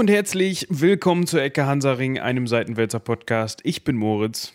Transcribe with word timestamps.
und 0.00 0.08
herzlich 0.08 0.66
willkommen 0.70 1.26
zur 1.26 1.42
Ecke 1.42 1.66
Hansaring, 1.66 2.18
einem 2.18 2.46
Seitenwälzer 2.46 3.00
Podcast. 3.00 3.60
Ich 3.64 3.84
bin 3.84 3.96
Moritz. 3.96 4.54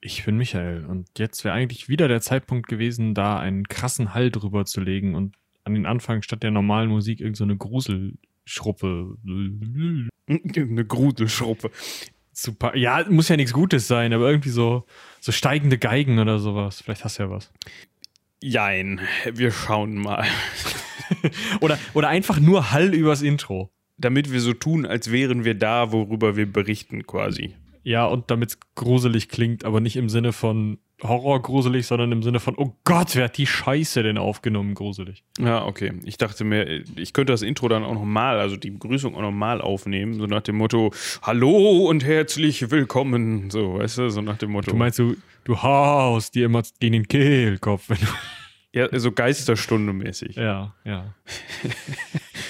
Ich 0.00 0.24
bin 0.24 0.38
Michael 0.38 0.86
und 0.86 1.06
jetzt 1.18 1.44
wäre 1.44 1.54
eigentlich 1.54 1.90
wieder 1.90 2.08
der 2.08 2.22
Zeitpunkt 2.22 2.68
gewesen, 2.68 3.12
da 3.12 3.38
einen 3.38 3.68
krassen 3.68 4.14
Hall 4.14 4.30
drüber 4.30 4.64
zu 4.64 4.80
legen 4.80 5.14
und 5.14 5.36
an 5.64 5.74
den 5.74 5.84
Anfang 5.84 6.22
statt 6.22 6.42
der 6.42 6.52
normalen 6.52 6.88
Musik 6.88 7.20
irgendeine 7.20 7.52
so 7.52 7.58
Gruselschruppe. 7.58 9.16
Eine 10.26 10.84
Gruselschruppe. 10.86 11.70
Super. 12.32 12.74
Ja, 12.74 13.04
muss 13.10 13.28
ja 13.28 13.36
nichts 13.36 13.52
Gutes 13.52 13.88
sein, 13.88 14.14
aber 14.14 14.30
irgendwie 14.30 14.48
so, 14.48 14.86
so 15.20 15.32
steigende 15.32 15.76
Geigen 15.76 16.18
oder 16.18 16.38
sowas. 16.38 16.80
Vielleicht 16.80 17.04
hast 17.04 17.18
du 17.18 17.24
ja 17.24 17.30
was. 17.30 17.52
Jein, 18.42 19.02
wir 19.30 19.50
schauen 19.50 19.96
mal. 19.96 20.24
oder, 21.60 21.78
oder 21.92 22.08
einfach 22.08 22.40
nur 22.40 22.70
Hall 22.70 22.94
übers 22.94 23.20
Intro. 23.20 23.70
Damit 23.98 24.32
wir 24.32 24.40
so 24.40 24.52
tun, 24.52 24.86
als 24.86 25.10
wären 25.10 25.44
wir 25.44 25.54
da, 25.54 25.92
worüber 25.92 26.36
wir 26.36 26.50
berichten, 26.50 27.06
quasi. 27.06 27.54
Ja, 27.82 28.06
und 28.06 28.30
damit 28.30 28.50
es 28.50 28.58
gruselig 28.74 29.28
klingt, 29.28 29.64
aber 29.64 29.80
nicht 29.80 29.96
im 29.96 30.08
Sinne 30.08 30.32
von 30.32 30.78
Horror 31.02 31.42
gruselig, 31.42 31.86
sondern 31.86 32.10
im 32.10 32.22
Sinne 32.22 32.40
von, 32.40 32.54
oh 32.56 32.74
Gott, 32.84 33.14
wer 33.14 33.24
hat 33.24 33.38
die 33.38 33.46
Scheiße 33.46 34.02
denn 34.02 34.18
aufgenommen, 34.18 34.74
gruselig. 34.74 35.22
Ja, 35.38 35.64
okay. 35.64 35.92
Ich 36.04 36.16
dachte 36.18 36.42
mir, 36.44 36.82
ich 36.96 37.12
könnte 37.12 37.32
das 37.32 37.42
Intro 37.42 37.68
dann 37.68 37.84
auch 37.84 37.94
nochmal, 37.94 38.40
also 38.40 38.56
die 38.56 38.70
Begrüßung 38.70 39.14
auch 39.14 39.22
nochmal 39.22 39.60
aufnehmen, 39.60 40.14
so 40.14 40.26
nach 40.26 40.42
dem 40.42 40.56
Motto, 40.56 40.92
Hallo 41.22 41.86
und 41.88 42.04
herzlich 42.04 42.70
willkommen, 42.70 43.50
so, 43.50 43.74
weißt 43.74 43.98
du, 43.98 44.10
so 44.10 44.20
nach 44.20 44.38
dem 44.38 44.50
Motto. 44.50 44.72
Du 44.72 44.76
meinst, 44.76 44.98
du, 44.98 45.16
du 45.44 45.62
haust 45.62 46.34
dir 46.34 46.46
immer 46.46 46.62
gegen 46.80 46.94
den 46.94 47.08
Kehlkopf, 47.08 47.88
wenn 47.88 47.98
du. 47.98 48.06
Ja, 48.72 48.98
so 48.98 49.12
Geisterstunde 49.12 49.92
mäßig. 49.92 50.36
Ja, 50.36 50.74
ja. 50.84 51.14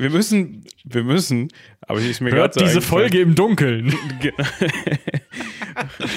wir 0.00 0.10
müssen, 0.10 0.64
wir 0.84 1.04
müssen, 1.04 1.48
aber 1.82 2.00
ich 2.00 2.10
ist 2.10 2.20
mir 2.20 2.32
Hört 2.32 2.58
diese 2.60 2.80
Folge 2.80 3.20
im 3.20 3.34
Dunkeln. 3.34 3.94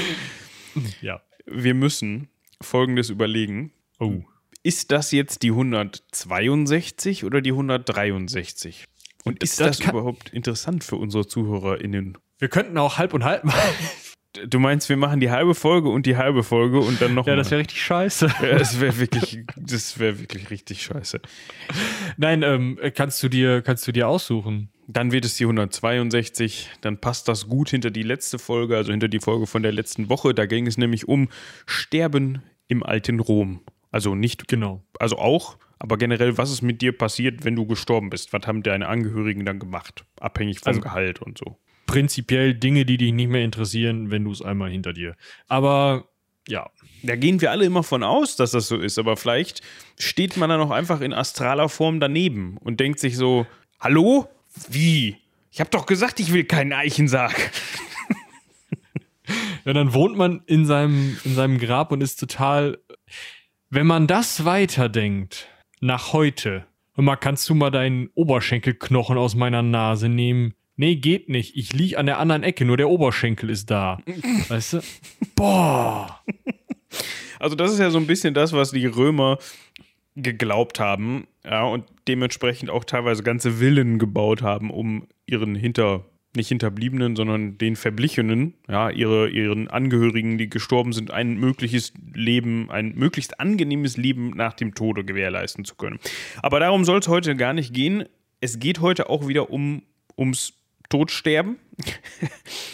ja. 1.01 1.21
Wir 1.45 1.73
müssen 1.73 2.29
Folgendes 2.61 3.09
überlegen. 3.09 3.73
Oh. 3.99 4.23
Ist 4.63 4.91
das 4.91 5.11
jetzt 5.11 5.43
die 5.43 5.49
162 5.49 7.25
oder 7.25 7.41
die 7.41 7.51
163? 7.51 8.85
Und 9.25 9.43
ist 9.43 9.59
das, 9.59 9.79
das 9.79 9.89
überhaupt 9.89 10.29
interessant 10.29 10.83
für 10.83 10.95
unsere 10.95 11.27
ZuhörerInnen? 11.27 12.17
Wir 12.39 12.47
könnten 12.49 12.77
auch 12.77 12.97
halb 12.97 13.13
und 13.13 13.23
halb 13.23 13.43
machen. 13.43 13.59
Du 14.47 14.59
meinst, 14.59 14.89
wir 14.89 14.97
machen 14.97 15.19
die 15.19 15.29
halbe 15.29 15.53
Folge 15.53 15.89
und 15.89 16.05
die 16.05 16.17
halbe 16.17 16.43
Folge 16.43 16.79
und 16.79 16.99
dann 17.01 17.13
noch. 17.13 17.27
Ja, 17.27 17.35
das 17.35 17.51
wäre 17.51 17.61
richtig 17.61 17.83
scheiße. 17.83 18.33
Ja, 18.41 18.57
das 18.57 18.79
wäre 18.79 18.97
wirklich, 18.97 19.45
das 19.55 19.99
wäre 19.99 20.19
wirklich 20.19 20.49
richtig 20.49 20.81
scheiße. 20.81 21.21
Nein, 22.17 22.41
ähm, 22.41 22.79
kannst 22.95 23.21
du 23.21 23.29
dir, 23.29 23.61
kannst 23.61 23.87
du 23.87 23.91
dir 23.91 24.07
aussuchen. 24.07 24.69
Dann 24.87 25.11
wird 25.11 25.25
es 25.25 25.35
die 25.35 25.43
162. 25.43 26.69
Dann 26.81 26.99
passt 26.99 27.27
das 27.27 27.47
gut 27.47 27.69
hinter 27.69 27.91
die 27.91 28.03
letzte 28.03 28.39
Folge, 28.39 28.75
also 28.75 28.91
hinter 28.91 29.07
die 29.07 29.19
Folge 29.19 29.45
von 29.45 29.61
der 29.61 29.71
letzten 29.71 30.09
Woche. 30.09 30.33
Da 30.33 30.45
ging 30.45 30.65
es 30.65 30.77
nämlich 30.77 31.07
um 31.07 31.29
Sterben 31.65 32.41
im 32.67 32.83
alten 32.83 33.19
Rom. 33.19 33.61
Also 33.91 34.15
nicht 34.15 34.47
genau. 34.47 34.83
Also 34.99 35.19
auch, 35.19 35.57
aber 35.77 35.97
generell, 35.97 36.37
was 36.37 36.51
ist 36.51 36.63
mit 36.63 36.81
dir 36.81 36.97
passiert, 36.97 37.45
wenn 37.45 37.55
du 37.55 37.67
gestorben 37.67 38.09
bist? 38.09 38.33
Was 38.33 38.47
haben 38.47 38.63
deine 38.63 38.87
Angehörigen 38.87 39.45
dann 39.45 39.59
gemacht? 39.59 40.05
Abhängig 40.19 40.59
vom 40.61 40.69
also, 40.69 40.81
Gehalt 40.81 41.21
und 41.21 41.37
so 41.37 41.57
prinzipiell 41.85 42.53
Dinge, 42.53 42.85
die 42.85 42.97
dich 42.97 43.13
nicht 43.13 43.29
mehr 43.29 43.43
interessieren, 43.43 44.11
wenn 44.11 44.23
du 44.23 44.31
es 44.31 44.41
einmal 44.41 44.69
hinter 44.69 44.93
dir. 44.93 45.15
Aber 45.47 46.09
ja. 46.47 46.69
Da 47.03 47.15
gehen 47.15 47.41
wir 47.41 47.51
alle 47.51 47.65
immer 47.65 47.83
von 47.83 48.03
aus, 48.03 48.35
dass 48.35 48.51
das 48.51 48.67
so 48.67 48.77
ist, 48.77 48.97
aber 48.97 49.17
vielleicht 49.17 49.61
steht 49.97 50.37
man 50.37 50.49
dann 50.49 50.61
auch 50.61 50.71
einfach 50.71 51.01
in 51.01 51.13
astraler 51.13 51.69
Form 51.69 51.99
daneben 51.99 52.57
und 52.57 52.79
denkt 52.79 52.99
sich 52.99 53.17
so: 53.17 53.45
Hallo? 53.79 54.27
Wie? 54.69 55.17
Ich 55.51 55.59
habe 55.59 55.69
doch 55.69 55.85
gesagt, 55.85 56.19
ich 56.19 56.33
will 56.33 56.45
keinen 56.45 56.73
Eichensarg. 56.73 57.51
ja, 59.65 59.73
dann 59.73 59.93
wohnt 59.93 60.17
man 60.17 60.41
in 60.45 60.65
seinem, 60.65 61.17
in 61.23 61.35
seinem 61.35 61.59
Grab 61.59 61.91
und 61.91 62.01
ist 62.01 62.19
total. 62.19 62.79
Wenn 63.69 63.87
man 63.87 64.07
das 64.07 64.45
weiterdenkt, 64.45 65.47
nach 65.79 66.13
heute, 66.13 66.65
hör 66.93 67.03
mal, 67.03 67.15
kannst 67.15 67.49
du 67.49 67.55
mal 67.55 67.71
deinen 67.71 68.09
Oberschenkelknochen 68.13 69.17
aus 69.17 69.35
meiner 69.35 69.63
Nase 69.63 70.09
nehmen? 70.09 70.53
Nee, 70.75 70.95
geht 70.95 71.29
nicht. 71.29 71.55
Ich 71.55 71.73
liege 71.73 71.99
an 71.99 72.07
der 72.07 72.17
anderen 72.17 72.43
Ecke, 72.43 72.65
nur 72.65 72.77
der 72.77 72.89
Oberschenkel 72.89 73.49
ist 73.49 73.69
da. 73.69 73.99
weißt 74.47 74.73
du? 74.73 74.81
Boah. 75.35 76.19
Also, 77.39 77.55
das 77.55 77.73
ist 77.73 77.79
ja 77.79 77.91
so 77.91 77.99
ein 77.99 78.07
bisschen 78.07 78.33
das, 78.33 78.53
was 78.53 78.71
die 78.71 78.85
Römer 78.85 79.37
geglaubt 80.15 80.79
haben, 80.79 81.27
ja, 81.43 81.63
und 81.63 81.85
dementsprechend 82.07 82.69
auch 82.69 82.83
teilweise 82.83 83.23
ganze 83.23 83.53
Villen 83.53 83.99
gebaut 83.99 84.41
haben, 84.41 84.69
um 84.69 85.07
ihren 85.25 85.55
Hinter, 85.55 86.05
nicht 86.35 86.49
Hinterbliebenen, 86.49 87.15
sondern 87.15 87.57
den 87.57 87.75
Verblichenen, 87.75 88.53
ja, 88.69 88.89
ihre, 88.89 89.29
ihren 89.29 89.67
Angehörigen, 89.67 90.37
die 90.37 90.49
gestorben 90.49 90.93
sind, 90.93 91.11
ein 91.11 91.37
mögliches 91.37 91.93
Leben, 92.13 92.69
ein 92.69 92.93
möglichst 92.95 93.39
angenehmes 93.39 93.97
Leben 93.97 94.31
nach 94.31 94.53
dem 94.53 94.75
Tode 94.75 95.03
gewährleisten 95.03 95.65
zu 95.65 95.75
können. 95.75 95.99
Aber 96.41 96.59
darum 96.59 96.85
soll 96.85 96.99
es 96.99 97.07
heute 97.07 97.35
gar 97.35 97.53
nicht 97.53 97.73
gehen. 97.73 98.05
Es 98.39 98.59
geht 98.59 98.81
heute 98.81 99.09
auch 99.09 99.27
wieder 99.27 99.49
um, 99.49 99.83
ums 100.17 100.53
Todsterben. 100.93 101.57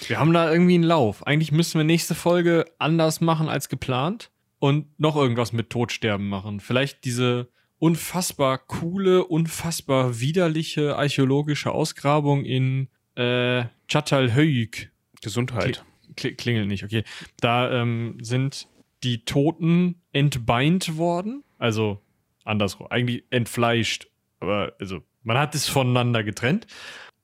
wir 0.10 0.20
haben 0.20 0.34
da 0.34 0.52
irgendwie 0.52 0.74
einen 0.74 0.84
Lauf. 0.84 1.26
Eigentlich 1.26 1.54
müssen 1.54 1.80
wir 1.80 1.86
nächste 1.86 2.16
Folge 2.16 2.66
anders 2.78 3.22
machen 3.22 3.48
als 3.48 3.70
geplant 3.70 4.30
und 4.60 4.88
noch 5.00 5.16
irgendwas 5.16 5.54
mit 5.54 5.70
Todsterben 5.70 6.28
machen. 6.28 6.60
Vielleicht 6.60 7.06
diese 7.06 7.48
unfassbar 7.78 8.58
coole, 8.58 9.24
unfassbar 9.24 10.20
widerliche 10.20 10.98
archäologische 10.98 11.72
Ausgrabung 11.72 12.44
in 12.44 12.90
äh, 13.16 13.64
Çatalhöyük. 13.88 14.92
Gesundheit. 15.22 15.86
Kl 16.18 16.34
klingelt 16.34 16.68
nicht, 16.68 16.84
okay. 16.84 17.06
Da 17.40 17.72
ähm, 17.72 18.18
sind 18.20 18.68
die 19.06 19.24
Toten 19.24 20.02
entbeint 20.12 20.98
worden. 20.98 21.46
Also 21.58 22.02
andersrum. 22.44 22.88
Eigentlich 22.90 23.24
entfleischt. 23.30 24.10
Aber 24.42 24.74
also 24.78 25.04
man 25.24 25.38
hat 25.38 25.56
es 25.56 25.70
voneinander 25.70 26.26
getrennt 26.26 26.68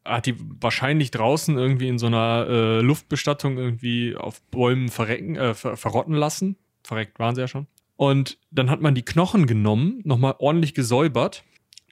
hat 0.05 0.27
die 0.27 0.35
wahrscheinlich 0.61 1.11
draußen 1.11 1.57
irgendwie 1.57 1.87
in 1.87 1.97
so 1.97 2.05
einer 2.05 2.45
äh, 2.47 2.81
Luftbestattung 2.81 3.57
irgendwie 3.57 4.15
auf 4.15 4.41
Bäumen 4.43 4.89
verrecken, 4.89 5.35
äh, 5.35 5.53
ver 5.53 5.75
verrotten 5.75 6.13
lassen. 6.13 6.55
Verreckt 6.83 7.19
waren 7.19 7.35
sie 7.35 7.41
ja 7.41 7.47
schon. 7.47 7.67
Und 7.97 8.37
dann 8.51 8.69
hat 8.69 8.81
man 8.81 8.93
die 8.93 9.03
Knochen 9.03 9.47
genommen, 9.47 10.01
nochmal 10.03 10.35
ordentlich 10.39 10.73
gesäubert, 10.73 11.43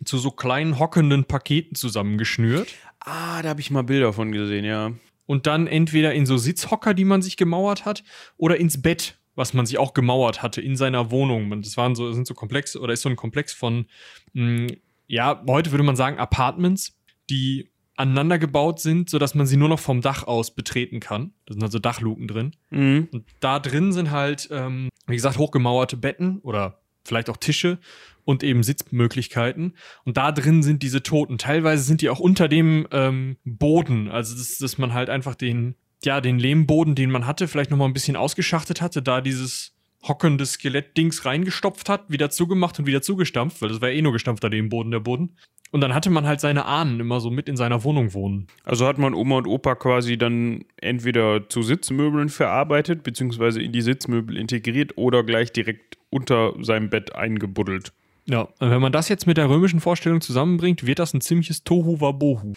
zu 0.06 0.18
so 0.18 0.32
kleinen 0.32 0.80
hockenden 0.80 1.26
Paketen 1.26 1.76
zusammengeschnürt. 1.76 2.74
Ah, 3.00 3.42
da 3.42 3.50
habe 3.50 3.62
ich 3.62 3.72
mal 3.72 3.84
Bilder 3.84 4.14
von 4.14 4.32
gesehen, 4.32 4.66
ja. 4.66 4.92
Und 5.26 5.48
dann 5.48 5.68
entweder 5.68 6.14
in 6.14 6.26
so 6.26 6.38
Sitzhocker, 6.38 6.94
die 6.94 7.06
man 7.06 7.22
sich 7.22 7.38
gemauert 7.38 7.86
hat, 7.86 8.04
oder 8.38 8.58
ins 8.58 8.82
Bett, 8.82 9.18
was 9.36 9.54
man 9.54 9.66
sich 9.66 9.78
auch 9.78 9.94
gemauert 9.94 10.44
hatte 10.44 10.62
in 10.62 10.76
seiner 10.76 11.10
Wohnung. 11.10 11.62
Das 11.62 11.78
waren 11.78 11.96
so, 11.96 12.12
sind 12.12 12.28
so 12.28 12.34
Komplexe, 12.34 12.80
oder 12.80 12.94
ist 12.94 13.02
so 13.02 13.10
ein 13.10 13.16
Komplex 13.16 13.54
von, 13.54 13.86
mh, 14.34 14.44
hm, 14.44 14.68
ja, 15.08 15.44
heute 15.48 15.72
würde 15.72 15.84
man 15.84 15.96
sagen 15.96 16.18
Apartments, 16.18 16.98
die 17.30 17.70
aneinander 17.96 18.40
gebaut 18.40 18.80
sind, 18.80 19.10
sodass 19.10 19.36
man 19.36 19.46
sie 19.46 19.58
nur 19.58 19.70
noch 19.70 19.80
vom 19.80 20.02
Dach 20.02 20.26
aus 20.26 20.56
betreten 20.56 21.00
kann. 21.00 21.34
Da 21.46 21.54
sind 21.54 21.64
also 21.64 21.80
Dachluken 21.80 22.28
drin. 22.28 22.56
Mhm. 22.70 23.08
Und 23.12 23.26
da 23.40 23.60
drin 23.60 23.92
sind 23.92 24.12
halt, 24.12 24.50
ähm, 24.52 24.90
wie 25.08 25.16
gesagt, 25.16 25.38
hochgemauerte 25.38 25.98
Betten 25.98 26.40
oder 26.40 26.82
vielleicht 27.06 27.30
auch 27.30 27.38
Tische 27.38 27.80
und 28.26 28.44
eben 28.44 28.64
Sitzmöglichkeiten. 28.64 29.76
Und 30.06 30.18
da 30.18 30.32
drin 30.32 30.64
sind 30.64 30.82
diese 30.82 31.04
Toten. 31.04 31.38
Teilweise 31.38 31.84
sind 31.84 32.02
die 32.02 32.10
auch 32.10 32.20
unter 32.20 32.48
dem 32.48 32.88
ähm, 32.92 33.38
Boden. 33.44 34.10
Also, 34.10 34.36
dass, 34.36 34.58
dass 34.58 34.78
man 34.78 34.94
halt 34.94 35.10
einfach 35.10 35.36
den, 35.36 35.76
ja, 36.04 36.22
den 36.22 36.40
Lehmboden, 36.40 36.96
den 36.96 37.12
man 37.12 37.28
hatte, 37.28 37.48
vielleicht 37.48 37.72
nochmal 37.72 37.90
ein 37.90 37.94
bisschen 37.94 38.16
ausgeschachtet 38.16 38.82
hatte, 38.82 39.02
da 39.02 39.22
dieses 39.22 39.76
hockende 40.02 40.46
Skelettdings 40.46 41.26
reingestopft 41.26 41.90
hat, 41.90 42.10
wieder 42.10 42.30
zugemacht 42.30 42.78
und 42.80 42.86
wieder 42.86 43.02
zugestampft, 43.02 43.62
weil 43.62 43.70
das 43.70 43.82
war 43.82 43.90
eh 43.90 44.02
nur 44.02 44.12
gestampfter 44.12 44.50
Lehmboden, 44.50 44.92
der 44.92 45.00
Boden. 45.00 45.38
Und 45.74 45.82
dann 45.82 45.96
hatte 45.96 46.12
man 46.12 46.28
halt 46.28 46.40
seine 46.40 46.66
Ahnen 46.66 47.00
immer 47.00 47.20
so 47.20 47.32
mit 47.32 47.50
in 47.50 47.58
seiner 47.58 47.84
Wohnung 47.84 48.14
wohnen. 48.14 48.46
Also 48.64 48.86
hat 48.86 49.00
man 49.00 49.16
Oma 49.16 49.38
und 49.38 49.48
Opa 49.48 49.74
quasi 49.74 50.20
dann 50.20 50.66
entweder 50.78 51.50
zu 51.50 51.64
Sitzmöbeln 51.64 52.30
verarbeitet, 52.30 53.02
beziehungsweise 53.02 53.60
in 53.60 53.72
die 53.72 53.82
Sitzmöbel 53.82 54.38
integriert 54.38 55.00
oder 55.00 55.24
gleich 55.24 55.52
direkt 55.52 55.98
unter 56.12 56.54
seinem 56.62 56.92
Bett 56.92 57.16
eingebuddelt. 57.16 57.92
Ja, 58.28 58.42
und 58.60 58.70
wenn 58.70 58.82
man 58.82 58.92
das 58.92 59.10
jetzt 59.10 59.26
mit 59.26 59.38
der 59.38 59.50
römischen 59.50 59.80
Vorstellung 59.80 60.22
zusammenbringt, 60.22 60.86
wird 60.86 61.00
das 61.00 61.16
ein 61.16 61.22
ziemliches 61.22 61.64
Tohu 61.64 62.00
Wabohu. 62.00 62.54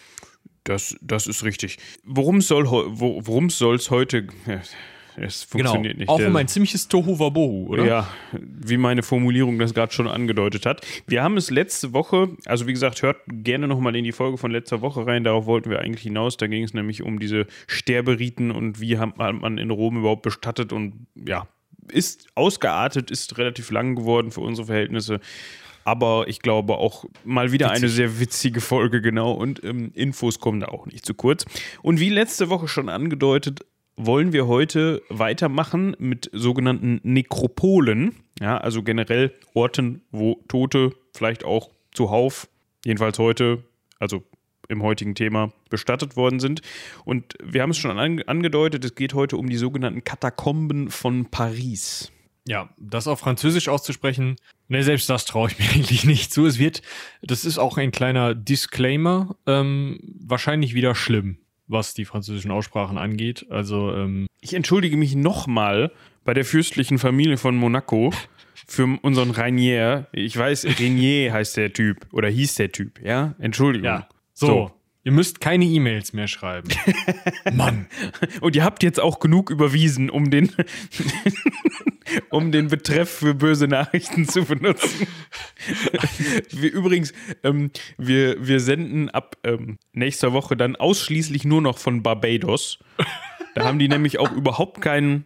Das, 0.65 0.99
das 1.01 1.27
ist 1.27 1.43
richtig. 1.43 1.79
Worum 2.05 2.43
soll 2.43 2.67
es 3.77 3.91
heute 3.91 4.27
es 5.17 5.49
genau. 5.51 5.71
funktioniert 5.71 5.99
genau. 5.99 6.17
nicht. 6.17 6.25
Auch 6.25 6.29
um 6.29 6.37
ein 6.37 6.49
ziemliches 6.49 6.89
Tohu 6.89 7.19
Wabohu, 7.19 7.69
oder? 7.69 7.85
Ja, 7.85 8.09
wie 8.33 8.77
meine 8.77 9.03
Formulierung 9.03 9.59
das 9.59 9.75
gerade 9.75 9.93
schon 9.93 10.09
angedeutet 10.09 10.67
hat. 10.67 10.87
Wir 11.07 11.23
haben 11.23 11.37
es 11.37 11.51
letzte 11.51 11.93
Woche, 11.93 12.29
also 12.45 12.67
wie 12.67 12.73
gesagt, 12.73 13.03
hört 13.03 13.19
gerne 13.29 13.67
nochmal 13.67 13.97
in 13.97 14.05
die 14.05 14.13
Folge 14.13 14.39
von 14.39 14.51
letzter 14.51 14.81
Woche 14.83 15.07
rein, 15.07 15.25
darauf 15.25 15.47
wollten 15.47 15.71
wir 15.71 15.81
eigentlich 15.81 16.03
hinaus. 16.03 16.37
Da 16.37 16.47
ging 16.47 16.65
es 16.65 16.75
nämlich 16.75 17.03
um 17.03 17.19
diese 17.19 17.47
Sterberiten 17.67 18.51
und 18.51 18.81
wie 18.81 18.99
hat 18.99 19.17
man 19.17 19.59
in 19.59 19.71
Rom 19.71 19.99
überhaupt 19.99 20.23
bestattet 20.23 20.73
und 20.73 21.07
ja, 21.15 21.49
ist 21.91 22.29
ausgeartet, 22.35 23.11
ist 23.11 23.39
relativ 23.39 23.71
lang 23.71 23.95
geworden 23.95 24.31
für 24.31 24.41
unsere 24.41 24.67
Verhältnisse. 24.67 25.21
aber 25.85 26.27
ich 26.27 26.43
glaube 26.43 26.79
auch 26.79 27.05
mal 27.25 27.53
wieder 27.53 27.67
Witzig. 27.67 27.83
eine 27.85 27.89
sehr 27.89 28.19
witzige 28.19 28.61
Folge, 28.61 29.01
genau. 29.01 29.31
Und 29.31 29.63
ähm, 29.63 29.93
Infos 29.95 30.41
kommen 30.41 30.59
da 30.59 30.67
auch 30.67 30.87
nicht 30.87 31.07
zu 31.07 31.15
kurz. 31.15 31.45
Und 31.81 32.01
wie 32.01 32.11
letzte 32.11 32.51
Woche 32.51 32.67
schon 32.67 32.89
angedeutet, 32.89 33.65
wollen 33.97 34.33
wir 34.33 34.47
heute 34.47 35.03
weitermachen 35.09 35.97
mit 35.99 36.31
sogenannten 36.33 37.01
Nekropolen. 37.03 38.15
Ja, 38.41 38.59
also 38.59 38.83
generell 38.83 39.33
Orten, 39.55 40.03
wo 40.11 40.43
Tote 40.49 40.93
vielleicht 41.15 41.45
auch 41.45 41.71
zuhauf, 41.93 42.49
jedenfalls 42.85 43.19
heute, 43.19 43.65
also 43.99 44.23
im 44.69 44.83
heutigen 44.83 45.15
Thema, 45.15 45.53
bestattet 45.71 46.17
worden 46.17 46.41
sind. 46.41 46.61
Und 47.05 47.35
wir 47.43 47.63
haben 47.63 47.71
es 47.71 47.79
schon 47.79 47.99
an, 47.99 48.23
angedeutet, 48.23 48.85
es 48.85 48.95
geht 48.95 49.15
heute 49.15 49.37
um 49.37 49.49
die 49.49 49.57
sogenannten 49.57 50.05
Katakomben 50.05 50.91
von 50.91 51.27
Paris. 51.27 52.13
Ja, 52.49 52.69
das 52.79 53.09
auf 53.09 53.19
Französisch 53.21 53.69
auszusprechen, 53.69 54.37
ne, 54.69 54.83
selbst 54.85 55.11
das 55.11 55.25
traue 55.25 55.51
ich 55.51 55.59
mir 55.59 55.69
eigentlich 55.75 56.05
nicht 56.05 56.33
zu. 56.33 56.47
Es 56.47 56.59
wird, 56.59 56.83
das 57.23 57.45
ist 57.45 57.59
auch 57.59 57.77
ein 57.77 57.91
kleiner 57.91 58.35
Disclaimer, 58.35 59.37
ähm, 59.47 59.99
wahrscheinlich 60.21 60.75
wieder 60.75 60.95
schlimm, 60.95 61.39
was 61.69 61.95
die 61.95 62.05
französischen 62.05 62.51
Aussprachen 62.51 62.99
angeht. 62.99 63.47
Also, 63.51 63.93
ähm, 63.93 64.27
Ich 64.41 64.55
entschuldige 64.55 64.97
mich 64.97 65.15
nochmal 65.15 65.91
bei 66.25 66.35
der 66.35 66.45
fürstlichen 66.45 66.99
Familie 66.99 67.37
von 67.37 67.57
Monaco 67.57 68.13
für 68.67 68.99
unseren 69.03 69.31
Rainier. 69.31 70.07
Ich 70.13 70.37
weiß, 70.37 70.67
Rainier 70.81 71.33
heißt 71.33 71.57
der 71.57 71.73
Typ 71.73 72.07
oder 72.13 72.29
hieß 72.29 72.55
der 72.57 72.73
Typ, 72.73 73.01
ja? 73.03 73.35
Entschuldigung. 73.39 73.87
ja, 73.87 74.09
so. 74.33 74.47
So. 74.47 74.73
Ihr 75.07 75.13
müsst 75.13 75.41
keine 75.41 75.65
E-Mails 75.65 76.15
mehr 76.15 76.27
schreiben. 76.27 76.69
Mann. 77.55 77.87
Und 78.41 78.57
ihr 78.57 78.65
habt 78.65 78.83
jetzt 78.83 78.99
auch 78.99 79.21
genug 79.21 79.51
überwiesen, 79.51 80.11
um 80.11 80.33
den, 80.33 80.51
um 82.31 82.51
den 82.51 82.67
Betreff 82.67 83.09
für 83.09 83.33
böse 83.33 83.69
Nachrichten 83.69 84.27
zu 84.27 84.43
benutzen. 84.43 85.07
wir, 86.51 86.73
übrigens, 86.73 87.13
ähm, 87.45 87.71
wir, 87.97 88.45
wir 88.45 88.59
senden 88.59 89.09
ab 89.09 89.37
ähm, 89.45 89.79
nächster 89.93 90.33
Woche 90.33 90.57
dann 90.57 90.75
ausschließlich 90.75 91.45
nur 91.45 91.63
noch 91.63 91.79
von 91.79 92.03
Barbados. 92.03 92.81
Da 93.55 93.65
haben 93.65 93.79
die 93.79 93.87
nämlich 93.87 94.19
auch 94.19 94.33
überhaupt 94.33 94.81
kein 94.81 95.25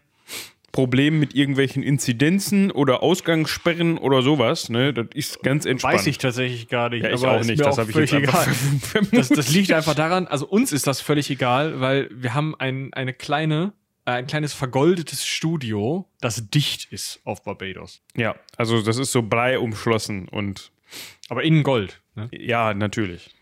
Problem 0.73 1.19
mit 1.19 1.35
irgendwelchen 1.35 1.83
Inzidenzen 1.83 2.71
oder 2.71 3.03
Ausgangssperren 3.03 3.99
oder 3.99 4.23
sowas. 4.23 4.69
Ne? 4.69 4.93
Das 4.93 5.07
ist 5.15 5.43
ganz 5.43 5.65
entspannt. 5.67 5.95
Weiß 5.95 6.07
ich 6.07 6.19
tatsächlich 6.19 6.69
gar 6.69 6.91
nicht. 6.91 7.03
Ja, 7.03 7.11
ich 7.11 7.25
auch 7.25 7.45
nicht. 7.45 7.61
Das 7.61 7.79
habe 7.79 7.91
ich 7.91 7.97
jetzt 7.97 8.13
egal. 8.13 8.47
Das, 9.13 9.29
das 9.29 9.51
liegt 9.51 9.73
einfach 9.73 9.95
daran, 9.95 10.27
also 10.27 10.47
uns 10.47 10.73
ist 10.73 10.87
das 10.87 11.01
völlig 11.01 11.31
egal, 11.31 11.81
weil 11.81 12.09
wir 12.13 12.35
haben 12.35 12.55
ein, 12.59 12.93
eine 12.93 13.13
kleine, 13.13 13.73
äh, 14.05 14.13
ein 14.13 14.27
kleines 14.27 14.53
vergoldetes 14.53 15.27
Studio, 15.27 16.07
das 16.21 16.51
dicht 16.51 16.93
ist 16.93 17.21
auf 17.25 17.43
Barbados. 17.43 18.03
Ja, 18.17 18.37
also 18.57 18.83
das 18.83 18.99
ist 18.99 19.13
so 19.13 19.23
Blei 19.23 19.59
umschlossen 19.59 20.29
und 20.29 20.71
Aber 21.29 21.43
innen 21.43 21.63
Gold. 21.63 22.01
Ne? 22.15 22.29
Ja, 22.33 22.75
natürlich. 22.75 23.35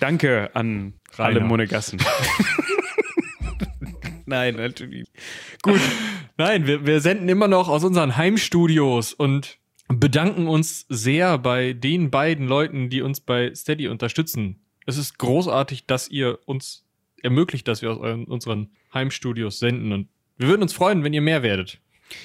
Danke 0.00 0.50
an 0.54 0.94
Rainer. 1.16 1.28
alle 1.28 1.40
Monegassen. 1.40 1.98
Nein, 4.26 4.56
natürlich. 4.56 5.06
Gut. 5.62 5.80
Nein, 6.36 6.66
wir, 6.66 6.86
wir 6.86 7.00
senden 7.00 7.28
immer 7.28 7.48
noch 7.48 7.68
aus 7.68 7.84
unseren 7.84 8.16
Heimstudios 8.16 9.12
und 9.12 9.58
bedanken 9.88 10.48
uns 10.48 10.86
sehr 10.88 11.38
bei 11.38 11.72
den 11.72 12.10
beiden 12.10 12.48
Leuten, 12.48 12.88
die 12.90 13.02
uns 13.02 13.20
bei 13.20 13.54
Steady 13.54 13.88
unterstützen. 13.88 14.60
Es 14.86 14.96
ist 14.96 15.18
großartig, 15.18 15.86
dass 15.86 16.08
ihr 16.08 16.38
uns 16.46 16.84
ermöglicht, 17.22 17.68
dass 17.68 17.82
wir 17.82 17.90
aus 17.90 17.98
euren, 17.98 18.24
unseren 18.24 18.70
Heimstudios 18.92 19.58
senden 19.58 19.92
und 19.92 20.08
wir 20.36 20.48
würden 20.48 20.62
uns 20.62 20.72
freuen, 20.72 21.04
wenn 21.04 21.12
ihr 21.12 21.20
mehr 21.22 21.42
werdet. 21.42 21.80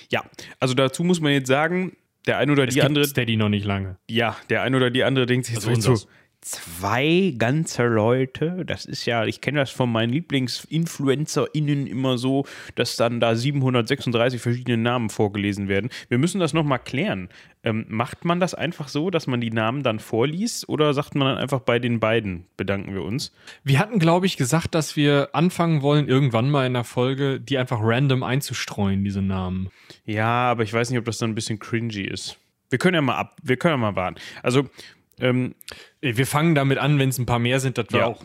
Ja, 0.10 0.24
also 0.60 0.74
dazu 0.74 1.04
muss 1.04 1.22
man 1.22 1.32
jetzt 1.32 1.48
sagen, 1.48 1.96
der 2.28 2.38
ein 2.38 2.50
oder 2.50 2.68
Es 2.68 2.74
die 2.74 2.82
andere, 2.82 3.06
Steady 3.06 3.38
noch 3.38 3.50
nicht 3.50 3.66
lange. 3.66 3.98
ja, 4.10 4.36
der 4.50 4.64
ein 4.64 4.76
oder 4.76 4.90
die 4.90 5.04
andere 5.04 5.26
denkt 5.26 5.46
sich 5.46 5.56
Also 5.56 5.72
jetzt 5.72 5.84
so. 5.84 5.96
Zwei 6.42 7.34
ganze 7.38 7.84
Leute, 7.86 8.64
das 8.66 8.86
ist 8.86 9.06
ja, 9.06 9.26
ich 9.26 9.42
kenne 9.42 9.60
das 9.60 9.72
von 9.72 9.92
meinen 9.92 10.14
LieblingsinfluencerInnen 10.14 11.86
immer 11.86 12.18
so, 12.18 12.46
dass 12.76 12.96
dann 12.96 13.20
da 13.20 13.36
736 13.36 14.42
verschiedene 14.42 14.78
Namen 14.78 15.10
vorgelesen 15.10 15.68
werden. 15.68 15.90
Wir 16.08 16.18
müssen 16.18 16.40
das 16.40 16.54
nochmal 16.54 16.80
klären. 16.80 17.30
Ähm, 17.64 17.86
macht 17.90 18.24
man 18.24 18.40
das 18.40 18.54
einfach 18.54 18.88
so, 18.88 19.10
dass 19.10 19.28
man 19.28 19.42
die 19.42 19.52
Namen 19.52 19.84
dann 19.84 20.00
vorliest 20.00 20.70
oder 20.70 20.94
sagt 20.94 21.14
man 21.16 21.28
dann 21.28 21.38
einfach 21.38 21.60
bei 21.60 21.78
den 21.78 22.00
beiden, 22.00 22.46
bedanken 22.56 22.94
wir 22.94 23.04
uns? 23.04 23.34
Wir 23.66 23.80
hatten, 23.80 24.00
glaube 24.00 24.26
ich, 24.26 24.38
gesagt, 24.38 24.74
dass 24.76 24.96
wir 24.96 25.30
anfangen 25.34 25.82
wollen, 25.82 26.08
irgendwann 26.08 26.50
mal 26.50 26.66
in 26.66 26.74
der 26.74 26.86
Folge, 26.86 27.42
die 27.42 27.58
einfach 27.58 27.80
random 27.82 28.24
einzustreuen, 28.24 29.04
diese 29.04 29.22
Namen. 29.22 29.70
Ja, 30.06 30.50
aber 30.52 30.64
ich 30.64 30.72
weiß 30.72 30.90
nicht, 30.90 31.00
ob 31.00 31.06
das 31.06 31.18
dann 31.18 31.32
ein 31.32 31.36
bisschen 31.36 31.60
cringy 31.60 32.04
ist. 32.04 32.38
Wir 32.70 32.80
können 32.80 32.96
ja 32.96 33.02
mal 33.02 33.18
ab, 33.18 33.36
wir 33.44 33.58
können 33.58 33.74
ja 33.74 33.78
mal 33.78 33.96
warten. 33.96 34.20
Also, 34.44 34.70
ähm, 35.20 35.56
Ey, 36.02 36.18
Wir 36.18 36.26
fangen 36.28 36.56
damit 36.56 36.78
an, 36.78 36.98
wenn 37.00 37.10
es 37.10 37.18
ein 37.18 37.26
paar 37.26 37.40
mehr 37.40 37.60
sind, 37.60 37.78
dass 37.78 37.88
wir 37.92 38.00
Ja. 38.00 38.06
auch. 38.08 38.24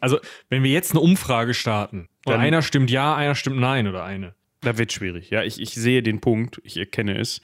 Also, 0.00 0.18
wenn 0.48 0.62
wir 0.62 0.70
jetzt 0.70 0.92
eine 0.92 1.00
Umfrage 1.00 1.54
starten, 1.54 2.08
und 2.24 2.32
Dann- 2.32 2.40
einer 2.40 2.62
stimmt 2.62 2.90
ja, 2.90 3.14
einer 3.14 3.34
stimmt 3.34 3.58
nein 3.58 3.86
oder 3.88 4.04
eine. 4.04 4.34
da 4.60 4.78
wird 4.78 4.92
schwierig. 4.92 5.30
Ja, 5.30 5.42
ich, 5.44 5.60
ich 5.60 5.70
sehe 5.74 6.02
den 6.02 6.20
Punkt, 6.20 6.60
ich 6.64 6.76
erkenne 6.76 7.18
es. 7.18 7.40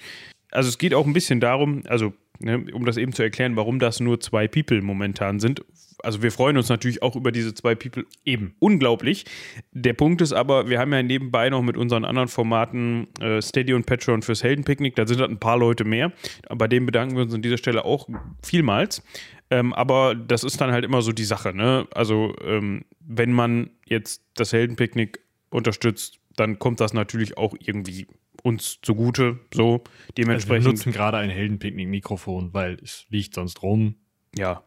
Also 0.51 0.69
es 0.69 0.79
geht 0.79 0.93
auch 0.95 1.07
ein 1.07 1.13
bisschen 1.13 1.41
darum, 1.41 1.83
also 1.87 2.13
ne, 2.41 2.65
um 2.73 2.85
das 2.85 2.97
eben 2.97 3.13
zu 3.13 3.23
erklären, 3.23 3.55
warum 3.57 3.79
das 3.79 4.01
nur 4.01 4.21
zwei 4.21 4.49
People 4.49 4.83
momentan 4.83 5.39
sind. 5.41 5.65
Also 6.03 6.23
wir 6.23 6.33
freuen 6.33 6.57
uns 6.57 6.69
natürlich 6.69 7.03
auch 7.03 7.17
über 7.17 7.33
diese 7.33 7.55
zwei 7.55 7.75
People 7.75 8.05
Eben. 8.25 8.55
unglaublich. 8.59 9.25
Der 9.73 9.93
Punkt 9.93 10.21
ist 10.21 10.33
aber, 10.33 10.69
wir 10.69 10.79
haben 10.79 10.93
ja 10.93 11.03
nebenbei 11.03 11.51
noch 11.51 11.63
mit 11.63 11.77
unseren 11.77 12.05
anderen 12.05 12.29
Formaten 12.29 13.09
äh, 13.21 13.41
Steady 13.41 13.75
und 13.75 13.87
Patreon 13.87 14.23
fürs 14.23 14.43
Heldenpicknick, 14.43 14.97
da 14.97 15.07
sind 15.07 15.21
halt 15.21 15.31
ein 15.31 15.39
paar 15.41 15.59
Leute 15.59 15.85
mehr. 15.85 16.13
Bei 16.49 16.69
denen 16.69 16.87
bedanken 16.87 17.17
wir 17.17 17.23
uns 17.23 17.35
an 17.35 17.43
dieser 17.43 17.59
Stelle 17.59 17.85
auch 17.85 18.09
vielmals. 18.43 19.03
Ähm, 19.51 19.73
aber 19.75 20.15
das 20.15 20.45
ist 20.45 20.61
dann 20.61 20.73
halt 20.73 20.85
immer 20.85 21.03
so 21.03 21.13
die 21.13 21.25
Sache. 21.25 21.55
Ne? 21.55 21.87
Also 21.95 22.35
ähm, 22.43 22.85
wenn 23.01 23.33
man 23.33 23.71
jetzt 23.87 24.23
das 24.35 24.53
Heldenpicknick 24.53 25.21
unterstützt, 25.51 26.19
dann 26.37 26.59
kommt 26.59 26.81
das 26.81 26.95
natürlich 26.95 27.37
auch 27.37 27.55
irgendwie 27.61 28.07
uns 28.43 28.79
zugute. 28.83 29.39
So 29.53 29.75
Also 29.75 29.85
wir 29.85 30.13
dementsprechend. 30.17 30.67
nutzen 30.67 30.93
gerade 30.93 31.19
ein 31.19 31.31
Heldenpicknick-Mikrofon, 31.31 32.55
weil 32.55 32.79
es 32.83 33.07
liegt 33.11 33.35
sonst 33.35 33.63
rum. 33.63 33.97
ja, 34.35 34.63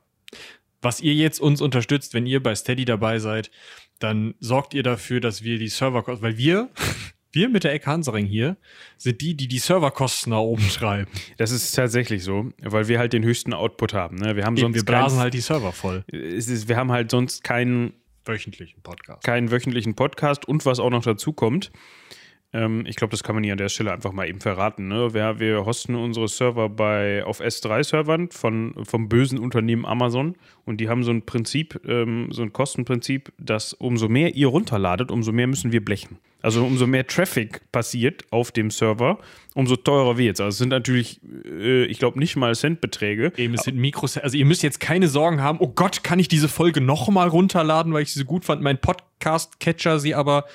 Was 0.86 1.02
ihr 1.02 1.14
jetzt 1.16 1.40
uns 1.42 1.62
unterstützt, 1.62 2.14
wenn 2.14 2.26
ihr 2.28 2.42
bei 2.44 2.54
Steady 2.54 2.86
dabei 2.86 3.18
seid, 3.20 3.50
dann 4.00 4.36
sorgt 4.40 4.74
ihr 4.76 4.84
dafür, 4.84 5.20
dass 5.20 5.44
wir 5.44 5.58
die 5.58 5.68
Serverkosten, 5.68 6.22
weil 6.24 6.38
wir, 6.38 6.70
wir 7.32 7.50
mit 7.50 7.64
der 7.64 7.74
Ecke 7.74 7.88
Hansaring 7.88 8.26
hier, 8.28 8.56
sind 8.98 9.20
die, 9.22 9.36
die 9.36 9.48
die 9.48 9.58
Serverkosten 9.58 10.30
nach 10.32 10.40
oben 10.40 10.68
treiben. 10.70 11.10
das 11.38 11.50
ist 11.52 11.72
tatsächlich 11.72 12.24
so, 12.24 12.52
weil 12.62 12.88
wir 12.88 13.00
halt 13.00 13.14
den 13.14 13.24
höchsten 13.24 13.54
Output 13.54 13.94
haben. 13.94 14.18
Ne? 14.18 14.36
Wir 14.36 14.44
haben 14.46 14.56
Eben, 14.58 14.68
sonst 14.68 14.76
wir 14.76 14.86
blasen 14.86 15.18
keinen- 15.18 15.24
halt 15.24 15.34
die 15.34 15.40
Server 15.42 15.72
voll. 15.72 16.04
ist, 16.08 16.68
wir 16.70 16.78
haben 16.78 16.92
halt 16.92 17.10
sonst 17.12 17.44
keinen 17.44 17.94
Wöchentlichen 18.26 18.82
Podcast. 18.82 19.24
keinen 19.24 19.52
wöchentlichen 19.52 19.96
Podcast 19.96 20.48
und 20.48 20.66
was 20.66 20.80
auch 20.80 20.90
noch 20.90 21.04
dazu 21.04 21.34
kommt. 21.34 21.72
Ähm, 22.54 22.86
ich 22.88 22.96
glaube, 22.96 23.12
das 23.12 23.24
kann 23.24 23.36
man 23.36 23.44
hier 23.44 23.54
an 23.54 23.58
der 23.58 23.70
Stelle 23.70 23.92
einfach 23.92 24.12
mal 24.12 24.28
eben 24.28 24.40
verraten. 24.40 24.88
Ne? 24.88 25.14
Wir, 25.14 25.40
wir 25.40 25.66
hosten 25.66 25.96
unsere 25.96 26.28
Server 26.28 26.70
bei, 26.70 27.24
auf 27.26 27.42
S3-Servern 27.42 28.30
von, 28.32 28.74
vom 28.86 29.10
bösen 29.10 29.40
Unternehmen 29.40 29.86
Amazon 29.86 30.36
und 30.66 30.80
die 30.80 30.90
haben 30.90 31.04
so 31.04 31.12
ein 31.12 31.24
Prinzip, 31.24 31.82
ähm, 31.88 32.30
so 32.32 32.42
ein 32.42 32.54
Kostenprinzip, 32.54 33.34
dass 33.38 33.74
umso 33.74 34.08
mehr 34.08 34.36
ihr 34.36 34.48
runterladet, 34.48 35.12
umso 35.12 35.32
mehr 35.32 35.48
müssen 35.48 35.72
wir 35.72 35.84
blechen. 35.84 36.18
Also 36.46 36.64
umso 36.64 36.86
mehr 36.86 37.08
Traffic 37.08 37.72
passiert 37.72 38.24
auf 38.30 38.52
dem 38.52 38.70
Server, 38.70 39.18
umso 39.56 39.78
teurer 39.78 40.20
wird 40.20 40.36
es. 40.36 40.42
Also 40.42 40.50
es 40.50 40.58
sind 40.60 40.70
natürlich, 40.70 41.20
äh, 41.44 41.86
ich 41.86 41.98
glaube, 41.98 42.20
nicht 42.20 42.36
mal 42.36 42.54
Centbeträge. 42.54 43.34
Eben, 43.36 43.56
es 43.56 43.64
sind 43.64 43.78
Mikros. 43.78 44.16
Also 44.18 44.38
ihr 44.38 44.46
müsst 44.46 44.62
jetzt 44.62 44.80
keine 44.80 45.08
Sorgen 45.08 45.42
haben, 45.42 45.58
oh 45.60 45.70
Gott, 45.70 46.04
kann 46.04 46.20
ich 46.20 46.28
diese 46.28 46.48
Folge 46.48 46.82
nochmal 46.82 47.30
runterladen, 47.30 47.94
weil 47.94 48.04
ich 48.04 48.14
sie 48.14 48.20
so 48.20 48.26
gut 48.26 48.46
fand. 48.46 48.62
Mein 48.62 48.80
Podcast-Catcher 48.80 50.00
sie 50.00 50.14
aber 50.14 50.46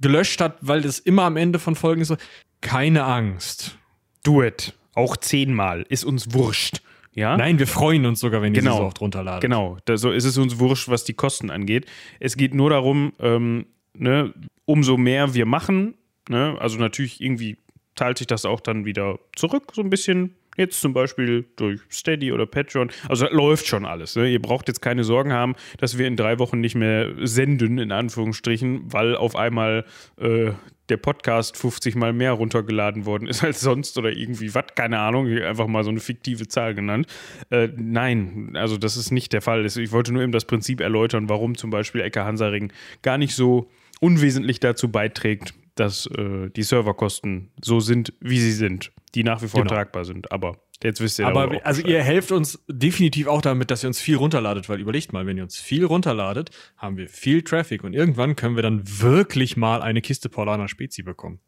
gelöscht 0.00 0.40
hat, 0.40 0.58
weil 0.60 0.82
das 0.82 0.98
immer 0.98 1.22
am 1.22 1.36
Ende 1.36 1.58
von 1.58 1.74
Folgen 1.74 2.02
ist 2.02 2.08
so. 2.08 2.16
Keine 2.60 3.04
Angst. 3.04 3.78
Do 4.24 4.42
it. 4.42 4.74
Auch 4.94 5.16
zehnmal. 5.16 5.84
Ist 5.88 6.04
uns 6.04 6.32
wurscht. 6.32 6.80
Ja? 7.14 7.36
Nein, 7.36 7.58
wir 7.58 7.66
freuen 7.66 8.04
uns 8.06 8.20
sogar, 8.20 8.42
wenn 8.42 8.54
ihr 8.54 8.60
Genau. 8.60 8.72
sie 8.72 8.78
so 8.78 8.84
oft 8.84 9.00
runterladet. 9.00 9.40
Genau, 9.40 9.78
da, 9.86 9.96
so 9.96 10.10
ist 10.10 10.24
es 10.24 10.36
uns 10.36 10.58
wurscht, 10.58 10.88
was 10.88 11.04
die 11.04 11.14
Kosten 11.14 11.50
angeht. 11.50 11.86
Es 12.20 12.36
geht 12.36 12.54
nur 12.54 12.70
darum, 12.70 13.12
ähm, 13.20 13.66
ne, 13.94 14.34
umso 14.66 14.98
mehr 14.98 15.32
wir 15.34 15.46
machen, 15.46 15.94
ne, 16.28 16.56
also 16.60 16.78
natürlich 16.78 17.20
irgendwie 17.22 17.56
teilt 17.94 18.18
sich 18.18 18.26
das 18.26 18.44
auch 18.44 18.60
dann 18.60 18.84
wieder 18.84 19.18
zurück, 19.34 19.72
so 19.74 19.80
ein 19.82 19.88
bisschen. 19.88 20.34
Jetzt 20.56 20.80
zum 20.80 20.92
Beispiel 20.92 21.44
durch 21.56 21.80
Steady 21.90 22.32
oder 22.32 22.46
Patreon. 22.46 22.90
Also 23.08 23.24
das 23.26 23.34
läuft 23.34 23.66
schon 23.66 23.84
alles. 23.84 24.16
Ne? 24.16 24.28
Ihr 24.28 24.40
braucht 24.40 24.68
jetzt 24.68 24.80
keine 24.80 25.04
Sorgen 25.04 25.32
haben, 25.32 25.54
dass 25.78 25.98
wir 25.98 26.06
in 26.06 26.16
drei 26.16 26.38
Wochen 26.38 26.60
nicht 26.60 26.74
mehr 26.74 27.12
senden, 27.26 27.78
in 27.78 27.92
Anführungsstrichen, 27.92 28.92
weil 28.92 29.16
auf 29.16 29.36
einmal 29.36 29.84
äh, 30.18 30.52
der 30.88 30.96
Podcast 30.96 31.56
50 31.56 31.96
Mal 31.96 32.12
mehr 32.12 32.32
runtergeladen 32.32 33.06
worden 33.06 33.26
ist 33.28 33.42
als 33.44 33.60
sonst 33.60 33.98
oder 33.98 34.12
irgendwie 34.12 34.54
was, 34.54 34.66
keine 34.74 34.98
Ahnung, 34.98 35.28
einfach 35.28 35.66
mal 35.66 35.84
so 35.84 35.90
eine 35.90 36.00
fiktive 36.00 36.48
Zahl 36.48 36.74
genannt. 36.74 37.06
Äh, 37.50 37.68
nein, 37.76 38.52
also 38.54 38.76
das 38.76 38.96
ist 38.96 39.10
nicht 39.10 39.32
der 39.32 39.42
Fall. 39.42 39.64
Ich 39.66 39.92
wollte 39.92 40.12
nur 40.12 40.22
eben 40.22 40.32
das 40.32 40.44
Prinzip 40.44 40.80
erläutern, 40.80 41.28
warum 41.28 41.56
zum 41.56 41.70
Beispiel 41.70 42.00
Ecke 42.00 42.24
Hansaring 42.24 42.72
gar 43.02 43.18
nicht 43.18 43.34
so 43.34 43.68
unwesentlich 44.00 44.60
dazu 44.60 44.90
beiträgt, 44.90 45.54
dass 45.76 46.06
äh, 46.06 46.50
die 46.50 46.62
Serverkosten 46.64 47.52
so 47.62 47.80
sind, 47.80 48.12
wie 48.20 48.38
sie 48.40 48.52
sind, 48.52 48.92
die 49.14 49.22
nach 49.24 49.40
wie 49.42 49.48
vor 49.48 49.62
Genau. 49.62 49.74
tragbar 49.74 50.04
sind. 50.04 50.32
Aber 50.32 50.58
jetzt 50.82 51.00
wisst 51.00 51.18
ihr 51.18 51.26
Aber 51.28 51.64
also 51.64 51.82
ihr 51.86 52.02
helft 52.02 52.32
uns 52.32 52.62
definitiv 52.68 53.28
auch 53.28 53.40
damit, 53.42 53.70
dass 53.70 53.84
ihr 53.84 53.88
uns 53.88 54.00
viel 54.00 54.16
runterladet, 54.16 54.68
weil 54.68 54.80
überlegt 54.80 55.12
mal, 55.12 55.26
wenn 55.26 55.36
ihr 55.36 55.42
uns 55.44 55.58
viel 55.58 55.84
runterladet, 55.84 56.50
haben 56.76 56.96
wir 56.96 57.08
viel 57.08 57.42
Traffic 57.42 57.84
und 57.84 57.92
irgendwann 57.94 58.34
können 58.36 58.56
wir 58.56 58.62
dann 58.62 58.82
wirklich 58.84 59.56
mal 59.56 59.80
eine 59.82 60.00
Kiste 60.02 60.28
Paulaner 60.28 60.68
Spezi 60.68 61.02
bekommen. 61.02 61.40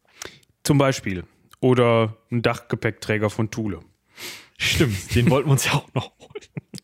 Zum 0.63 0.77
Beispiel. 0.77 1.25
Oder 1.59 2.15
ein 2.31 2.41
Dachgepäckträger 2.41 3.29
von 3.29 3.51
Thule. 3.51 3.81
Stimmt, 4.57 5.13
den 5.15 5.29
wollten 5.29 5.49
wir 5.49 5.53
uns 5.53 5.65
ja 5.65 5.73
auch 5.73 5.93
noch 5.93 6.11
holen. 6.19 6.29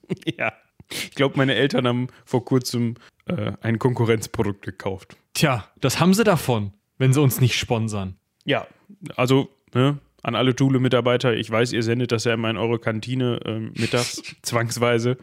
Ja. 0.37 0.53
Ich 0.91 1.15
glaube, 1.15 1.35
meine 1.37 1.55
Eltern 1.55 1.87
haben 1.87 2.07
vor 2.25 2.45
kurzem 2.45 2.93
äh, 3.25 3.53
ein 3.61 3.79
Konkurrenzprodukt 3.79 4.63
gekauft. 4.63 5.17
Tja, 5.33 5.67
das 5.81 5.99
haben 5.99 6.13
sie 6.13 6.23
davon, 6.23 6.73
wenn 6.97 7.13
sie 7.13 7.21
uns 7.21 7.41
nicht 7.41 7.57
sponsern. 7.57 8.17
Ja, 8.43 8.67
also 9.15 9.49
ne, 9.73 9.99
an 10.25 10.35
alle 10.35 10.55
Thule-Mitarbeiter, 10.55 11.35
ich 11.35 11.49
weiß, 11.51 11.71
ihr 11.73 11.83
sendet 11.83 12.11
das 12.11 12.23
ja 12.23 12.33
immer 12.33 12.49
in 12.49 12.57
eure 12.57 12.79
Kantine 12.79 13.39
ähm, 13.45 13.73
mittags, 13.77 14.21
zwangsweise. 14.41 15.17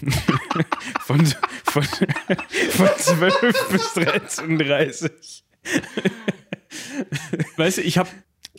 von, 1.00 1.26
von, 1.64 1.82
von 1.82 2.88
12 2.96 3.40
bis 3.70 3.96
13.30 3.96 5.42
Weißt 7.56 7.78
du, 7.78 7.82
ich 7.82 7.98
habe 7.98 8.10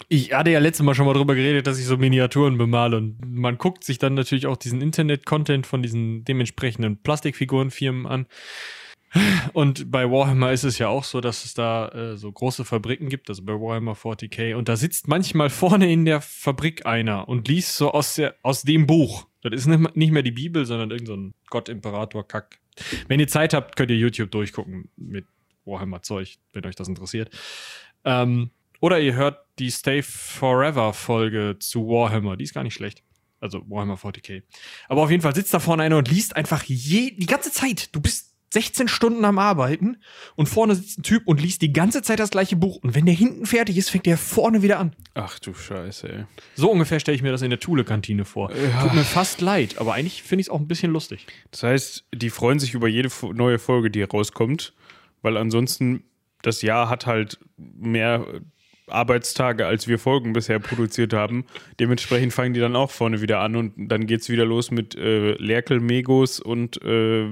ich 0.09 0.33
hatte 0.33 0.51
ja 0.51 0.59
letztes 0.59 0.85
Mal 0.85 0.93
schon 0.93 1.05
mal 1.05 1.13
drüber 1.13 1.35
geredet, 1.35 1.67
dass 1.67 1.79
ich 1.79 1.85
so 1.85 1.95
Miniaturen 1.95 2.57
bemale 2.57 2.97
und 2.97 3.17
man 3.25 3.57
guckt 3.57 3.85
sich 3.85 3.97
dann 3.97 4.13
natürlich 4.13 4.45
auch 4.45 4.57
diesen 4.57 4.81
Internet-Content 4.81 5.65
von 5.65 5.81
diesen 5.81 6.25
dementsprechenden 6.25 6.97
Plastikfigurenfirmen 7.01 8.05
an. 8.05 8.27
Und 9.53 9.91
bei 9.91 10.09
Warhammer 10.09 10.51
ist 10.51 10.63
es 10.63 10.77
ja 10.77 10.87
auch 10.87 11.03
so, 11.03 11.21
dass 11.21 11.45
es 11.45 11.53
da 11.53 11.87
äh, 11.89 12.17
so 12.17 12.31
große 12.31 12.65
Fabriken 12.65 13.09
gibt, 13.09 13.29
also 13.29 13.43
bei 13.43 13.53
Warhammer 13.53 13.93
40k. 13.93 14.55
Und 14.55 14.69
da 14.69 14.75
sitzt 14.75 15.07
manchmal 15.07 15.49
vorne 15.49 15.91
in 15.91 16.05
der 16.05 16.21
Fabrik 16.21 16.85
einer 16.85 17.27
und 17.27 17.47
liest 17.47 17.77
so 17.77 17.91
aus, 17.91 18.15
der, 18.15 18.35
aus 18.41 18.63
dem 18.63 18.87
Buch. 18.87 19.27
Das 19.41 19.53
ist 19.53 19.67
nicht 19.67 20.11
mehr 20.11 20.23
die 20.23 20.31
Bibel, 20.31 20.65
sondern 20.65 20.91
irgendein 20.91 21.33
so 21.33 21.49
Gott-Imperator-Kack. 21.49 22.59
Wenn 23.07 23.19
ihr 23.19 23.27
Zeit 23.27 23.53
habt, 23.53 23.75
könnt 23.75 23.91
ihr 23.91 23.97
YouTube 23.97 24.31
durchgucken 24.31 24.89
mit 24.97 25.25
Warhammer-Zeug, 25.65 26.37
wenn 26.53 26.65
euch 26.65 26.75
das 26.75 26.87
interessiert. 26.87 27.29
Ähm, 28.03 28.51
oder 28.81 28.99
ihr 28.99 29.15
hört 29.15 29.45
die 29.59 29.71
Stay 29.71 30.01
Forever-Folge 30.01 31.57
zu 31.59 31.87
Warhammer. 31.87 32.37
Die 32.37 32.43
ist 32.43 32.53
gar 32.53 32.63
nicht 32.63 32.73
schlecht. 32.73 33.03
Also 33.39 33.61
Warhammer 33.69 33.95
40k. 33.95 34.43
Aber 34.89 35.03
auf 35.03 35.11
jeden 35.11 35.21
Fall 35.21 35.35
sitzt 35.35 35.53
da 35.53 35.59
vorne 35.59 35.83
einer 35.83 35.97
und 35.97 36.09
liest 36.09 36.35
einfach 36.35 36.63
je, 36.63 37.11
die 37.11 37.25
ganze 37.25 37.51
Zeit. 37.51 37.95
Du 37.95 38.01
bist 38.01 38.34
16 38.55 38.87
Stunden 38.87 39.25
am 39.25 39.37
Arbeiten 39.37 39.97
und 40.37 40.47
vorne 40.47 40.75
sitzt 40.75 40.99
ein 40.99 41.03
Typ 41.03 41.27
und 41.27 41.41
liest 41.41 41.61
die 41.61 41.73
ganze 41.73 42.01
Zeit 42.01 42.19
das 42.19 42.29
gleiche 42.29 42.55
Buch. 42.55 42.77
Und 42.81 42.95
wenn 42.95 43.05
der 43.05 43.13
hinten 43.13 43.45
fertig 43.45 43.77
ist, 43.77 43.89
fängt 43.89 44.05
der 44.05 44.17
vorne 44.17 44.61
wieder 44.61 44.79
an. 44.79 44.95
Ach 45.13 45.37
du 45.39 45.53
Scheiße, 45.53 46.07
ey. 46.07 46.23
So 46.55 46.71
ungefähr 46.71 47.01
stelle 47.01 47.17
ich 47.17 47.21
mir 47.21 47.33
das 47.33 47.41
in 47.41 47.49
der 47.49 47.59
Thule-Kantine 47.59 48.23
vor. 48.23 48.49
Tut 48.81 48.93
mir 48.93 49.03
fast 49.03 49.41
leid, 49.41 49.77
aber 49.77 49.93
eigentlich 49.93 50.23
finde 50.23 50.39
ich 50.39 50.47
es 50.47 50.49
auch 50.49 50.61
ein 50.61 50.69
bisschen 50.69 50.93
lustig. 50.93 51.27
Das 51.51 51.63
heißt, 51.63 52.05
die 52.13 52.29
freuen 52.29 52.59
sich 52.59 52.73
über 52.73 52.87
jede 52.87 53.09
neue 53.33 53.59
Folge, 53.59 53.91
die 53.91 54.03
rauskommt, 54.03 54.73
weil 55.21 55.35
ansonsten 55.35 56.05
das 56.41 56.61
Jahr 56.61 56.89
hat 56.89 57.05
halt 57.05 57.37
mehr 57.57 58.25
Arbeitstage, 58.87 59.65
als 59.65 59.89
wir 59.89 59.99
Folgen 59.99 60.31
bisher 60.31 60.59
produziert 60.59 61.11
haben. 61.11 61.45
Dementsprechend 61.79 62.31
fangen 62.31 62.53
die 62.53 62.61
dann 62.61 62.77
auch 62.77 62.91
vorne 62.91 63.21
wieder 63.21 63.39
an 63.39 63.57
und 63.57 63.73
dann 63.89 64.07
geht's 64.07 64.29
wieder 64.29 64.45
los 64.45 64.71
mit 64.71 64.95
äh, 64.95 65.33
Lerkel-Megos 65.33 66.39
und 66.39 66.81
äh, 66.83 67.25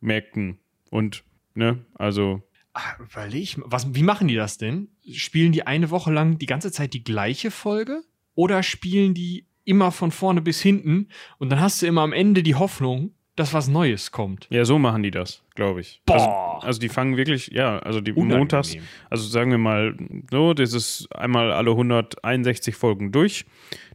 Weihnachtsmärkten. 0.00 0.58
Und, 0.90 1.24
ne, 1.54 1.84
also, 1.94 2.42
Ah, 2.74 2.94
Überleg 3.00 3.56
was, 3.64 3.92
wie 3.94 4.02
machen 4.04 4.28
die 4.28 4.36
das 4.36 4.56
denn? 4.56 4.88
Spielen 5.10 5.50
die 5.50 5.66
eine 5.66 5.90
Woche 5.90 6.12
lang 6.12 6.38
die 6.38 6.46
ganze 6.46 6.70
Zeit 6.70 6.94
die 6.94 7.02
gleiche 7.02 7.50
Folge? 7.50 8.02
Oder 8.36 8.62
spielen 8.62 9.14
die 9.14 9.46
immer 9.64 9.90
von 9.90 10.12
vorne 10.12 10.42
bis 10.42 10.60
hinten 10.62 11.08
und 11.38 11.50
dann 11.50 11.60
hast 11.60 11.82
du 11.82 11.86
immer 11.86 12.02
am 12.02 12.12
Ende 12.12 12.44
die 12.44 12.54
Hoffnung, 12.54 13.14
dass 13.34 13.52
was 13.52 13.66
Neues 13.68 14.12
kommt? 14.12 14.46
ja, 14.50 14.64
so 14.64 14.78
machen 14.78 15.02
die 15.02 15.10
das, 15.10 15.42
glaube 15.56 15.80
ich. 15.80 16.02
Boah. 16.06 16.14
Also, 16.56 16.66
also 16.66 16.80
die 16.80 16.88
fangen 16.88 17.16
wirklich, 17.16 17.48
ja, 17.48 17.80
also 17.80 18.00
die 18.00 18.12
Unangenehm. 18.12 18.38
montags, 18.38 18.76
also 19.10 19.26
sagen 19.26 19.50
wir 19.50 19.58
mal 19.58 19.96
so, 20.30 20.54
das 20.54 20.72
ist 20.72 21.08
einmal 21.16 21.50
alle 21.50 21.70
161 21.72 22.76
Folgen 22.76 23.10
durch. 23.10 23.44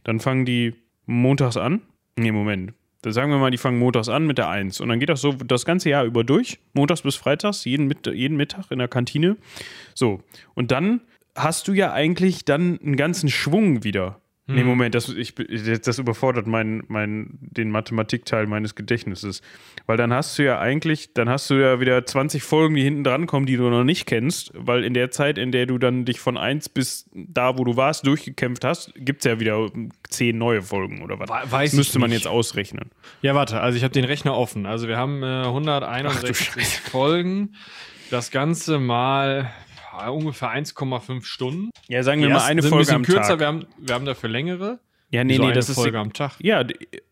Dann 0.02 0.20
fangen 0.20 0.44
die 0.44 0.74
montags 1.06 1.56
an. 1.56 1.80
Nee, 2.16 2.32
Moment. 2.32 2.74
Da 3.04 3.12
sagen 3.12 3.30
wir 3.30 3.36
mal, 3.36 3.50
die 3.50 3.58
fangen 3.58 3.78
montags 3.78 4.08
an 4.08 4.26
mit 4.26 4.38
der 4.38 4.48
1. 4.48 4.80
Und 4.80 4.88
dann 4.88 4.98
geht 4.98 5.10
das 5.10 5.20
so 5.20 5.32
das 5.32 5.66
ganze 5.66 5.90
Jahr 5.90 6.04
über 6.04 6.24
durch. 6.24 6.58
Montags 6.72 7.02
bis 7.02 7.16
freitags, 7.16 7.66
jeden, 7.66 7.86
Mit 7.86 8.06
jeden 8.06 8.38
Mittag 8.38 8.70
in 8.70 8.78
der 8.78 8.88
Kantine. 8.88 9.36
So. 9.94 10.22
Und 10.54 10.70
dann 10.70 11.02
hast 11.36 11.68
du 11.68 11.74
ja 11.74 11.92
eigentlich 11.92 12.46
dann 12.46 12.80
einen 12.80 12.96
ganzen 12.96 13.28
Schwung 13.28 13.84
wieder. 13.84 14.22
Nee, 14.46 14.62
Moment, 14.62 14.94
das, 14.94 15.08
ich, 15.08 15.34
das 15.34 15.98
überfordert 15.98 16.46
mein, 16.46 16.82
mein, 16.88 17.38
den 17.40 17.70
Mathematikteil 17.70 18.46
meines 18.46 18.74
Gedächtnisses. 18.74 19.40
Weil 19.86 19.96
dann 19.96 20.12
hast 20.12 20.38
du 20.38 20.42
ja 20.44 20.58
eigentlich, 20.58 21.14
dann 21.14 21.30
hast 21.30 21.48
du 21.48 21.54
ja 21.54 21.80
wieder 21.80 22.04
20 22.04 22.42
Folgen, 22.42 22.74
die 22.74 22.82
hinten 22.82 23.04
dran 23.04 23.26
kommen, 23.26 23.46
die 23.46 23.56
du 23.56 23.70
noch 23.70 23.84
nicht 23.84 24.04
kennst, 24.04 24.50
weil 24.54 24.84
in 24.84 24.92
der 24.92 25.10
Zeit, 25.10 25.38
in 25.38 25.50
der 25.50 25.64
du 25.64 25.78
dann 25.78 26.04
dich 26.04 26.20
von 26.20 26.36
1 26.36 26.68
bis 26.68 27.08
da, 27.14 27.56
wo 27.56 27.64
du 27.64 27.76
warst, 27.76 28.06
durchgekämpft 28.06 28.64
hast, 28.66 28.92
gibt 28.96 29.20
es 29.24 29.30
ja 29.30 29.40
wieder 29.40 29.70
10 30.10 30.36
neue 30.36 30.60
Folgen 30.60 31.00
oder 31.02 31.18
was. 31.18 31.30
We- 31.30 31.50
weiß 31.52 31.70
das 31.70 31.78
müsste 31.78 31.98
man 31.98 32.12
jetzt 32.12 32.26
ausrechnen. 32.26 32.90
Ja, 33.22 33.34
warte, 33.34 33.62
also 33.62 33.78
ich 33.78 33.82
habe 33.82 33.94
den 33.94 34.04
Rechner 34.04 34.36
offen. 34.36 34.66
Also 34.66 34.88
wir 34.88 34.98
haben 34.98 35.22
äh, 35.22 35.44
161 35.44 36.80
Folgen. 36.80 37.54
Das 38.10 38.30
Ganze 38.30 38.78
mal 38.78 39.50
ungefähr 40.08 40.50
1,5 40.50 41.24
Stunden. 41.24 41.70
Ja, 41.88 42.02
sagen 42.02 42.20
wir 42.22 42.28
mal 42.28 42.42
eine 42.42 42.62
Folge 42.62 42.90
ein 42.90 42.96
am 42.96 43.02
kürzer, 43.02 43.22
Tag. 43.22 43.40
Wir 43.40 43.46
haben, 43.46 43.66
wir 43.78 43.94
haben 43.94 44.04
dafür 44.04 44.28
längere. 44.30 44.80
Ja, 45.10 45.22
nee, 45.22 45.36
so 45.36 45.42
nee, 45.42 45.48
eine 45.48 45.54
das 45.54 45.68
ist 45.68 45.76
Folge 45.76 45.98
am 45.98 46.12
Tag. 46.12 46.32
ja 46.40 46.64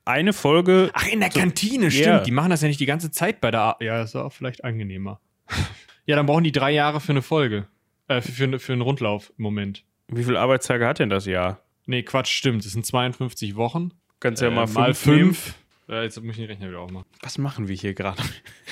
eine 0.05 0.33
Folge. 0.33 0.91
Ach, 0.93 1.07
in 1.07 1.21
der 1.21 1.29
Kantine, 1.31 1.91
stimmt. 1.91 2.07
Ja. 2.07 2.21
Die 2.21 2.31
machen 2.33 2.51
das 2.51 2.63
ja 2.63 2.69
nicht 2.69 2.81
die 2.81 2.87
ganze 2.87 3.11
Zeit 3.11 3.41
bei 3.41 3.51
der 3.51 3.77
Ja, 3.81 4.03
ist 4.03 4.17
auch 4.17 4.33
vielleicht 4.33 4.65
angenehmer. 4.65 5.21
ja, 6.07 6.17
dann 6.17 6.27
brauchen 6.27 6.43
die 6.45 6.53
drei 6.53 6.73
Jahre 6.73 7.01
für 7.01 7.13
eine 7.13 7.23
Folge. 7.23 7.67
Äh, 8.09 8.21
für, 8.21 8.33
für, 8.33 8.59
für 8.59 8.73
einen 8.73 8.83
Rundlauf 8.83 9.33
im 9.39 9.43
Moment. 9.45 9.85
Wie 10.09 10.25
viele 10.25 10.41
Arbeitstage 10.41 10.87
hat 10.87 10.99
denn 10.99 11.11
das 11.11 11.27
Jahr? 11.27 11.61
Nee, 11.87 12.03
Quatsch, 12.03 12.31
stimmt. 12.33 12.65
Es 12.65 12.73
sind 12.73 12.85
52 12.85 13.55
Wochen. 13.57 13.93
Kannst 14.21 14.43
ja 14.43 14.49
Äh, 14.49 14.51
mal 14.53 14.67
fünf. 14.67 14.77
mal 14.77 14.95
fünf. 14.95 15.55
Ja, 15.89 16.03
jetzt 16.03 16.21
muss 16.23 16.33
ich 16.33 16.37
den 16.39 16.47
Rechner 16.47 16.69
wieder 16.69 16.81
aufmachen. 16.81 17.07
Was 17.23 17.39
machen 17.39 17.69
wir 17.69 17.75
hier 17.77 17.93
gerade? 17.95 18.23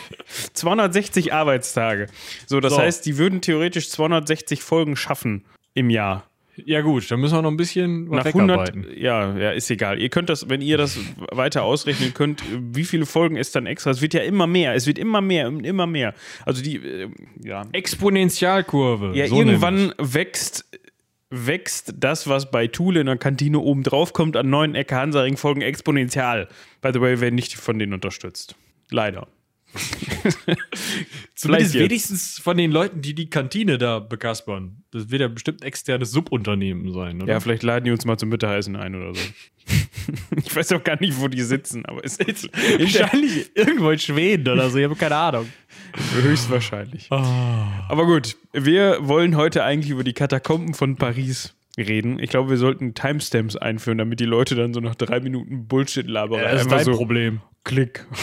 260 0.54 1.32
Arbeitstage. 1.32 2.06
So, 2.46 2.60
das 2.60 2.74
So. 2.74 2.78
heißt, 2.80 3.04
die 3.06 3.18
würden 3.18 3.40
theoretisch 3.40 3.90
260 3.90 4.62
Folgen 4.62 4.96
schaffen 4.96 5.44
im 5.74 5.90
Jahr. 5.90 6.26
Ja, 6.66 6.82
gut, 6.82 7.10
dann 7.10 7.20
müssen 7.20 7.34
wir 7.36 7.42
noch 7.42 7.50
ein 7.50 7.56
bisschen 7.56 8.04
Nach 8.08 8.24
wegarbeiten. 8.24 8.82
100, 8.82 8.98
ja, 8.98 9.34
ja, 9.38 9.50
ist 9.52 9.70
egal. 9.70 9.98
Ihr 9.98 10.10
könnt 10.10 10.28
das, 10.28 10.50
wenn 10.50 10.60
ihr 10.60 10.76
das 10.76 10.98
weiter 11.32 11.62
ausrechnen 11.62 12.12
könnt, 12.12 12.42
wie 12.74 12.84
viele 12.84 13.06
Folgen 13.06 13.36
es 13.36 13.50
dann 13.50 13.64
extra, 13.66 13.90
es 13.92 14.02
wird 14.02 14.12
ja 14.12 14.20
immer 14.22 14.46
mehr, 14.46 14.74
es 14.74 14.86
wird 14.86 14.98
immer 14.98 15.22
mehr 15.22 15.48
und 15.48 15.64
immer 15.64 15.86
mehr. 15.86 16.12
Also 16.44 16.62
die, 16.62 16.76
äh, 16.76 17.08
ja, 17.42 17.62
Exponentialkurve. 17.72 19.12
ja 19.16 19.26
so 19.26 19.36
nämlich. 19.36 19.54
irgendwann 19.62 19.94
wächst, 19.98 20.66
wächst 21.30 21.94
das, 21.96 22.28
was 22.28 22.50
bei 22.50 22.66
Thule 22.66 23.00
in 23.00 23.06
der 23.06 23.16
Kantine 23.16 23.60
oben 23.60 23.82
drauf 23.82 24.12
kommt, 24.12 24.36
an 24.36 24.50
neuen 24.50 24.74
Ecke 24.74 24.96
Hansaring 24.96 25.36
Folgen 25.36 25.62
exponentiell. 25.62 26.48
By 26.82 26.90
the 26.92 27.00
way, 27.00 27.20
werden 27.20 27.36
nicht 27.36 27.54
von 27.54 27.78
denen 27.78 27.94
unterstützt. 27.94 28.56
Leider. 28.90 29.28
Zumindest 31.34 31.74
wenigstens 31.74 32.38
von 32.38 32.56
den 32.56 32.72
Leuten, 32.72 33.02
die 33.02 33.14
die 33.14 33.30
Kantine 33.30 33.78
da 33.78 34.00
bekaspern. 34.00 34.82
Das 34.90 35.10
wird 35.10 35.22
ja 35.22 35.28
bestimmt 35.28 35.62
ein 35.62 35.66
externes 35.66 36.10
Subunternehmen 36.10 36.92
sein, 36.92 37.22
oder? 37.22 37.34
Ja, 37.34 37.40
vielleicht 37.40 37.62
laden 37.62 37.84
die 37.84 37.92
uns 37.92 38.04
mal 38.04 38.18
zum 38.18 38.30
Mittagessen 38.30 38.74
ein 38.76 38.94
oder 38.94 39.14
so. 39.14 39.20
ich 40.36 40.54
weiß 40.54 40.72
auch 40.72 40.82
gar 40.82 41.00
nicht, 41.00 41.20
wo 41.20 41.28
die 41.28 41.42
sitzen, 41.42 41.86
aber 41.86 42.04
es 42.04 42.16
ist 42.16 42.52
Wahrscheinlich 42.78 43.50
irgendwo 43.54 43.90
in 43.90 43.98
Schweden 43.98 44.48
oder 44.48 44.68
so, 44.70 44.78
ich 44.78 44.84
habe 44.84 44.96
keine 44.96 45.16
Ahnung. 45.16 45.48
höchstwahrscheinlich. 46.22 47.10
Ah. 47.10 47.86
Aber 47.88 48.06
gut, 48.06 48.36
wir 48.52 48.98
wollen 49.00 49.36
heute 49.36 49.64
eigentlich 49.64 49.90
über 49.90 50.04
die 50.04 50.12
Katakomben 50.12 50.74
von 50.74 50.96
Paris 50.96 51.54
reden. 51.76 52.18
Ich 52.18 52.30
glaube, 52.30 52.50
wir 52.50 52.56
sollten 52.56 52.94
Timestamps 52.94 53.56
einführen, 53.56 53.98
damit 53.98 54.20
die 54.20 54.24
Leute 54.24 54.54
dann 54.54 54.74
so 54.74 54.80
nach 54.80 54.94
drei 54.94 55.20
Minuten 55.20 55.66
Bullshit 55.66 56.06
labern. 56.06 56.42
das 56.42 56.52
ist 56.52 56.60
Einfach 56.62 56.76
dein 56.76 56.84
so, 56.86 56.96
Problem. 56.96 57.40
Klick. 57.64 58.06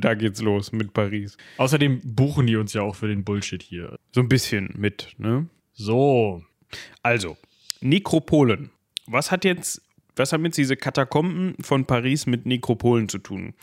Da 0.00 0.14
geht's 0.14 0.40
los 0.40 0.70
mit 0.70 0.92
Paris. 0.92 1.36
Außerdem 1.56 2.00
buchen 2.04 2.46
die 2.46 2.54
uns 2.54 2.72
ja 2.72 2.82
auch 2.82 2.94
für 2.94 3.08
den 3.08 3.24
Bullshit 3.24 3.60
hier. 3.60 3.98
So 4.12 4.20
ein 4.20 4.28
bisschen 4.28 4.72
mit, 4.76 5.16
ne? 5.18 5.48
So. 5.72 6.44
Also, 7.02 7.36
Nekropolen. 7.80 8.70
Was 9.06 9.32
hat 9.32 9.44
jetzt, 9.44 9.82
was 10.14 10.32
haben 10.32 10.44
jetzt 10.44 10.56
diese 10.56 10.76
Katakomben 10.76 11.56
von 11.60 11.84
Paris 11.84 12.26
mit 12.26 12.46
Nekropolen 12.46 13.08
zu 13.08 13.18
tun? 13.18 13.54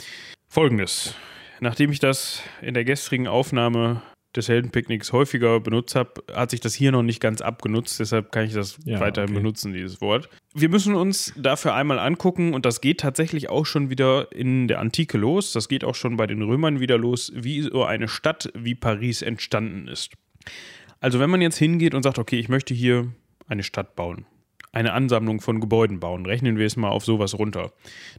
Folgendes. 0.50 1.16
Nachdem 1.60 1.92
ich 1.92 2.00
das 2.00 2.42
in 2.62 2.74
der 2.74 2.84
gestrigen 2.84 3.28
Aufnahme 3.28 4.02
des 4.36 4.50
Heldenpicknicks 4.50 5.14
häufiger 5.14 5.60
benutzt 5.60 5.96
habe, 5.96 6.24
hat 6.34 6.52
sich 6.52 6.60
das 6.60 6.74
hier 6.74 6.92
noch 6.92 7.04
nicht 7.04 7.22
ganz 7.22 7.42
abgenutzt, 7.42 8.00
deshalb 8.00 8.32
kann 8.32 8.46
ich 8.46 8.54
das 8.54 8.78
Ja, 8.84 9.00
weiterhin 9.00 9.30
okay. 9.30 9.40
benutzen, 9.40 9.74
dieses 9.74 10.02
Wort. 10.02 10.30
Wir 10.54 10.70
müssen 10.70 10.96
uns 10.96 11.34
dafür 11.38 11.74
einmal 11.74 12.00
angucken, 12.00 12.54
und 12.54 12.66
das 12.66 12.82
geht 12.82 13.00
tatsächlich 13.00 13.50
auch 13.50 13.66
schon 13.66 13.90
wieder 13.90 14.32
in 14.32 14.68
der 14.68 14.80
Antike 14.80 15.18
los, 15.18 15.54
das 15.54 15.70
geht 15.70 15.84
auch 15.84 15.96
schon 15.96 16.18
bei 16.18 16.28
den 16.28 16.42
Römern 16.42 16.80
wieder 16.80 16.98
los, 16.98 17.32
wie 17.36 17.62
so 17.62 17.86
eine 17.86 18.08
Stadt 18.08 18.52
wie 18.54 18.76
Paris 18.76 19.22
entstanden 19.22 19.88
ist. 19.88 20.12
Also 21.00 21.20
wenn 21.20 21.30
man 21.30 21.42
jetzt 21.42 21.58
hingeht 21.58 21.94
und 21.94 22.04
sagt, 22.04 22.20
okay, 22.20 22.40
ich 22.40 22.50
möchte 22.50 22.74
hier 22.74 23.12
eine 23.48 23.64
Stadt 23.64 23.96
bauen, 23.96 24.26
eine 24.76 24.92
Ansammlung 24.92 25.40
von 25.40 25.62
Gebäuden 25.62 26.02
bauen, 26.02 26.26
rechnen 26.26 26.58
wir 26.58 26.66
es 26.66 26.76
mal 26.76 26.90
auf 26.90 27.06
sowas 27.06 27.40
runter, 27.40 27.72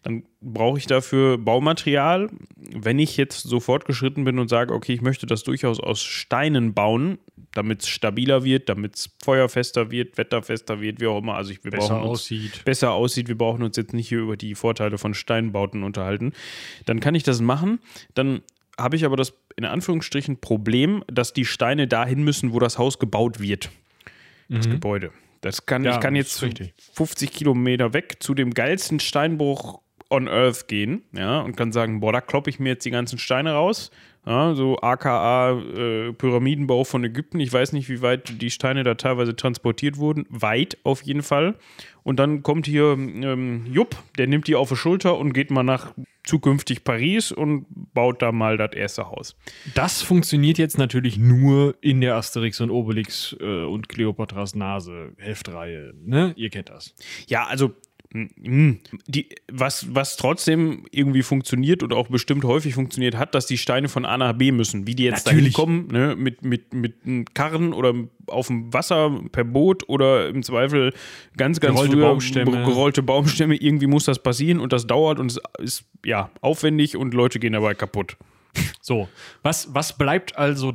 dann 0.03 0.25
brauche 0.41 0.79
ich 0.79 0.87
dafür 0.87 1.37
Baumaterial. 1.37 2.31
Wenn 2.57 2.99
ich 2.99 3.19
jetzt 3.19 3.43
so 3.43 3.61
fortgeschritten 3.61 4.25
bin 4.25 4.39
und 4.39 4.49
sage, 4.49 4.73
okay, 4.73 4.95
ich 4.95 5.03
möchte 5.03 5.27
das 5.27 5.45
durchaus 5.45 5.79
aus 5.79 6.03
Steinen 6.03 6.73
bauen, 6.73 7.19
damit 7.53 7.83
es 7.83 7.89
stabiler 7.89 8.43
wird, 8.43 8.71
damit 8.71 8.97
es 8.97 9.11
feuerfester 9.23 9.91
wird, 9.91 10.17
wetterfester 10.17 10.81
wird, 10.81 11.01
wie 11.01 11.07
auch 11.07 11.19
immer. 11.19 11.35
Also 11.35 11.53
ich, 11.53 11.63
wir 11.63 11.71
Besser 11.73 11.95
brauchen 11.95 12.09
uns, 12.09 12.21
aussieht. 12.21 12.65
besser 12.65 12.93
aussieht. 12.93 13.29
Wir 13.29 13.37
brauchen 13.37 13.63
uns 13.63 13.77
jetzt 13.77 13.93
nicht 13.93 14.09
hier 14.09 14.21
über 14.21 14.39
die 14.39 14.55
Vorteile 14.55 14.97
von 14.97 15.13
Steinbauten 15.13 15.83
unterhalten. 15.83 16.33
Dann 16.87 17.01
kann 17.01 17.15
ich 17.15 17.23
das 17.23 17.43
machen. 17.43 17.81
Dann 18.15 18.41
habe 18.79 18.97
ich 18.97 19.05
aber 19.05 19.17
das 19.17 19.35
in 19.57 19.67
Anführungsstrichen 19.67 20.41
Problem, 20.41 21.05
dass 21.07 21.35
die 21.35 21.45
Steine 21.45 21.87
dahin 21.87 22.25
müssen, 22.25 22.55
wo 22.55 22.59
das 22.61 22.79
Haus 22.79 22.99
gebaut 22.99 23.41
wird. 23.41 23.71
Das 24.49 24.69
Gebäude. 24.71 25.11
Das 25.47 25.65
kann, 25.65 25.85
Ja, 25.85 25.95
ich 25.95 26.01
kann 26.01 26.17
jetzt 26.17 26.35
ist 26.35 26.43
richtig. 26.43 26.75
50 26.95 27.33
Kilometer 27.33 27.93
weg 27.93 28.17
zu 28.21 28.35
dem 28.35 28.53
geilsten 28.53 29.01
Steinbruch 29.01 29.81
on 30.11 30.29
Earth 30.29 30.69
gehen, 30.69 31.05
ja, 31.13 31.41
und 31.41 31.57
kann 31.57 31.73
sagen, 31.73 32.01
boah, 32.01 32.13
da 32.13 32.21
kloppe 32.21 32.51
ich 32.51 32.59
mir 32.59 32.71
jetzt 32.71 32.85
die 32.85 32.91
ganzen 32.91 33.19
Steine 33.19 33.53
raus. 33.53 33.91
Ja, 34.27 34.55
so 34.55 34.77
aka 34.81 35.53
äh, 35.53 36.13
Pyramidenbau 36.13 36.83
von 36.83 37.05
Ägypten. 37.05 37.39
Ich 37.39 37.53
weiß 37.53 37.73
nicht, 37.73 37.89
wie 37.89 38.03
weit 38.03 38.43
die 38.43 38.51
Steine 38.51 38.83
da 38.83 38.95
teilweise 38.95 39.37
transportiert 39.37 39.99
wurden. 39.99 40.27
Weit 40.29 40.79
auf 40.83 41.03
jeden 41.03 41.23
Fall. 41.23 41.55
Und 42.03 42.19
dann 42.19 42.43
kommt 42.43 42.67
hier 42.67 42.93
ähm, 42.93 43.67
Jupp, 43.67 43.97
der 44.19 44.27
nimmt 44.27 44.49
die 44.49 44.57
auf 44.57 44.69
die 44.69 44.77
Schulter 44.77 45.17
und 45.17 45.33
geht 45.33 45.51
mal 45.51 45.63
nach 45.63 45.93
zukünftig 46.25 46.83
Paris 46.83 47.31
und 47.31 47.67
baut 47.95 48.21
da 48.21 48.33
mal 48.33 48.57
das 48.57 48.73
erste 48.73 49.09
Haus. 49.09 49.37
Das 49.75 50.03
funktioniert 50.03 50.59
jetzt 50.59 50.77
natürlich 50.77 51.19
nur 51.19 51.77
in 51.81 52.01
der 52.01 52.17
Asterix 52.17 52.61
und 52.61 52.71
Obelix 52.71 53.37
äh, 53.41 53.65
und 53.65 53.89
Kleopatras 53.89 54.57
Nase 54.57 55.13
Heftreihe. 55.19 55.95
Ne? 56.05 56.33
Ihr 56.37 56.51
kennt 56.51 56.69
das. 56.69 56.95
Ja, 57.29 57.47
also 57.47 57.75
die, 58.13 59.29
was, 59.51 59.95
was 59.95 60.17
trotzdem 60.17 60.87
irgendwie 60.91 61.23
funktioniert 61.23 61.83
und 61.83 61.93
auch 61.93 62.09
bestimmt 62.09 62.45
häufig 62.45 62.75
funktioniert 62.75 63.17
hat, 63.17 63.35
dass 63.35 63.47
die 63.47 63.59
Steine 63.59 63.89
von 63.89 64.05
A 64.05 64.17
nach 64.17 64.33
B 64.33 64.53
müssen. 64.53 64.87
Wie 64.87 64.95
die 64.95 65.05
jetzt 65.05 65.27
Natürlich. 65.27 65.55
dahin 65.55 65.67
kommen, 65.67 65.89
ne? 65.89 66.15
mit, 66.17 66.45
mit, 66.45 66.73
mit 66.73 67.05
einem 67.05 67.25
Karren 67.35 67.73
oder 67.73 67.95
auf 68.29 68.47
dem 68.47 68.73
Wasser 68.73 69.21
per 69.33 69.45
Boot 69.45 69.89
oder 69.89 70.29
im 70.29 70.43
Zweifel 70.43 70.93
ganz, 71.37 71.61
ganz 71.61 71.75
Gerollte 71.75 71.97
früher 71.97 72.07
Baumstämme. 72.07 72.65
gerollte 72.65 73.03
Baumstämme. 73.03 73.57
Irgendwie 73.57 73.87
muss 73.87 74.05
das 74.05 74.23
passieren 74.23 74.61
und 74.61 74.73
das 74.73 74.87
dauert 74.87 75.19
und 75.19 75.33
es 75.33 75.41
ist 75.59 75.85
ja 76.05 76.31
aufwendig 76.41 76.97
und 76.97 77.13
Leute 77.13 77.39
gehen 77.39 77.53
dabei 77.53 77.75
kaputt. 77.75 78.17
So, 78.81 79.09
was, 79.43 79.75
was 79.75 79.99
bleibt 79.99 80.39
also 80.39 80.75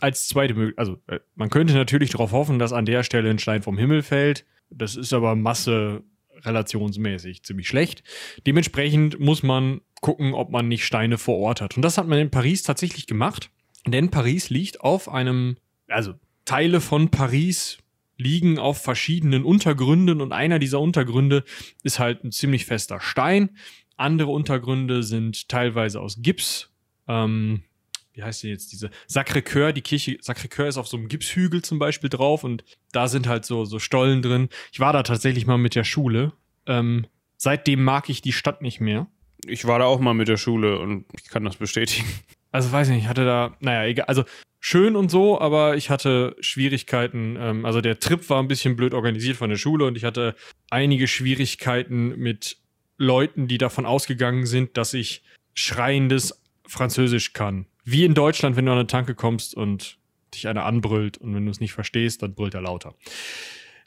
als 0.00 0.26
zweite 0.26 0.54
Möglichkeit? 0.54 0.78
Also, 0.78 0.98
äh, 1.06 1.20
man 1.34 1.50
könnte 1.50 1.74
natürlich 1.74 2.10
darauf 2.10 2.32
hoffen, 2.32 2.58
dass 2.58 2.72
an 2.72 2.86
der 2.86 3.02
Stelle 3.04 3.30
ein 3.30 3.38
Stein 3.38 3.62
vom 3.62 3.78
Himmel 3.78 4.02
fällt. 4.02 4.44
Das 4.70 4.96
ist 4.96 5.12
aber 5.12 5.36
Masse 5.36 6.02
relationsmäßig 6.40 7.42
ziemlich 7.42 7.68
schlecht. 7.68 8.02
Dementsprechend 8.46 9.20
muss 9.20 9.42
man 9.42 9.80
gucken, 10.00 10.34
ob 10.34 10.50
man 10.50 10.68
nicht 10.68 10.84
Steine 10.84 11.18
vor 11.18 11.38
Ort 11.38 11.60
hat. 11.60 11.76
Und 11.76 11.82
das 11.82 11.98
hat 11.98 12.08
man 12.08 12.18
in 12.18 12.30
Paris 12.30 12.62
tatsächlich 12.62 13.06
gemacht, 13.06 13.50
denn 13.86 14.10
Paris 14.10 14.50
liegt 14.50 14.80
auf 14.80 15.08
einem, 15.08 15.56
also 15.88 16.14
Teile 16.44 16.80
von 16.80 17.10
Paris 17.10 17.78
liegen 18.16 18.58
auf 18.58 18.82
verschiedenen 18.82 19.44
Untergründen 19.44 20.20
und 20.20 20.32
einer 20.32 20.58
dieser 20.58 20.80
Untergründe 20.80 21.44
ist 21.82 21.98
halt 21.98 22.24
ein 22.24 22.32
ziemlich 22.32 22.66
fester 22.66 23.00
Stein. 23.00 23.50
Andere 23.96 24.30
Untergründe 24.30 25.02
sind 25.02 25.48
teilweise 25.48 26.00
aus 26.00 26.18
Gips. 26.22 26.70
Ähm, 27.08 27.62
wie 28.14 28.22
heißt 28.22 28.42
denn 28.42 28.50
jetzt 28.50 28.72
diese 28.72 28.90
Sacré-Cœur? 29.08 29.72
Die 29.72 29.82
Kirche 29.82 30.18
Sacré-Cœur 30.20 30.68
ist 30.68 30.76
auf 30.76 30.88
so 30.88 30.96
einem 30.96 31.08
Gipshügel 31.08 31.62
zum 31.62 31.78
Beispiel 31.78 32.10
drauf 32.10 32.44
und 32.44 32.64
da 32.92 33.08
sind 33.08 33.26
halt 33.26 33.44
so, 33.44 33.64
so 33.64 33.78
Stollen 33.78 34.22
drin. 34.22 34.48
Ich 34.72 34.80
war 34.80 34.92
da 34.92 35.02
tatsächlich 35.02 35.46
mal 35.46 35.58
mit 35.58 35.74
der 35.74 35.84
Schule. 35.84 36.32
Ähm, 36.66 37.06
seitdem 37.36 37.82
mag 37.82 38.08
ich 38.08 38.22
die 38.22 38.32
Stadt 38.32 38.62
nicht 38.62 38.80
mehr. 38.80 39.06
Ich 39.46 39.64
war 39.64 39.78
da 39.78 39.86
auch 39.86 39.98
mal 39.98 40.14
mit 40.14 40.28
der 40.28 40.36
Schule 40.36 40.78
und 40.78 41.06
ich 41.18 41.28
kann 41.28 41.44
das 41.44 41.56
bestätigen. 41.56 42.06
Also 42.52 42.70
weiß 42.70 42.88
ich 42.88 42.94
nicht, 42.94 43.04
ich 43.04 43.08
hatte 43.08 43.24
da, 43.24 43.56
naja, 43.60 43.86
egal, 43.86 44.04
also 44.06 44.24
schön 44.60 44.94
und 44.94 45.10
so, 45.10 45.40
aber 45.40 45.74
ich 45.76 45.88
hatte 45.88 46.36
Schwierigkeiten, 46.40 47.36
ähm, 47.40 47.64
also 47.64 47.80
der 47.80 47.98
Trip 47.98 48.28
war 48.28 48.42
ein 48.42 48.48
bisschen 48.48 48.76
blöd 48.76 48.92
organisiert 48.92 49.38
von 49.38 49.48
der 49.48 49.56
Schule 49.56 49.86
und 49.86 49.96
ich 49.96 50.04
hatte 50.04 50.36
einige 50.68 51.08
Schwierigkeiten 51.08 52.10
mit 52.18 52.58
Leuten, 52.98 53.48
die 53.48 53.56
davon 53.56 53.86
ausgegangen 53.86 54.44
sind, 54.44 54.76
dass 54.76 54.92
ich 54.92 55.22
schreiendes 55.54 56.42
Französisch 56.66 57.32
kann. 57.32 57.66
Wie 57.84 58.04
in 58.04 58.14
Deutschland, 58.14 58.56
wenn 58.56 58.66
du 58.66 58.72
an 58.72 58.78
eine 58.78 58.86
Tanke 58.86 59.14
kommst 59.14 59.54
und 59.54 59.98
dich 60.34 60.48
einer 60.48 60.64
anbrüllt 60.64 61.18
und 61.18 61.34
wenn 61.34 61.44
du 61.44 61.50
es 61.50 61.60
nicht 61.60 61.72
verstehst, 61.72 62.22
dann 62.22 62.34
brüllt 62.34 62.54
er 62.54 62.62
lauter. 62.62 62.94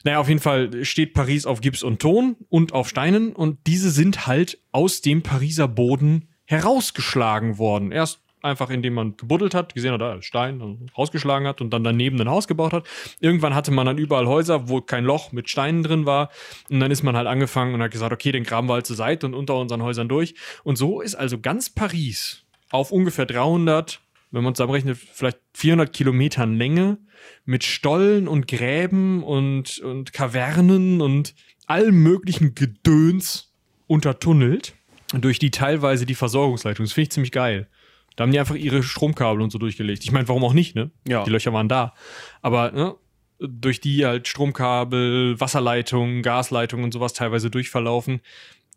Naja, 0.04 0.20
auf 0.20 0.28
jeden 0.28 0.40
Fall 0.40 0.84
steht 0.84 1.14
Paris 1.14 1.46
auf 1.46 1.60
Gips 1.60 1.82
und 1.82 2.00
Ton 2.00 2.36
und 2.48 2.72
auf 2.72 2.88
Steinen 2.88 3.32
und 3.32 3.58
diese 3.66 3.90
sind 3.90 4.26
halt 4.26 4.60
aus 4.70 5.00
dem 5.00 5.22
Pariser 5.22 5.66
Boden 5.66 6.28
herausgeschlagen 6.44 7.58
worden. 7.58 7.90
Erst 7.90 8.20
einfach, 8.42 8.70
indem 8.70 8.94
man 8.94 9.16
gebuddelt 9.16 9.54
hat, 9.54 9.74
gesehen 9.74 9.92
hat, 9.92 10.00
da 10.00 10.22
Stein, 10.22 10.88
rausgeschlagen 10.96 11.46
hat 11.46 11.60
und 11.60 11.70
dann 11.70 11.84
daneben 11.84 12.20
ein 12.20 12.30
Haus 12.30 12.46
gebaut 12.46 12.72
hat. 12.72 12.86
Irgendwann 13.20 13.54
hatte 13.54 13.72
man 13.72 13.86
dann 13.86 13.98
überall 13.98 14.26
Häuser, 14.26 14.68
wo 14.68 14.80
kein 14.80 15.04
Loch 15.04 15.32
mit 15.32 15.50
Steinen 15.50 15.82
drin 15.82 16.06
war. 16.06 16.30
Und 16.70 16.80
dann 16.80 16.90
ist 16.90 17.02
man 17.02 17.16
halt 17.16 17.26
angefangen 17.26 17.74
und 17.74 17.82
hat 17.82 17.90
gesagt, 17.90 18.12
okay, 18.12 18.32
den 18.32 18.44
graben 18.44 18.68
wir 18.68 18.74
halt 18.74 18.86
zur 18.86 18.96
Seite 18.96 19.26
und 19.26 19.34
unter 19.34 19.56
unseren 19.56 19.82
Häusern 19.82 20.08
durch. 20.08 20.34
Und 20.62 20.76
so 20.76 21.00
ist 21.00 21.16
also 21.16 21.38
ganz 21.38 21.68
Paris 21.68 22.45
auf 22.70 22.90
ungefähr 22.90 23.26
300, 23.26 24.00
wenn 24.30 24.44
man 24.44 24.54
zusammenrechnet, 24.54 24.96
vielleicht 24.96 25.38
400 25.54 25.92
Kilometern 25.92 26.56
Länge 26.56 26.98
mit 27.44 27.64
Stollen 27.64 28.28
und 28.28 28.48
Gräben 28.48 29.22
und, 29.22 29.78
und 29.78 30.12
Kavernen 30.12 31.00
und 31.00 31.34
allem 31.66 32.02
möglichen 32.02 32.54
Gedöns 32.54 33.52
untertunnelt, 33.86 34.74
durch 35.12 35.38
die 35.38 35.50
teilweise 35.50 36.06
die 36.06 36.14
Versorgungsleitung. 36.14 36.84
Das 36.84 36.92
finde 36.92 37.04
ich 37.04 37.10
ziemlich 37.10 37.32
geil. 37.32 37.68
Da 38.16 38.22
haben 38.22 38.32
die 38.32 38.40
einfach 38.40 38.54
ihre 38.54 38.82
Stromkabel 38.82 39.42
und 39.42 39.50
so 39.50 39.58
durchgelegt. 39.58 40.02
Ich 40.04 40.10
meine, 40.10 40.26
warum 40.26 40.42
auch 40.44 40.54
nicht, 40.54 40.74
ne? 40.74 40.90
Ja. 41.06 41.22
Die 41.24 41.30
Löcher 41.30 41.52
waren 41.52 41.68
da. 41.68 41.94
Aber 42.42 42.72
ne, 42.72 42.94
durch 43.38 43.80
die 43.80 44.06
halt 44.06 44.26
Stromkabel, 44.26 45.38
Wasserleitungen, 45.38 46.22
Gasleitungen 46.22 46.84
und 46.84 46.92
sowas 46.92 47.12
teilweise 47.12 47.50
durchverlaufen. 47.50 48.20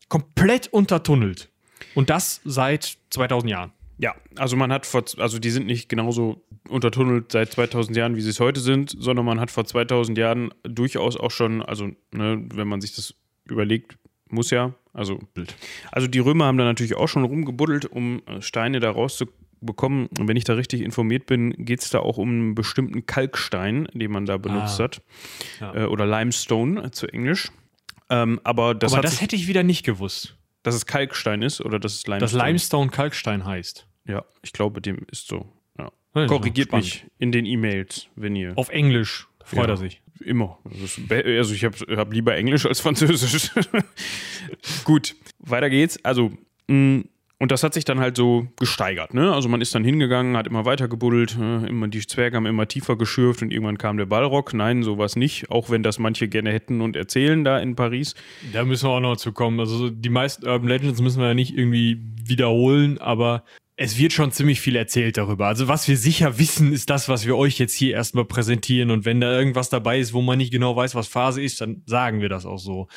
Komplett 0.09 0.67
untertunnelt. 0.67 1.49
Und 1.95 2.09
das 2.09 2.41
seit 2.43 2.97
2000 3.11 3.49
Jahren. 3.49 3.71
Ja, 4.01 4.15
also 4.37 4.55
man 4.55 4.71
hat 4.71 4.85
vor, 4.85 5.03
also 5.17 5.39
die 5.39 5.49
sind 5.49 5.65
nicht 5.67 5.89
genauso 5.89 6.41
untertunnelt 6.69 7.31
seit 7.33 7.51
2000 7.51 7.97
Jahren, 7.97 8.15
wie 8.15 8.21
sie 8.21 8.29
es 8.29 8.39
heute 8.39 8.61
sind, 8.61 8.95
sondern 8.97 9.25
man 9.25 9.39
hat 9.41 9.51
vor 9.51 9.65
2000 9.65 10.17
Jahren 10.17 10.53
durchaus 10.63 11.17
auch 11.17 11.31
schon, 11.31 11.61
also 11.61 11.89
ne, 12.13 12.41
wenn 12.53 12.67
man 12.67 12.79
sich 12.79 12.95
das 12.95 13.13
überlegt, 13.43 13.97
muss 14.29 14.51
ja, 14.51 14.73
also 14.93 15.19
Bild. 15.33 15.53
Also 15.91 16.07
die 16.07 16.19
Römer 16.19 16.45
haben 16.45 16.57
da 16.57 16.63
natürlich 16.63 16.95
auch 16.95 17.07
schon 17.07 17.25
rumgebuddelt, 17.25 17.85
um 17.87 18.21
äh, 18.25 18.41
Steine 18.41 18.79
da 18.79 18.91
rauszubekommen. 18.91 20.07
Und 20.17 20.27
wenn 20.29 20.37
ich 20.37 20.43
da 20.45 20.53
richtig 20.53 20.81
informiert 20.81 21.25
bin, 21.25 21.51
geht 21.57 21.81
es 21.81 21.89
da 21.89 21.99
auch 21.99 22.17
um 22.17 22.29
einen 22.29 22.55
bestimmten 22.55 23.05
Kalkstein, 23.05 23.87
den 23.93 24.11
man 24.11 24.25
da 24.25 24.37
benutzt 24.37 24.79
Ah. 24.79 24.83
hat. 24.85 25.01
Ja. 25.59 25.75
Äh, 25.75 25.85
oder 25.85 26.05
Limestone 26.05 26.91
zu 26.91 27.07
Englisch. 27.07 27.51
Ähm, 28.09 28.39
aber 28.43 28.75
das, 28.75 28.93
Aber 28.93 29.01
das 29.01 29.19
hätte 29.21 29.35
ich 29.35 29.47
wieder 29.47 29.63
nicht 29.63 29.83
gewusst. 29.85 30.35
dass 30.63 30.75
es 30.75 30.85
Kalkstein 30.85 31.41
ist 31.41 31.59
oder 31.61 31.79
dass 31.79 31.95
es 31.95 32.07
Limestone 32.07 32.19
Dass 32.19 32.33
Limestone 32.47 32.89
Kalkstein 32.91 33.45
heißt. 33.45 33.87
Ja, 34.09 34.25
ich 34.41 34.53
glaube, 34.53 34.81
dem 34.81 34.97
ist 35.11 35.27
so. 35.27 35.47
Ja. 35.77 35.91
Ja, 36.15 36.25
Korrigiert 36.25 36.71
mich 36.73 37.05
in 37.19 37.31
den 37.31 37.45
E-Mails, 37.45 38.07
wenn 38.15 38.35
ihr. 38.35 38.53
Auf 38.55 38.69
Englisch. 38.69 39.27
Freut 39.45 39.67
Ja. 39.67 39.73
er 39.73 39.77
sich. 39.77 40.01
Immer. 40.19 40.57
Ist 40.83 40.99
Also 41.11 41.53
ich 41.53 41.63
habe 41.63 41.77
hab 41.95 42.11
lieber 42.11 42.35
Englisch 42.35 42.65
als 42.65 42.79
Französisch. 42.81 43.51
Gut, 44.83 45.15
weiter 45.39 45.69
geht's. 45.69 46.03
Also, 46.03 46.31
mh, 46.67 47.03
und 47.41 47.51
das 47.53 47.63
hat 47.63 47.73
sich 47.73 47.85
dann 47.85 48.01
halt 48.01 48.17
so 48.17 48.47
gesteigert. 48.59 49.13
Ne? 49.13 49.33
Also 49.33 49.47
man 49.47 49.61
ist 49.61 49.73
dann 49.73 49.85
hingegangen, 49.85 50.35
hat 50.35 50.45
immer 50.45 50.65
weiter 50.65 50.89
gebuddelt, 50.89 51.37
äh, 51.39 51.67
immer, 51.67 51.87
die 51.87 52.05
Zwerge 52.05 52.35
haben 52.35 52.45
immer 52.45 52.67
tiefer 52.67 52.97
geschürft 52.97 53.41
und 53.41 53.51
irgendwann 53.53 53.77
kam 53.77 53.95
der 53.95 54.07
Ballrock. 54.07 54.53
Nein, 54.53 54.83
sowas 54.83 55.15
nicht, 55.15 55.49
auch 55.49 55.69
wenn 55.69 55.81
das 55.81 55.99
manche 55.99 56.27
gerne 56.27 56.51
hätten 56.51 56.81
und 56.81 56.97
erzählen 56.97 57.45
da 57.45 57.57
in 57.59 57.75
Paris. 57.77 58.13
Da 58.51 58.65
müssen 58.65 58.89
wir 58.89 58.91
auch 58.91 58.99
noch 58.99 59.15
zu 59.15 59.31
kommen. 59.31 59.57
Also 59.61 59.77
so 59.77 59.89
die 59.89 60.09
meisten 60.09 60.45
Urban 60.45 60.67
Legends 60.67 61.01
müssen 61.01 61.21
wir 61.21 61.29
ja 61.29 61.33
nicht 61.33 61.57
irgendwie 61.57 62.01
wiederholen, 62.25 62.97
aber 62.97 63.45
es 63.81 63.97
wird 63.97 64.11
schon 64.11 64.33
ziemlich 64.33 64.59
viel 64.59 64.75
erzählt 64.75 65.15
darüber. 65.15 65.47
Also 65.47 65.69
was 65.69 65.87
wir 65.87 65.95
sicher 65.95 66.37
wissen, 66.37 66.73
ist 66.73 66.89
das, 66.89 67.07
was 67.07 67.25
wir 67.25 67.37
euch 67.37 67.57
jetzt 67.59 67.73
hier 67.73 67.93
erstmal 67.93 68.25
präsentieren. 68.25 68.91
Und 68.91 69.05
wenn 69.05 69.21
da 69.21 69.31
irgendwas 69.31 69.69
dabei 69.69 69.99
ist, 69.99 70.11
wo 70.11 70.21
man 70.21 70.37
nicht 70.37 70.51
genau 70.51 70.75
weiß, 70.75 70.95
was 70.95 71.07
Phase 71.07 71.41
ist, 71.41 71.61
dann 71.61 71.81
sagen 71.85 72.19
wir 72.19 72.27
das 72.27 72.45
auch 72.45 72.57
so. 72.57 72.89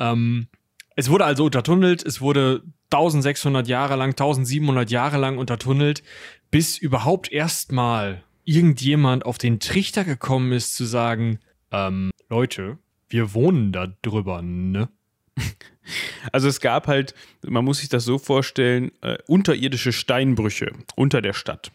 Ähm, 0.00 0.48
es 0.96 1.08
wurde 1.08 1.24
also 1.24 1.44
untertunnelt, 1.44 2.04
es 2.04 2.20
wurde 2.20 2.64
1600 2.90 3.68
Jahre 3.68 3.94
lang, 3.94 4.10
1700 4.10 4.90
Jahre 4.90 5.18
lang 5.18 5.38
untertunnelt, 5.38 6.02
bis 6.50 6.78
überhaupt 6.78 7.30
erstmal 7.30 8.24
irgendjemand 8.42 9.24
auf 9.26 9.38
den 9.38 9.60
Trichter 9.60 10.02
gekommen 10.02 10.50
ist 10.50 10.74
zu 10.74 10.84
sagen, 10.84 11.38
ähm, 11.70 12.10
Leute, 12.28 12.78
wir 13.08 13.34
wohnen 13.34 13.70
da 13.70 13.86
drüber, 14.02 14.42
ne? 14.42 14.88
Also 16.32 16.48
es 16.48 16.60
gab 16.60 16.86
halt, 16.86 17.14
man 17.46 17.64
muss 17.64 17.78
sich 17.78 17.88
das 17.88 18.04
so 18.04 18.18
vorstellen, 18.18 18.92
äh, 19.02 19.18
unterirdische 19.26 19.92
Steinbrüche 19.92 20.72
unter 20.96 21.20
der 21.20 21.32
Stadt, 21.32 21.70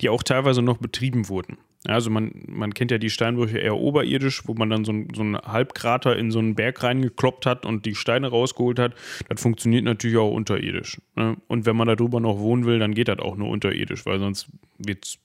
die 0.00 0.08
auch 0.08 0.22
teilweise 0.22 0.62
noch 0.62 0.78
betrieben 0.78 1.28
wurden. 1.28 1.58
Also 1.86 2.08
man, 2.10 2.32
man 2.48 2.72
kennt 2.72 2.90
ja 2.90 2.98
die 2.98 3.10
Steinbrüche 3.10 3.58
eher 3.58 3.76
oberirdisch, 3.76 4.46
wo 4.48 4.54
man 4.54 4.70
dann 4.70 4.84
so, 4.86 4.92
ein, 4.92 5.08
so 5.14 5.20
einen 5.20 5.36
Halbkrater 5.36 6.16
in 6.16 6.30
so 6.30 6.38
einen 6.38 6.54
Berg 6.54 6.82
reingekloppt 6.82 7.44
hat 7.44 7.66
und 7.66 7.84
die 7.84 7.94
Steine 7.94 8.28
rausgeholt 8.28 8.78
hat. 8.78 8.94
Das 9.28 9.42
funktioniert 9.42 9.84
natürlich 9.84 10.16
auch 10.16 10.30
unterirdisch. 10.32 10.98
Ne? 11.14 11.36
Und 11.46 11.66
wenn 11.66 11.76
man 11.76 11.86
darüber 11.88 12.20
noch 12.20 12.38
wohnen 12.38 12.64
will, 12.64 12.78
dann 12.78 12.94
geht 12.94 13.08
das 13.08 13.18
auch 13.18 13.36
nur 13.36 13.48
unterirdisch, 13.50 14.06
weil 14.06 14.18
sonst 14.18 14.48
wird 14.78 15.04
es 15.04 15.18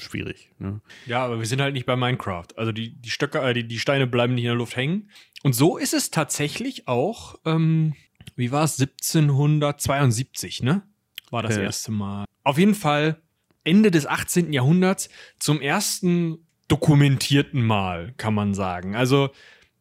schwierig. 0.00 0.48
Ne? 0.58 0.80
Ja, 1.04 1.22
aber 1.24 1.38
wir 1.38 1.46
sind 1.46 1.60
halt 1.60 1.74
nicht 1.74 1.84
bei 1.86 1.96
Minecraft. 1.96 2.46
Also 2.56 2.72
die, 2.72 2.94
die 2.94 3.10
Stöcke, 3.10 3.40
äh, 3.40 3.52
die, 3.52 3.64
die 3.68 3.78
Steine 3.78 4.06
bleiben 4.06 4.34
nicht 4.34 4.44
in 4.44 4.48
der 4.50 4.56
Luft 4.56 4.76
hängen. 4.76 5.10
Und 5.42 5.52
so 5.54 5.76
ist 5.76 5.92
es 5.92 6.10
tatsächlich 6.10 6.88
auch, 6.88 7.34
ähm, 7.44 7.92
wie 8.36 8.52
war 8.52 8.64
es, 8.64 8.80
1772, 8.80 10.62
ne? 10.62 10.82
War 11.30 11.42
das 11.42 11.56
Äh. 11.56 11.62
erste 11.64 11.92
Mal. 11.92 12.24
Auf 12.44 12.58
jeden 12.58 12.74
Fall 12.74 13.20
Ende 13.66 13.90
des 13.90 14.06
18. 14.06 14.52
Jahrhunderts 14.52 15.08
zum 15.38 15.60
ersten 15.60 16.38
dokumentierten 16.68 17.62
Mal, 17.62 18.14
kann 18.16 18.34
man 18.34 18.54
sagen. 18.54 18.96
Also, 18.96 19.30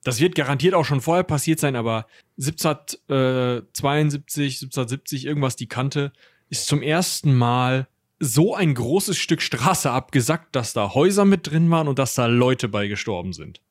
das 0.04 0.20
wird 0.20 0.36
garantiert 0.36 0.76
auch 0.76 0.86
schon 0.86 1.02
vorher 1.02 1.24
passiert 1.24 1.60
sein, 1.60 1.76
aber 1.76 2.06
1772, 2.38 4.62
1770, 4.62 5.26
irgendwas 5.26 5.56
die 5.56 5.68
Kante, 5.68 6.14
ist 6.50 6.68
zum 6.68 6.84
ersten 6.84 7.34
Mal 7.34 7.88
so 8.20 8.54
ein 8.56 8.76
großes 8.76 9.18
Stück 9.18 9.42
Straße 9.42 9.90
abgesackt, 9.92 10.56
dass 10.56 10.74
da 10.74 10.94
Häuser 10.94 11.26
mit 11.26 11.50
drin 11.50 11.72
waren 11.72 11.88
und 11.88 11.98
dass 12.00 12.14
da 12.14 12.28
Leute 12.28 12.70
bei 12.70 12.88
gestorben 12.88 13.34
sind. 13.34 13.62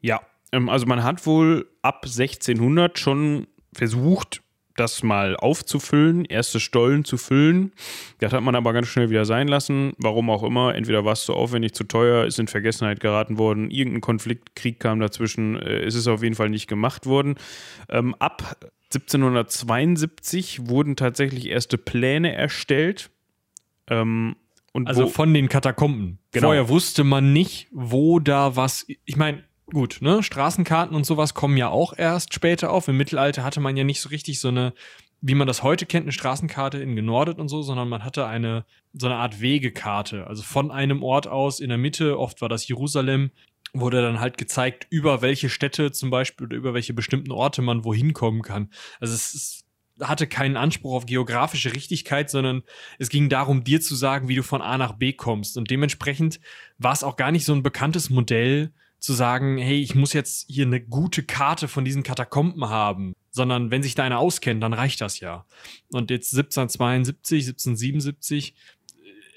Ja, 0.00 0.20
ähm, 0.52 0.68
also 0.68 0.86
man 0.86 1.02
hat 1.02 1.26
wohl 1.26 1.68
ab 1.82 2.04
1600 2.04 2.96
schon 2.98 3.48
versucht, 3.72 4.43
das 4.76 5.02
mal 5.02 5.36
aufzufüllen, 5.36 6.24
erste 6.24 6.60
Stollen 6.60 7.04
zu 7.04 7.16
füllen. 7.16 7.72
Das 8.18 8.32
hat 8.32 8.42
man 8.42 8.54
aber 8.54 8.72
ganz 8.72 8.88
schnell 8.88 9.10
wieder 9.10 9.24
sein 9.24 9.48
lassen. 9.48 9.92
Warum 9.98 10.30
auch 10.30 10.42
immer. 10.42 10.74
Entweder 10.74 11.04
war 11.04 11.12
es 11.12 11.24
zu 11.24 11.34
aufwendig, 11.34 11.74
zu 11.74 11.84
teuer, 11.84 12.24
ist 12.24 12.38
in 12.38 12.48
Vergessenheit 12.48 13.00
geraten 13.00 13.38
worden, 13.38 13.70
irgendein 13.70 14.00
Konflikt, 14.00 14.56
Krieg 14.56 14.80
kam 14.80 15.00
dazwischen. 15.00 15.56
Äh, 15.56 15.80
es 15.80 15.94
ist 15.94 16.08
auf 16.08 16.22
jeden 16.22 16.34
Fall 16.34 16.50
nicht 16.50 16.66
gemacht 16.66 17.06
worden. 17.06 17.36
Ähm, 17.88 18.14
ab 18.18 18.56
1772 18.92 20.68
wurden 20.68 20.96
tatsächlich 20.96 21.48
erste 21.48 21.78
Pläne 21.78 22.34
erstellt. 22.34 23.10
Ähm, 23.88 24.36
und 24.72 24.88
Also 24.88 25.04
wo, 25.04 25.08
von 25.08 25.32
den 25.32 25.48
Katakomben. 25.48 26.18
Genau. 26.32 26.48
Vorher 26.48 26.68
wusste 26.68 27.04
man 27.04 27.32
nicht, 27.32 27.68
wo 27.70 28.18
da 28.18 28.56
was. 28.56 28.86
Ich 29.04 29.16
meine, 29.16 29.44
gut, 29.66 29.98
ne? 30.00 30.22
Straßenkarten 30.22 30.94
und 30.96 31.04
sowas 31.04 31.34
kommen 31.34 31.56
ja 31.56 31.68
auch 31.68 31.96
erst 31.96 32.34
später 32.34 32.70
auf. 32.70 32.88
Im 32.88 32.96
Mittelalter 32.96 33.44
hatte 33.44 33.60
man 33.60 33.76
ja 33.76 33.84
nicht 33.84 34.00
so 34.00 34.08
richtig 34.08 34.40
so 34.40 34.48
eine, 34.48 34.72
wie 35.20 35.34
man 35.34 35.46
das 35.46 35.62
heute 35.62 35.86
kennt, 35.86 36.04
eine 36.04 36.12
Straßenkarte 36.12 36.78
in 36.78 36.96
genordet 36.96 37.38
und 37.38 37.48
so, 37.48 37.62
sondern 37.62 37.88
man 37.88 38.04
hatte 38.04 38.26
eine 38.26 38.64
so 38.92 39.06
eine 39.06 39.16
Art 39.16 39.40
Wegekarte. 39.40 40.26
Also 40.26 40.42
von 40.42 40.70
einem 40.70 41.02
Ort 41.02 41.26
aus 41.26 41.60
in 41.60 41.68
der 41.68 41.78
Mitte, 41.78 42.18
oft 42.18 42.40
war 42.40 42.48
das 42.48 42.68
Jerusalem, 42.68 43.30
wurde 43.72 44.02
dann 44.02 44.20
halt 44.20 44.38
gezeigt, 44.38 44.86
über 44.90 45.20
welche 45.20 45.48
Städte 45.48 45.90
zum 45.90 46.10
Beispiel 46.10 46.46
oder 46.46 46.56
über 46.56 46.74
welche 46.74 46.94
bestimmten 46.94 47.32
Orte 47.32 47.60
man 47.60 47.84
wohin 47.84 48.12
kommen 48.12 48.42
kann. 48.42 48.70
Also 49.00 49.14
es 49.14 49.34
ist 49.34 49.64
hatte 50.00 50.26
keinen 50.26 50.56
Anspruch 50.56 50.94
auf 50.94 51.06
geografische 51.06 51.72
Richtigkeit, 51.72 52.28
sondern 52.28 52.62
es 52.98 53.10
ging 53.10 53.28
darum, 53.28 53.62
dir 53.64 53.80
zu 53.80 53.94
sagen, 53.94 54.28
wie 54.28 54.34
du 54.34 54.42
von 54.42 54.60
A 54.60 54.76
nach 54.76 54.94
B 54.94 55.12
kommst. 55.12 55.56
Und 55.56 55.70
dementsprechend 55.70 56.40
war 56.78 56.92
es 56.92 57.04
auch 57.04 57.16
gar 57.16 57.30
nicht 57.30 57.44
so 57.44 57.52
ein 57.52 57.62
bekanntes 57.62 58.10
Modell, 58.10 58.72
zu 59.04 59.12
sagen, 59.12 59.58
hey, 59.58 59.80
ich 59.80 59.94
muss 59.94 60.14
jetzt 60.14 60.46
hier 60.48 60.64
eine 60.64 60.80
gute 60.80 61.22
Karte 61.22 61.68
von 61.68 61.84
diesen 61.84 62.02
Katakomben 62.02 62.68
haben, 62.70 63.12
sondern 63.30 63.70
wenn 63.70 63.82
sich 63.82 63.94
da 63.94 64.02
einer 64.02 64.18
auskennt, 64.18 64.62
dann 64.62 64.72
reicht 64.72 65.02
das 65.02 65.20
ja. 65.20 65.44
Und 65.92 66.10
jetzt 66.10 66.32
1772, 66.32 67.48
1777 67.48 68.54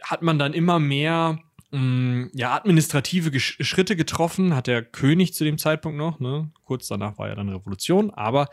hat 0.04 0.22
man 0.22 0.40
dann 0.40 0.54
immer 0.54 0.80
mehr 0.80 1.40
mh, 1.72 2.30
ja, 2.34 2.56
administrative 2.56 3.30
Gesch 3.30 3.58
Schritte 3.60 3.98
getroffen, 3.98 4.56
hat 4.56 4.68
der 4.68 4.84
König 4.84 5.34
zu 5.34 5.44
dem 5.44 5.58
Zeitpunkt 5.58 5.98
noch, 5.98 6.22
ne? 6.22 6.50
kurz 6.64 6.88
danach 6.88 7.18
war 7.18 7.28
ja 7.28 7.36
dann 7.36 7.50
Revolution, 7.50 8.10
aber 8.12 8.48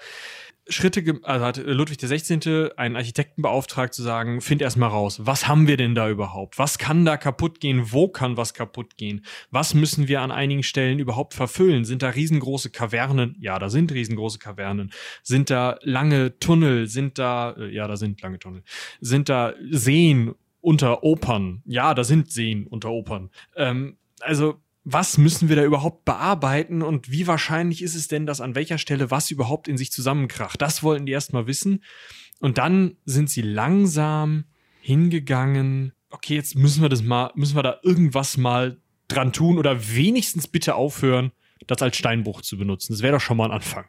Schritte, 0.66 1.20
also 1.22 1.44
hat 1.44 1.58
Ludwig 1.58 1.98
XVI. 1.98 2.70
einen 2.76 2.96
Architekten 2.96 3.42
beauftragt 3.42 3.92
zu 3.92 4.02
sagen, 4.02 4.40
find 4.40 4.62
erst 4.62 4.78
mal 4.78 4.86
raus, 4.86 5.20
was 5.22 5.46
haben 5.46 5.68
wir 5.68 5.76
denn 5.76 5.94
da 5.94 6.08
überhaupt? 6.08 6.58
Was 6.58 6.78
kann 6.78 7.04
da 7.04 7.18
kaputt 7.18 7.60
gehen? 7.60 7.92
Wo 7.92 8.08
kann 8.08 8.36
was 8.36 8.54
kaputt 8.54 8.96
gehen? 8.96 9.24
Was 9.50 9.74
müssen 9.74 10.08
wir 10.08 10.22
an 10.22 10.30
einigen 10.30 10.62
Stellen 10.62 10.98
überhaupt 10.98 11.34
verfüllen? 11.34 11.84
Sind 11.84 12.02
da 12.02 12.10
riesengroße 12.10 12.70
Kavernen? 12.70 13.36
Ja, 13.40 13.58
da 13.58 13.68
sind 13.68 13.92
riesengroße 13.92 14.38
Kavernen. 14.38 14.90
Sind 15.22 15.50
da 15.50 15.78
lange 15.82 16.38
Tunnel? 16.38 16.86
Sind 16.86 17.18
da, 17.18 17.52
äh, 17.58 17.68
ja, 17.68 17.86
da 17.86 17.96
sind 17.96 18.22
lange 18.22 18.38
Tunnel. 18.38 18.62
Sind 19.00 19.28
da 19.28 19.52
Seen 19.70 20.34
unter 20.62 21.02
Opern? 21.02 21.62
Ja, 21.66 21.92
da 21.92 22.04
sind 22.04 22.30
Seen 22.30 22.66
unter 22.66 22.90
Opern. 22.90 23.30
Ähm, 23.54 23.98
also, 24.20 24.62
was 24.84 25.16
müssen 25.16 25.48
wir 25.48 25.56
da 25.56 25.64
überhaupt 25.64 26.04
bearbeiten 26.04 26.82
und 26.82 27.10
wie 27.10 27.26
wahrscheinlich 27.26 27.82
ist 27.82 27.94
es 27.94 28.06
denn, 28.06 28.26
dass 28.26 28.40
an 28.40 28.54
welcher 28.54 28.78
Stelle 28.78 29.10
was 29.10 29.30
überhaupt 29.30 29.66
in 29.66 29.78
sich 29.78 29.90
zusammenkracht? 29.90 30.60
Das 30.60 30.82
wollten 30.82 31.06
die 31.06 31.12
erstmal 31.12 31.46
wissen. 31.46 31.82
Und 32.40 32.58
dann 32.58 32.96
sind 33.06 33.30
sie 33.30 33.40
langsam 33.40 34.44
hingegangen. 34.80 35.92
Okay, 36.10 36.34
jetzt 36.34 36.54
müssen 36.54 36.82
wir 36.82 36.90
das 36.90 37.02
mal, 37.02 37.32
müssen 37.34 37.56
wir 37.56 37.62
da 37.62 37.78
irgendwas 37.82 38.36
mal 38.36 38.76
dran 39.08 39.32
tun 39.32 39.58
oder 39.58 39.94
wenigstens 39.94 40.48
bitte 40.48 40.74
aufhören, 40.74 41.32
das 41.66 41.80
als 41.80 41.96
Steinbruch 41.96 42.42
zu 42.42 42.58
benutzen. 42.58 42.92
Das 42.92 43.02
wäre 43.02 43.14
doch 43.14 43.20
schon 43.20 43.38
mal 43.38 43.46
ein 43.46 43.52
Anfang. 43.52 43.86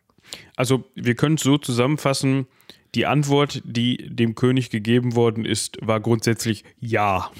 Also 0.55 0.85
wir 0.95 1.15
können 1.15 1.35
es 1.35 1.43
so 1.43 1.57
zusammenfassen, 1.57 2.47
die 2.95 3.05
Antwort, 3.05 3.61
die 3.65 4.09
dem 4.09 4.35
König 4.35 4.69
gegeben 4.69 5.15
worden 5.15 5.43
ist, 5.43 5.77
war 5.81 5.99
grundsätzlich 5.99 6.63
ja. 6.79 7.31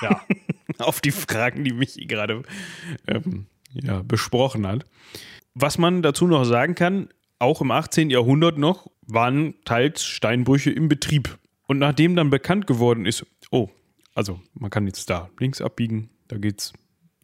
Ja. 0.00 0.22
Auf 0.78 1.00
die 1.00 1.10
Fragen, 1.10 1.64
die 1.64 1.72
mich 1.72 1.96
gerade 2.08 2.42
ähm, 3.06 3.46
ja, 3.72 4.02
besprochen 4.02 4.66
hat. 4.66 4.84
Was 5.54 5.78
man 5.78 6.02
dazu 6.02 6.26
noch 6.26 6.44
sagen 6.44 6.74
kann, 6.74 7.08
auch 7.38 7.60
im 7.60 7.70
18. 7.70 8.10
Jahrhundert 8.10 8.58
noch 8.58 8.90
waren 9.06 9.54
teils 9.64 10.04
Steinbrüche 10.04 10.70
im 10.70 10.88
Betrieb. 10.88 11.38
Und 11.66 11.78
nachdem 11.78 12.16
dann 12.16 12.30
bekannt 12.30 12.66
geworden 12.66 13.06
ist, 13.06 13.26
oh, 13.50 13.68
also 14.14 14.40
man 14.54 14.70
kann 14.70 14.86
jetzt 14.86 15.10
da 15.10 15.30
links 15.38 15.60
abbiegen, 15.60 16.10
da 16.28 16.38
geht's 16.38 16.72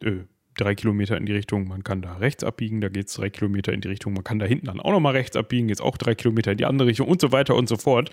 äh, 0.02 0.24
drei 0.56 0.74
Kilometer 0.74 1.16
in 1.16 1.26
die 1.26 1.32
Richtung, 1.32 1.68
man 1.68 1.84
kann 1.84 2.02
da 2.02 2.16
rechts 2.16 2.44
abbiegen, 2.44 2.80
da 2.80 2.88
geht's 2.88 3.14
drei 3.14 3.30
Kilometer 3.30 3.72
in 3.72 3.80
die 3.80 3.88
Richtung, 3.88 4.12
man 4.12 4.24
kann 4.24 4.38
da 4.38 4.46
hinten 4.46 4.66
dann 4.66 4.80
auch 4.80 4.92
nochmal 4.92 5.14
rechts 5.14 5.36
abbiegen, 5.36 5.68
jetzt 5.68 5.82
auch 5.82 5.96
drei 5.96 6.14
Kilometer 6.14 6.52
in 6.52 6.58
die 6.58 6.66
andere 6.66 6.88
Richtung 6.88 7.08
und 7.08 7.20
so 7.20 7.32
weiter 7.32 7.54
und 7.54 7.68
so 7.68 7.76
fort, 7.76 8.10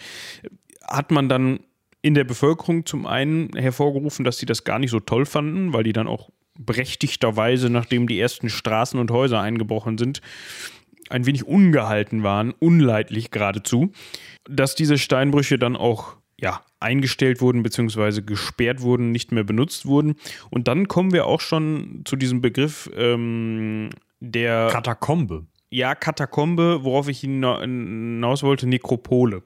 hat 0.83 1.11
man 1.11 1.29
dann 1.29 1.59
in 2.07 2.13
der 2.13 2.23
Bevölkerung 2.23 2.85
zum 2.85 3.05
einen 3.05 3.49
hervorgerufen, 3.55 4.23
dass 4.25 4.37
sie 4.37 4.45
das 4.45 4.63
gar 4.63 4.79
nicht 4.79 4.91
so 4.91 4.99
toll 4.99 5.25
fanden, 5.25 5.73
weil 5.73 5.83
die 5.83 5.93
dann 5.93 6.07
auch 6.07 6.29
berechtigterweise, 6.57 7.69
nachdem 7.69 8.07
die 8.07 8.19
ersten 8.19 8.49
Straßen 8.49 8.99
und 8.99 9.11
Häuser 9.11 9.41
eingebrochen 9.41 9.97
sind, 9.97 10.21
ein 11.09 11.25
wenig 11.25 11.45
ungehalten 11.45 12.23
waren, 12.23 12.53
unleidlich 12.59 13.29
geradezu, 13.31 13.91
dass 14.49 14.73
diese 14.75 14.97
Steinbrüche 14.97 15.59
dann 15.59 15.75
auch 15.75 16.17
ja, 16.39 16.61
eingestellt 16.79 17.41
wurden 17.41 17.63
bzw. 17.63 18.21
gesperrt 18.21 18.81
wurden, 18.81 19.11
nicht 19.11 19.31
mehr 19.31 19.43
benutzt 19.43 19.85
wurden. 19.85 20.15
Und 20.49 20.67
dann 20.67 20.87
kommen 20.87 21.11
wir 21.11 21.25
auch 21.25 21.41
schon 21.41 22.01
zu 22.05 22.15
diesem 22.15 22.41
Begriff 22.41 22.89
ähm, 22.95 23.89
der 24.19 24.69
Katakombe. 24.71 25.45
ja, 25.69 25.95
Katakombe, 25.95 26.83
worauf 26.83 27.07
ich 27.07 27.19
hina- 27.19 27.61
hinaus 27.61 28.43
wollte, 28.43 28.67
Nekropole. 28.67 29.43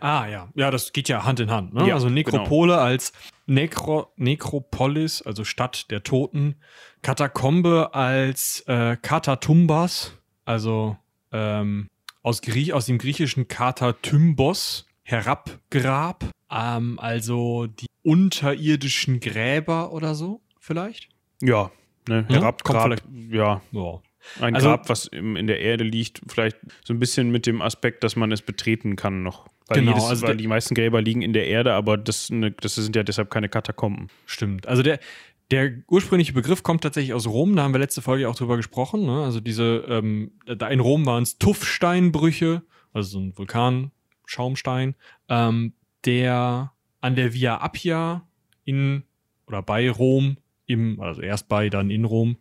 Ah, 0.00 0.26
ja. 0.26 0.48
Ja, 0.54 0.70
das 0.70 0.92
geht 0.92 1.08
ja 1.08 1.24
Hand 1.24 1.40
in 1.40 1.50
Hand. 1.50 1.74
Ne? 1.74 1.86
Ja, 1.86 1.94
also 1.94 2.08
Nekropole 2.08 2.78
als 2.78 3.12
Nekro 3.46 4.12
Nekropolis, 4.16 5.22
also 5.22 5.44
Stadt 5.44 5.90
der 5.90 6.02
Toten. 6.02 6.56
Katakombe 7.02 7.94
als 7.94 8.60
äh, 8.66 8.96
Katatumbas, 9.00 10.12
also 10.44 10.96
ähm, 11.32 11.88
aus, 12.22 12.42
Griech 12.42 12.72
aus 12.72 12.86
dem 12.86 12.98
griechischen 12.98 13.48
Katatymbos, 13.48 14.86
Herabgrab. 15.02 16.24
Ähm, 16.50 16.98
also 16.98 17.66
die 17.66 17.86
unterirdischen 18.02 19.20
Gräber 19.20 19.92
oder 19.92 20.14
so, 20.14 20.40
vielleicht? 20.58 21.08
Ja, 21.42 21.70
ne, 22.08 22.26
Ja, 22.28 22.36
Herabgrab, 22.36 23.00
kommt 23.00 23.32
ja, 23.32 23.62
Ja. 23.72 24.00
Ein 24.40 24.54
Also- 24.54 24.68
Grab, 24.68 24.88
was 24.88 25.06
im, 25.06 25.36
in 25.36 25.46
der 25.46 25.60
Erde 25.60 25.84
liegt, 25.84 26.20
vielleicht 26.28 26.56
so 26.84 26.92
ein 26.92 26.98
bisschen 26.98 27.30
mit 27.30 27.46
dem 27.46 27.62
Aspekt, 27.62 28.04
dass 28.04 28.16
man 28.16 28.30
es 28.32 28.42
betreten 28.42 28.96
kann 28.96 29.22
noch. 29.22 29.48
Weil, 29.66 29.80
Genau, 29.80 29.92
jedes, 29.92 30.04
also 30.08 30.26
weil 30.26 30.36
die 30.36 30.48
meisten 30.48 30.74
Gräber 30.74 31.00
liegen 31.00 31.22
in 31.22 31.32
der 31.32 31.46
Erde, 31.46 31.74
aber 31.74 31.96
das, 31.96 32.28
ne, 32.30 32.50
das 32.50 32.74
sind 32.74 32.96
ja 32.96 33.02
deshalb 33.04 33.30
keine 33.30 33.48
Katakomben. 33.48 34.08
Stimmt. 34.26 34.66
Also 34.66 34.82
der, 34.82 34.98
der 35.52 35.72
ursprüngliche 35.88 36.32
Begriff 36.32 36.62
kommt 36.62 36.82
tatsächlich 36.82 37.14
aus 37.14 37.26
Rom, 37.28 37.54
da 37.56 37.62
haben 37.62 37.72
wir 37.74 37.78
letzte 37.78 38.02
Folge 38.02 38.28
auch 38.28 38.34
drüber 38.34 38.56
gesprochen. 38.56 39.04
Ne? 39.06 39.22
Also 39.24 39.40
diese, 39.40 39.84
ähm, 39.88 40.32
da 40.44 40.68
in 40.68 40.80
Rom 40.80 41.06
waren 41.06 41.22
es 41.22 41.38
Tuffsteinbrüche, 41.38 42.62
also 42.92 43.10
so 43.10 43.20
ein 43.20 43.36
Vulkanschaumstein, 43.38 44.94
ähm, 45.28 45.72
der 46.04 46.72
an 47.00 47.14
der 47.16 47.32
Via 47.34 47.56
Appia 47.64 48.26
in 48.64 49.04
oder 49.46 49.62
bei 49.62 49.90
Rom, 49.90 50.36
im, 50.66 51.00
also 51.00 51.22
erst 51.22 51.48
bei, 51.48 51.68
dann 51.70 51.90
in 51.90 52.04
Rom, 52.04 52.36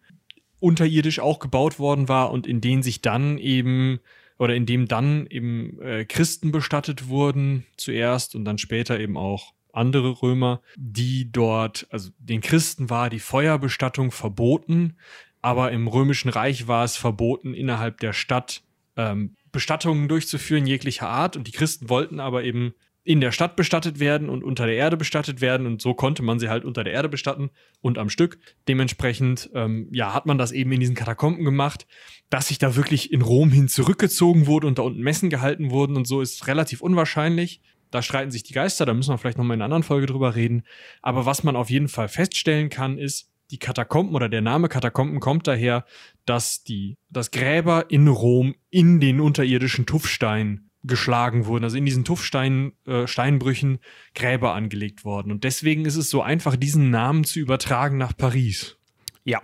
unterirdisch 0.60 1.20
auch 1.20 1.40
gebaut 1.40 1.80
worden 1.80 2.08
war 2.08 2.32
und 2.32 2.48
in 2.48 2.62
denen 2.62 2.84
sich 2.84 3.02
dann 3.02 3.38
eben 3.38 4.00
oder 4.38 4.56
in 4.56 4.66
dem 4.66 4.88
dann 4.88 5.28
eben 5.28 5.82
äh, 5.82 6.06
Christen 6.06 6.52
bestattet 6.52 7.10
wurden 7.10 7.66
zuerst 7.76 8.36
und 8.36 8.46
dann 8.46 8.58
später 8.58 9.00
eben 9.00 9.18
auch 9.18 9.54
andere 9.74 10.22
Römer, 10.22 10.62
die 10.78 11.32
dort, 11.32 11.88
also 11.90 12.10
den 12.18 12.42
Christen 12.42 12.90
war 12.90 13.10
die 13.10 13.20
Feuerbestattung 13.20 14.12
verboten, 14.12 14.96
aber 15.42 15.72
im 15.72 15.88
Römischen 15.88 16.30
Reich 16.30 16.68
war 16.68 16.84
es 16.84 16.98
verboten, 16.98 17.54
innerhalb 17.54 18.00
der 18.00 18.14
Stadt 18.14 18.64
ähm, 18.98 19.36
Bestattungen 19.52 20.08
durchzuführen 20.08 20.66
jeglicher 20.66 21.08
Art. 21.08 21.38
Und 21.38 21.48
die 21.48 21.52
Christen 21.52 21.90
wollten 21.90 22.20
aber 22.20 22.44
eben 22.44 22.74
in 23.10 23.22
der 23.22 23.32
Stadt 23.32 23.56
bestattet 23.56 24.00
werden 24.00 24.30
und 24.30 24.44
unter 24.44 24.68
der 24.68 24.76
Erde 24.76 24.96
bestattet 24.96 25.42
werden. 25.42 25.66
Und 25.66 25.82
so 25.82 25.96
konnte 25.96 26.22
man 26.22 26.38
sie 26.38 26.48
halt 26.48 26.64
unter 26.64 26.84
der 26.84 26.94
Erde 26.94 27.10
bestatten 27.10 27.50
und 27.82 27.98
am 27.98 28.08
Stück. 28.08 28.38
Dementsprechend, 28.68 29.50
ähm, 29.56 29.88
ja, 29.92 30.14
hat 30.14 30.28
man 30.28 30.38
das 30.38 30.52
eben 30.52 30.72
in 30.74 30.80
diesen 30.80 30.94
Katakomben 30.94 31.44
gemacht. 31.44 31.88
Dass 32.30 32.50
sich 32.50 32.60
da 32.60 32.76
wirklich 32.76 33.12
in 33.12 33.24
Rom 33.24 33.50
hin 33.50 33.68
zurückgezogen 33.68 34.46
wurde 34.46 34.68
und 34.68 34.78
da 34.78 34.84
unten 34.84 35.02
Messen 35.02 35.32
gehalten 35.32 35.72
wurden 35.72 35.98
und 35.98 36.06
so 36.06 36.22
ist 36.22 36.46
relativ 36.46 36.82
unwahrscheinlich. 36.82 37.64
Da 37.90 38.04
streiten 38.04 38.30
sich 38.30 38.44
die 38.44 38.54
Geister, 38.54 38.86
da 38.86 38.94
müssen 38.94 39.12
wir 39.12 39.18
vielleicht 39.18 39.40
nochmal 39.40 39.56
in 39.56 39.64
einer 39.64 39.66
anderen 39.66 39.82
Folge 39.82 40.06
drüber 40.06 40.36
reden. 40.36 40.62
Aber 41.02 41.26
was 41.26 41.44
man 41.44 41.56
auf 41.56 41.72
jeden 41.72 41.88
Fall 41.88 42.10
feststellen 42.10 42.70
kann, 42.70 43.00
ist, 43.00 43.32
die 43.50 43.58
Katakomben 43.58 44.14
oder 44.14 44.30
der 44.30 44.42
Name 44.42 44.70
Katakomben 44.70 45.20
kommt 45.20 45.48
daher, 45.48 45.84
dass 46.28 46.64
die, 46.64 46.96
dass 47.10 47.32
Gräber 47.32 47.86
in 47.90 48.08
Rom 48.08 48.54
in 48.70 49.00
den 49.00 49.20
unterirdischen 49.20 49.88
Tuffstein 49.88 50.69
geschlagen 50.84 51.46
wurden, 51.46 51.64
also 51.66 51.78
in 51.78 51.86
diesen 51.86 52.06
Tuffstein, 52.06 52.74
äh, 52.86 53.06
Steinbrüchen 53.08 53.80
Gräber 54.16 54.54
angelegt 54.54 55.04
worden. 55.04 55.32
Und 55.32 55.44
deswegen 55.44 55.86
ist 55.86 55.96
es 55.96 56.10
so 56.10 56.22
einfach, 56.22 56.56
diesen 56.56 56.90
Namen 56.90 57.24
zu 57.24 57.40
übertragen 57.40 57.98
nach 57.98 58.16
Paris. 58.16 58.78
Ja. 59.24 59.42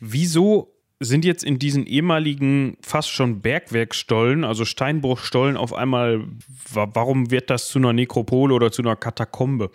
Wieso 0.00 0.74
sind 1.00 1.24
jetzt 1.24 1.44
in 1.44 1.58
diesen 1.58 1.86
ehemaligen 1.86 2.76
fast 2.80 3.10
schon 3.10 3.40
Bergwerksstollen, 3.40 4.44
also 4.44 4.64
Steinbruchstollen, 4.64 5.56
auf 5.56 5.74
einmal, 5.74 6.24
warum 6.72 7.30
wird 7.30 7.50
das 7.50 7.68
zu 7.68 7.78
einer 7.78 7.92
Nekropole 7.92 8.54
oder 8.54 8.70
zu 8.70 8.82
einer 8.82 8.96
Katakombe? 8.96 9.70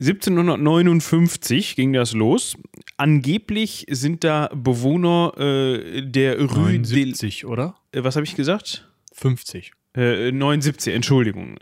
1759 0.00 1.76
ging 1.76 1.92
das 1.92 2.12
los. 2.12 2.56
Angeblich 2.96 3.86
sind 3.88 4.24
da 4.24 4.50
Bewohner 4.52 5.32
äh, 5.38 6.02
der 6.02 6.40
Rue 6.40 6.72
79, 6.72 7.46
oder? 7.46 7.76
Äh, 7.92 8.02
was 8.02 8.16
habe 8.16 8.26
ich 8.26 8.34
gesagt? 8.34 8.88
50. 9.12 9.72
Äh, 9.94 10.32
79, 10.32 10.94
Entschuldigung. 10.94 11.56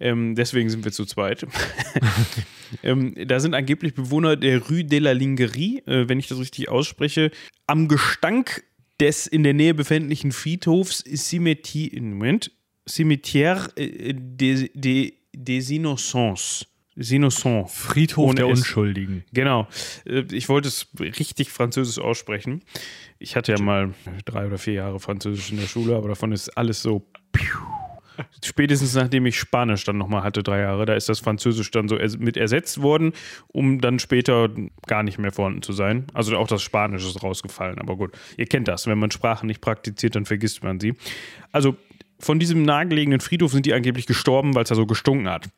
Ähm, 0.00 0.34
deswegen 0.34 0.68
sind 0.70 0.84
wir 0.84 0.92
zu 0.92 1.04
zweit. 1.04 1.46
ähm, 2.82 3.14
da 3.26 3.38
sind 3.38 3.54
angeblich 3.54 3.94
Bewohner 3.94 4.36
der 4.36 4.60
Rue 4.68 4.84
de 4.84 4.98
la 4.98 5.12
Lingerie, 5.12 5.82
äh, 5.86 6.08
wenn 6.08 6.18
ich 6.18 6.26
das 6.26 6.40
richtig 6.40 6.68
ausspreche, 6.68 7.30
am 7.66 7.86
Gestank 7.86 8.64
des 9.00 9.26
in 9.26 9.42
der 9.44 9.54
Nähe 9.54 9.74
befindlichen 9.74 10.32
Friedhofs 10.32 11.04
Cimetière, 11.04 12.00
Moment, 12.00 12.50
Cimetière 12.88 13.70
äh, 13.76 14.14
des, 14.14 14.70
des, 14.74 15.12
des 15.32 15.70
Innocents 15.70 16.66
Innocents. 16.96 17.74
Friedhof 17.74 18.34
der 18.34 18.46
S. 18.46 18.60
Unschuldigen. 18.60 19.24
Genau. 19.32 19.68
Äh, 20.06 20.24
ich 20.32 20.48
wollte 20.48 20.68
es 20.68 20.88
richtig 20.98 21.50
französisch 21.50 22.02
aussprechen. 22.02 22.62
Ich 23.18 23.36
hatte 23.36 23.52
ja 23.52 23.60
mal 23.60 23.94
drei 24.24 24.46
oder 24.46 24.58
vier 24.58 24.74
Jahre 24.74 24.98
Französisch 24.98 25.50
in 25.50 25.58
der 25.58 25.66
Schule, 25.66 25.94
aber 25.94 26.08
davon 26.08 26.32
ist 26.32 26.56
alles 26.56 26.82
so. 26.82 27.06
Spätestens 28.44 28.94
nachdem 28.94 29.26
ich 29.26 29.38
Spanisch 29.38 29.84
dann 29.84 29.98
nochmal 29.98 30.22
hatte, 30.22 30.42
drei 30.42 30.60
Jahre, 30.60 30.86
da 30.86 30.94
ist 30.94 31.08
das 31.08 31.20
Französisch 31.20 31.70
dann 31.70 31.88
so 31.88 31.96
mit 32.18 32.36
ersetzt 32.36 32.82
worden, 32.82 33.12
um 33.48 33.80
dann 33.80 33.98
später 33.98 34.48
gar 34.86 35.02
nicht 35.02 35.18
mehr 35.18 35.32
vorhanden 35.32 35.62
zu 35.62 35.72
sein. 35.72 36.06
Also 36.14 36.36
auch 36.36 36.48
das 36.48 36.62
Spanisch 36.62 37.04
ist 37.04 37.22
rausgefallen, 37.22 37.78
aber 37.78 37.96
gut. 37.96 38.12
Ihr 38.36 38.46
kennt 38.46 38.68
das, 38.68 38.86
wenn 38.86 38.98
man 38.98 39.10
Sprachen 39.10 39.46
nicht 39.46 39.60
praktiziert, 39.60 40.16
dann 40.16 40.26
vergisst 40.26 40.62
man 40.62 40.80
sie. 40.80 40.94
Also 41.52 41.76
von 42.18 42.38
diesem 42.38 42.62
nahegelegenen 42.62 43.20
Friedhof 43.20 43.52
sind 43.52 43.66
die 43.66 43.74
angeblich 43.74 44.06
gestorben, 44.06 44.54
weil 44.54 44.62
es 44.62 44.70
da 44.70 44.74
so 44.74 44.86
gestunken 44.86 45.28
hat. 45.28 45.48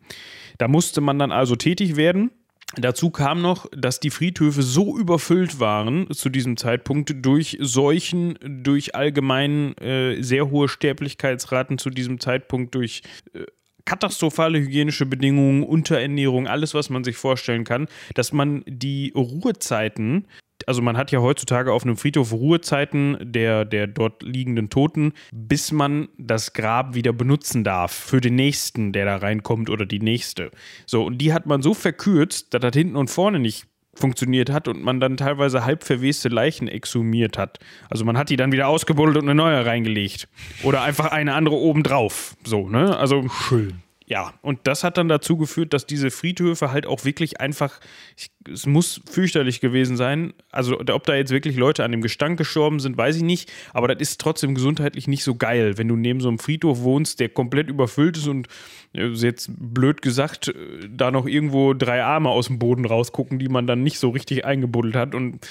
Da 0.58 0.66
musste 0.66 1.00
man 1.00 1.18
dann 1.18 1.30
also 1.30 1.54
tätig 1.54 1.96
werden. 1.96 2.30
Dazu 2.76 3.10
kam 3.10 3.40
noch, 3.40 3.66
dass 3.72 3.98
die 3.98 4.10
Friedhöfe 4.10 4.62
so 4.62 4.98
überfüllt 4.98 5.58
waren 5.58 6.10
zu 6.12 6.28
diesem 6.28 6.56
Zeitpunkt 6.56 7.14
durch 7.24 7.56
Seuchen, 7.60 8.38
durch 8.42 8.94
allgemein 8.94 9.76
äh, 9.78 10.20
sehr 10.22 10.50
hohe 10.50 10.68
Sterblichkeitsraten 10.68 11.78
zu 11.78 11.88
diesem 11.88 12.20
Zeitpunkt, 12.20 12.74
durch 12.74 13.02
äh, 13.32 13.46
katastrophale 13.86 14.58
hygienische 14.58 15.06
Bedingungen, 15.06 15.62
Unterernährung, 15.62 16.46
alles, 16.46 16.74
was 16.74 16.90
man 16.90 17.04
sich 17.04 17.16
vorstellen 17.16 17.64
kann, 17.64 17.88
dass 18.14 18.32
man 18.32 18.62
die 18.66 19.12
Ruhezeiten 19.16 20.26
also 20.66 20.82
man 20.82 20.96
hat 20.96 21.10
ja 21.10 21.20
heutzutage 21.20 21.72
auf 21.72 21.84
einem 21.84 21.96
Friedhof 21.96 22.32
Ruhezeiten 22.32 23.16
der, 23.20 23.64
der 23.64 23.86
dort 23.86 24.22
liegenden 24.22 24.70
Toten, 24.70 25.12
bis 25.32 25.72
man 25.72 26.08
das 26.18 26.52
Grab 26.52 26.94
wieder 26.94 27.12
benutzen 27.12 27.64
darf 27.64 27.92
für 27.92 28.20
den 28.20 28.34
nächsten, 28.34 28.92
der 28.92 29.04
da 29.04 29.16
reinkommt 29.16 29.70
oder 29.70 29.86
die 29.86 30.00
nächste. 30.00 30.50
So, 30.86 31.04
und 31.04 31.18
die 31.18 31.32
hat 31.32 31.46
man 31.46 31.62
so 31.62 31.74
verkürzt, 31.74 32.54
dass 32.54 32.60
das 32.60 32.74
hinten 32.74 32.96
und 32.96 33.08
vorne 33.08 33.38
nicht 33.38 33.66
funktioniert 33.94 34.50
hat 34.50 34.68
und 34.68 34.82
man 34.82 35.00
dann 35.00 35.16
teilweise 35.16 35.64
halb 35.64 35.82
verweste 35.84 36.28
Leichen 36.28 36.68
exhumiert 36.68 37.36
hat. 37.36 37.58
Also 37.90 38.04
man 38.04 38.16
hat 38.16 38.30
die 38.30 38.36
dann 38.36 38.52
wieder 38.52 38.68
ausgebuddelt 38.68 39.16
und 39.16 39.24
eine 39.24 39.34
neue 39.34 39.66
reingelegt. 39.66 40.28
Oder 40.62 40.82
einfach 40.82 41.10
eine 41.10 41.34
andere 41.34 41.56
obendrauf. 41.56 42.36
So, 42.44 42.68
ne? 42.68 42.96
Also. 42.96 43.28
Schön. 43.48 43.82
Ja, 44.10 44.32
und 44.40 44.60
das 44.62 44.84
hat 44.84 44.96
dann 44.96 45.08
dazu 45.08 45.36
geführt, 45.36 45.74
dass 45.74 45.84
diese 45.84 46.10
Friedhöfe 46.10 46.72
halt 46.72 46.86
auch 46.86 47.04
wirklich 47.04 47.42
einfach, 47.42 47.78
ich, 48.16 48.30
es 48.50 48.64
muss 48.64 49.02
fürchterlich 49.04 49.60
gewesen 49.60 49.98
sein. 49.98 50.32
Also, 50.50 50.80
ob 50.80 51.04
da 51.04 51.14
jetzt 51.14 51.30
wirklich 51.30 51.58
Leute 51.58 51.84
an 51.84 51.92
dem 51.92 52.00
Gestank 52.00 52.38
gestorben 52.38 52.80
sind, 52.80 52.96
weiß 52.96 53.16
ich 53.16 53.22
nicht, 53.22 53.52
aber 53.74 53.86
das 53.88 54.00
ist 54.00 54.18
trotzdem 54.18 54.54
gesundheitlich 54.54 55.08
nicht 55.08 55.24
so 55.24 55.34
geil, 55.34 55.76
wenn 55.76 55.88
du 55.88 55.96
neben 55.96 56.20
so 56.22 56.28
einem 56.28 56.38
Friedhof 56.38 56.80
wohnst, 56.80 57.20
der 57.20 57.28
komplett 57.28 57.68
überfüllt 57.68 58.16
ist 58.16 58.28
und 58.28 58.48
äh, 58.94 59.08
jetzt 59.08 59.50
blöd 59.58 60.00
gesagt, 60.00 60.48
äh, 60.48 60.88
da 60.88 61.10
noch 61.10 61.26
irgendwo 61.26 61.74
drei 61.74 62.02
Arme 62.02 62.30
aus 62.30 62.46
dem 62.46 62.58
Boden 62.58 62.86
rausgucken, 62.86 63.38
die 63.38 63.48
man 63.48 63.66
dann 63.66 63.82
nicht 63.82 63.98
so 63.98 64.08
richtig 64.08 64.46
eingebuddelt 64.46 64.96
hat. 64.96 65.14
Und 65.14 65.46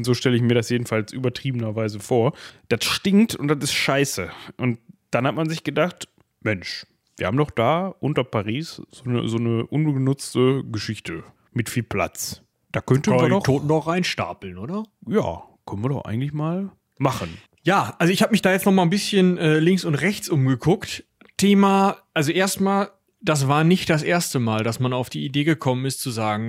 so 0.00 0.14
stelle 0.14 0.34
ich 0.34 0.42
mir 0.42 0.54
das 0.54 0.70
jedenfalls 0.70 1.12
übertriebenerweise 1.12 2.00
vor. 2.00 2.32
Das 2.70 2.86
stinkt 2.86 3.34
und 3.34 3.48
das 3.48 3.58
ist 3.64 3.74
scheiße. 3.74 4.30
Und 4.56 4.78
dann 5.10 5.26
hat 5.26 5.34
man 5.34 5.50
sich 5.50 5.62
gedacht, 5.62 6.08
Mensch, 6.40 6.86
wir 7.18 7.26
haben 7.26 7.36
doch 7.36 7.50
da 7.50 7.88
unter 8.00 8.24
Paris 8.24 8.80
so 8.90 9.04
eine, 9.04 9.28
so 9.28 9.36
eine 9.36 9.66
ungenutzte 9.66 10.62
Geschichte 10.64 11.24
mit 11.52 11.68
viel 11.68 11.82
Platz. 11.82 12.42
Da 12.70 12.80
könnten 12.80 13.12
wir 13.12 13.28
doch. 13.28 13.42
Toten 13.42 13.68
doch 13.68 13.86
reinstapeln, 13.86 14.56
oder? 14.56 14.84
Ja, 15.06 15.42
können 15.66 15.82
wir 15.82 15.88
doch 15.88 16.04
eigentlich 16.04 16.32
mal 16.32 16.70
machen. 16.98 17.36
Ja, 17.62 17.96
also 17.98 18.12
ich 18.12 18.22
habe 18.22 18.32
mich 18.32 18.42
da 18.42 18.52
jetzt 18.52 18.66
noch 18.66 18.72
mal 18.72 18.82
ein 18.82 18.90
bisschen 18.90 19.36
äh, 19.36 19.58
links 19.58 19.84
und 19.84 19.94
rechts 19.96 20.28
umgeguckt. 20.28 21.04
Thema, 21.36 21.98
also 22.14 22.30
erstmal, 22.30 22.90
das 23.20 23.48
war 23.48 23.64
nicht 23.64 23.90
das 23.90 24.02
erste 24.02 24.38
Mal, 24.38 24.62
dass 24.62 24.80
man 24.80 24.92
auf 24.92 25.10
die 25.10 25.24
Idee 25.24 25.44
gekommen 25.44 25.86
ist 25.86 26.00
zu 26.00 26.10
sagen, 26.10 26.48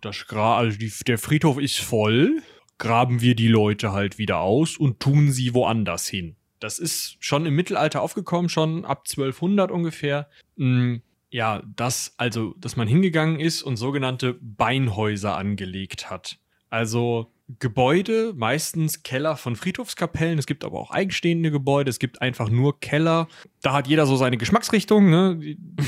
das 0.00 0.26
Gra 0.26 0.56
also 0.56 0.78
die, 0.78 0.92
der 1.06 1.18
Friedhof 1.18 1.58
ist 1.58 1.78
voll, 1.78 2.42
graben 2.78 3.20
wir 3.20 3.34
die 3.34 3.48
Leute 3.48 3.92
halt 3.92 4.18
wieder 4.18 4.40
aus 4.40 4.76
und 4.76 5.00
tun 5.00 5.30
sie 5.30 5.54
woanders 5.54 6.06
hin. 6.06 6.36
Das 6.64 6.78
ist 6.78 7.18
schon 7.20 7.44
im 7.44 7.54
Mittelalter 7.54 8.00
aufgekommen, 8.00 8.48
schon 8.48 8.86
ab 8.86 9.04
1200 9.06 9.70
ungefähr. 9.70 10.30
Mm, 10.56 10.96
ja, 11.28 11.62
dass 11.76 12.14
also, 12.16 12.54
dass 12.56 12.74
man 12.74 12.88
hingegangen 12.88 13.38
ist 13.38 13.62
und 13.62 13.76
sogenannte 13.76 14.38
Beinhäuser 14.40 15.36
angelegt 15.36 16.08
hat. 16.08 16.38
Also 16.70 17.30
Gebäude, 17.58 18.32
meistens 18.34 19.02
Keller 19.02 19.36
von 19.36 19.56
Friedhofskapellen. 19.56 20.38
Es 20.38 20.46
gibt 20.46 20.64
aber 20.64 20.80
auch 20.80 20.90
eigenstehende 20.90 21.50
Gebäude. 21.50 21.90
Es 21.90 21.98
gibt 21.98 22.22
einfach 22.22 22.48
nur 22.48 22.80
Keller. 22.80 23.28
Da 23.60 23.74
hat 23.74 23.86
jeder 23.86 24.06
so 24.06 24.16
seine 24.16 24.38
Geschmacksrichtung, 24.38 25.10
ne? 25.10 25.38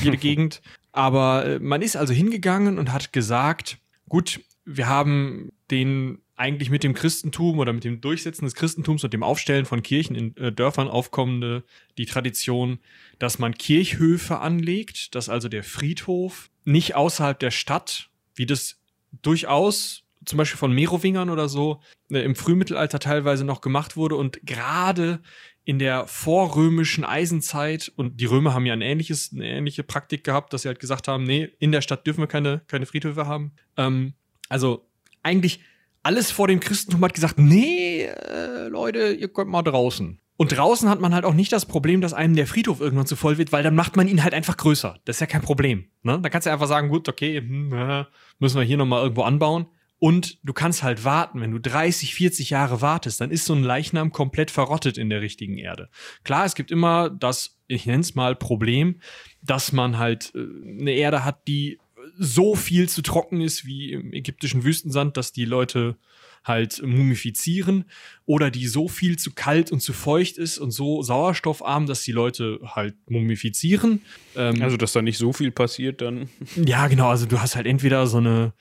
jede 0.03 0.17
Gegend. 0.19 0.61
Aber 0.91 1.43
äh, 1.43 1.59
man 1.59 1.81
ist 1.81 1.97
also 1.97 2.13
hingegangen 2.13 2.77
und 2.77 2.93
hat 2.93 3.13
gesagt, 3.13 3.79
gut, 4.07 4.41
wir 4.63 4.87
haben 4.87 5.49
den 5.71 6.19
eigentlich 6.37 6.69
mit 6.69 6.83
dem 6.83 6.93
Christentum 6.93 7.57
oder 7.57 7.73
mit 7.73 7.83
dem 7.83 7.99
Durchsetzen 7.99 8.45
des 8.45 8.53
Christentums 8.53 9.03
und 9.03 9.11
dem 9.11 9.23
Aufstellen 9.23 9.65
von 9.65 9.81
Kirchen 9.81 10.15
in 10.15 10.37
äh, 10.37 10.51
Dörfern 10.51 10.87
aufkommende 10.87 11.63
die 11.97 12.05
Tradition, 12.05 12.79
dass 13.17 13.39
man 13.39 13.55
Kirchhöfe 13.55 14.39
anlegt, 14.39 15.15
dass 15.15 15.29
also 15.29 15.49
der 15.49 15.63
Friedhof 15.63 16.49
nicht 16.63 16.95
außerhalb 16.95 17.39
der 17.39 17.51
Stadt, 17.51 18.09
wie 18.35 18.45
das 18.45 18.79
durchaus 19.23 20.03
zum 20.25 20.37
Beispiel 20.37 20.57
von 20.57 20.73
Merowingern 20.73 21.29
oder 21.29 21.49
so 21.49 21.81
äh, 22.11 22.19
im 22.19 22.35
Frühmittelalter 22.35 22.99
teilweise 22.99 23.43
noch 23.43 23.61
gemacht 23.61 23.97
wurde 23.97 24.15
und 24.15 24.39
gerade 24.45 25.21
in 25.65 25.79
der 25.79 26.07
vorrömischen 26.07 27.03
Eisenzeit 27.03 27.91
und 27.95 28.21
die 28.21 28.25
Römer 28.25 28.53
haben 28.53 28.65
ja 28.65 28.73
ein 28.73 28.81
ähnliches, 28.81 29.31
eine 29.33 29.49
ähnliche 29.49 29.83
Praktik 29.83 30.23
gehabt, 30.23 30.53
dass 30.53 30.61
sie 30.61 30.69
halt 30.69 30.79
gesagt 30.79 31.07
haben, 31.07 31.23
nee, 31.23 31.49
in 31.59 31.71
der 31.71 31.81
Stadt 31.81 32.05
dürfen 32.05 32.21
wir 32.21 32.27
keine, 32.27 32.61
keine 32.67 32.85
Friedhöfe 32.85 33.25
haben. 33.25 33.51
Ähm, 33.75 34.13
also 34.49 34.87
eigentlich 35.23 35.61
alles 36.07 36.31
vor 36.31 36.47
dem 36.47 36.61
Christentum 36.61 37.03
hat 37.03 37.13
gesagt, 37.13 37.37
nee, 37.37 38.03
äh, 38.05 38.69
Leute, 38.69 39.11
ihr 39.11 39.27
könnt 39.27 39.49
mal 39.49 39.61
draußen. 39.61 40.21
Und 40.37 40.55
draußen 40.55 40.87
hat 40.89 41.01
man 41.01 41.13
halt 41.13 41.25
auch 41.25 41.33
nicht 41.33 41.51
das 41.51 41.65
Problem, 41.65 41.99
dass 41.99 42.13
einem 42.13 42.33
der 42.33 42.47
Friedhof 42.47 42.79
irgendwann 42.79 43.07
zu 43.07 43.17
voll 43.17 43.37
wird, 43.37 43.51
weil 43.51 43.61
dann 43.61 43.75
macht 43.75 43.97
man 43.97 44.07
ihn 44.07 44.23
halt 44.23 44.33
einfach 44.33 44.55
größer. 44.55 44.95
Das 45.03 45.17
ist 45.17 45.19
ja 45.19 45.25
kein 45.25 45.41
Problem. 45.41 45.89
Ne? 46.03 46.17
Da 46.21 46.29
kannst 46.29 46.45
du 46.45 46.51
einfach 46.51 46.67
sagen, 46.67 46.87
gut, 46.87 47.09
okay, 47.09 47.39
hm, 47.39 48.05
müssen 48.39 48.57
wir 48.57 48.63
hier 48.63 48.77
nochmal 48.77 49.03
irgendwo 49.03 49.23
anbauen. 49.23 49.65
Und 49.99 50.39
du 50.43 50.53
kannst 50.53 50.81
halt 50.81 51.03
warten, 51.03 51.41
wenn 51.41 51.51
du 51.51 51.59
30, 51.59 52.13
40 52.13 52.51
Jahre 52.51 52.79
wartest, 52.79 53.19
dann 53.19 53.29
ist 53.31 53.43
so 53.43 53.53
ein 53.53 53.63
Leichnam 53.63 54.13
komplett 54.13 54.49
verrottet 54.49 54.97
in 54.97 55.09
der 55.09 55.19
richtigen 55.19 55.57
Erde. 55.57 55.89
Klar, 56.23 56.45
es 56.45 56.55
gibt 56.55 56.71
immer 56.71 57.09
das, 57.09 57.57
ich 57.67 57.85
nenne 57.85 57.99
es 57.99 58.15
mal 58.15 58.33
Problem, 58.33 59.01
dass 59.41 59.73
man 59.73 59.97
halt 59.97 60.31
äh, 60.35 60.39
eine 60.79 60.91
Erde 60.91 61.25
hat, 61.25 61.49
die 61.49 61.79
so 62.17 62.55
viel 62.55 62.89
zu 62.89 63.01
trocken 63.01 63.41
ist 63.41 63.65
wie 63.65 63.91
im 63.91 64.13
ägyptischen 64.13 64.63
Wüstensand, 64.63 65.17
dass 65.17 65.31
die 65.31 65.45
Leute 65.45 65.97
halt 66.43 66.81
mumifizieren 66.81 67.85
oder 68.25 68.49
die 68.49 68.67
so 68.67 68.87
viel 68.87 69.17
zu 69.17 69.33
kalt 69.33 69.71
und 69.71 69.81
zu 69.81 69.93
feucht 69.93 70.37
ist 70.37 70.57
und 70.57 70.71
so 70.71 71.01
sauerstoffarm, 71.03 71.85
dass 71.87 72.01
die 72.03 72.11
Leute 72.11 72.59
halt 72.63 72.95
mumifizieren. 73.09 74.01
Ähm, 74.35 74.61
also, 74.61 74.77
dass 74.77 74.93
da 74.93 75.01
nicht 75.01 75.17
so 75.17 75.33
viel 75.33 75.51
passiert 75.51 76.01
dann. 76.01 76.29
Ja, 76.55 76.87
genau. 76.87 77.09
Also, 77.09 77.25
du 77.25 77.39
hast 77.39 77.55
halt 77.55 77.67
entweder 77.67 78.07
so 78.07 78.17
eine 78.17 78.53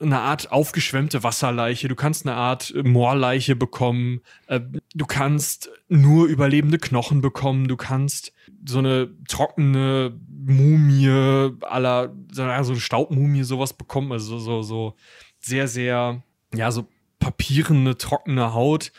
eine 0.00 0.20
Art 0.20 0.50
aufgeschwemmte 0.50 1.22
Wasserleiche, 1.22 1.86
du 1.88 1.94
kannst 1.94 2.26
eine 2.26 2.34
Art 2.34 2.72
Moorleiche 2.74 3.54
bekommen, 3.54 4.22
äh, 4.46 4.60
du 4.94 5.04
kannst 5.04 5.70
nur 5.88 6.26
überlebende 6.26 6.78
Knochen 6.78 7.20
bekommen, 7.20 7.68
du 7.68 7.76
kannst 7.76 8.32
so 8.66 8.78
eine 8.78 9.10
trockene 9.28 10.18
Mumie 10.28 11.52
aller, 11.62 12.14
so 12.32 12.42
eine 12.42 12.80
Staubmumie 12.80 13.42
sowas 13.42 13.72
bekommen, 13.72 14.12
also 14.12 14.38
so, 14.38 14.62
so 14.62 14.96
sehr, 15.38 15.68
sehr, 15.68 16.22
ja, 16.54 16.70
so 16.70 16.86
papierende, 17.18 17.96
trockene 17.98 18.54
Haut, 18.54 18.92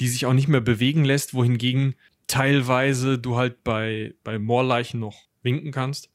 die 0.00 0.08
sich 0.08 0.26
auch 0.26 0.32
nicht 0.32 0.48
mehr 0.48 0.60
bewegen 0.60 1.04
lässt, 1.04 1.34
wohingegen 1.34 1.94
teilweise 2.26 3.18
du 3.18 3.36
halt 3.36 3.64
bei, 3.64 4.14
bei 4.22 4.38
Moorleichen 4.38 5.00
noch 5.00 5.28
winken 5.42 5.72
kannst. 5.72 6.10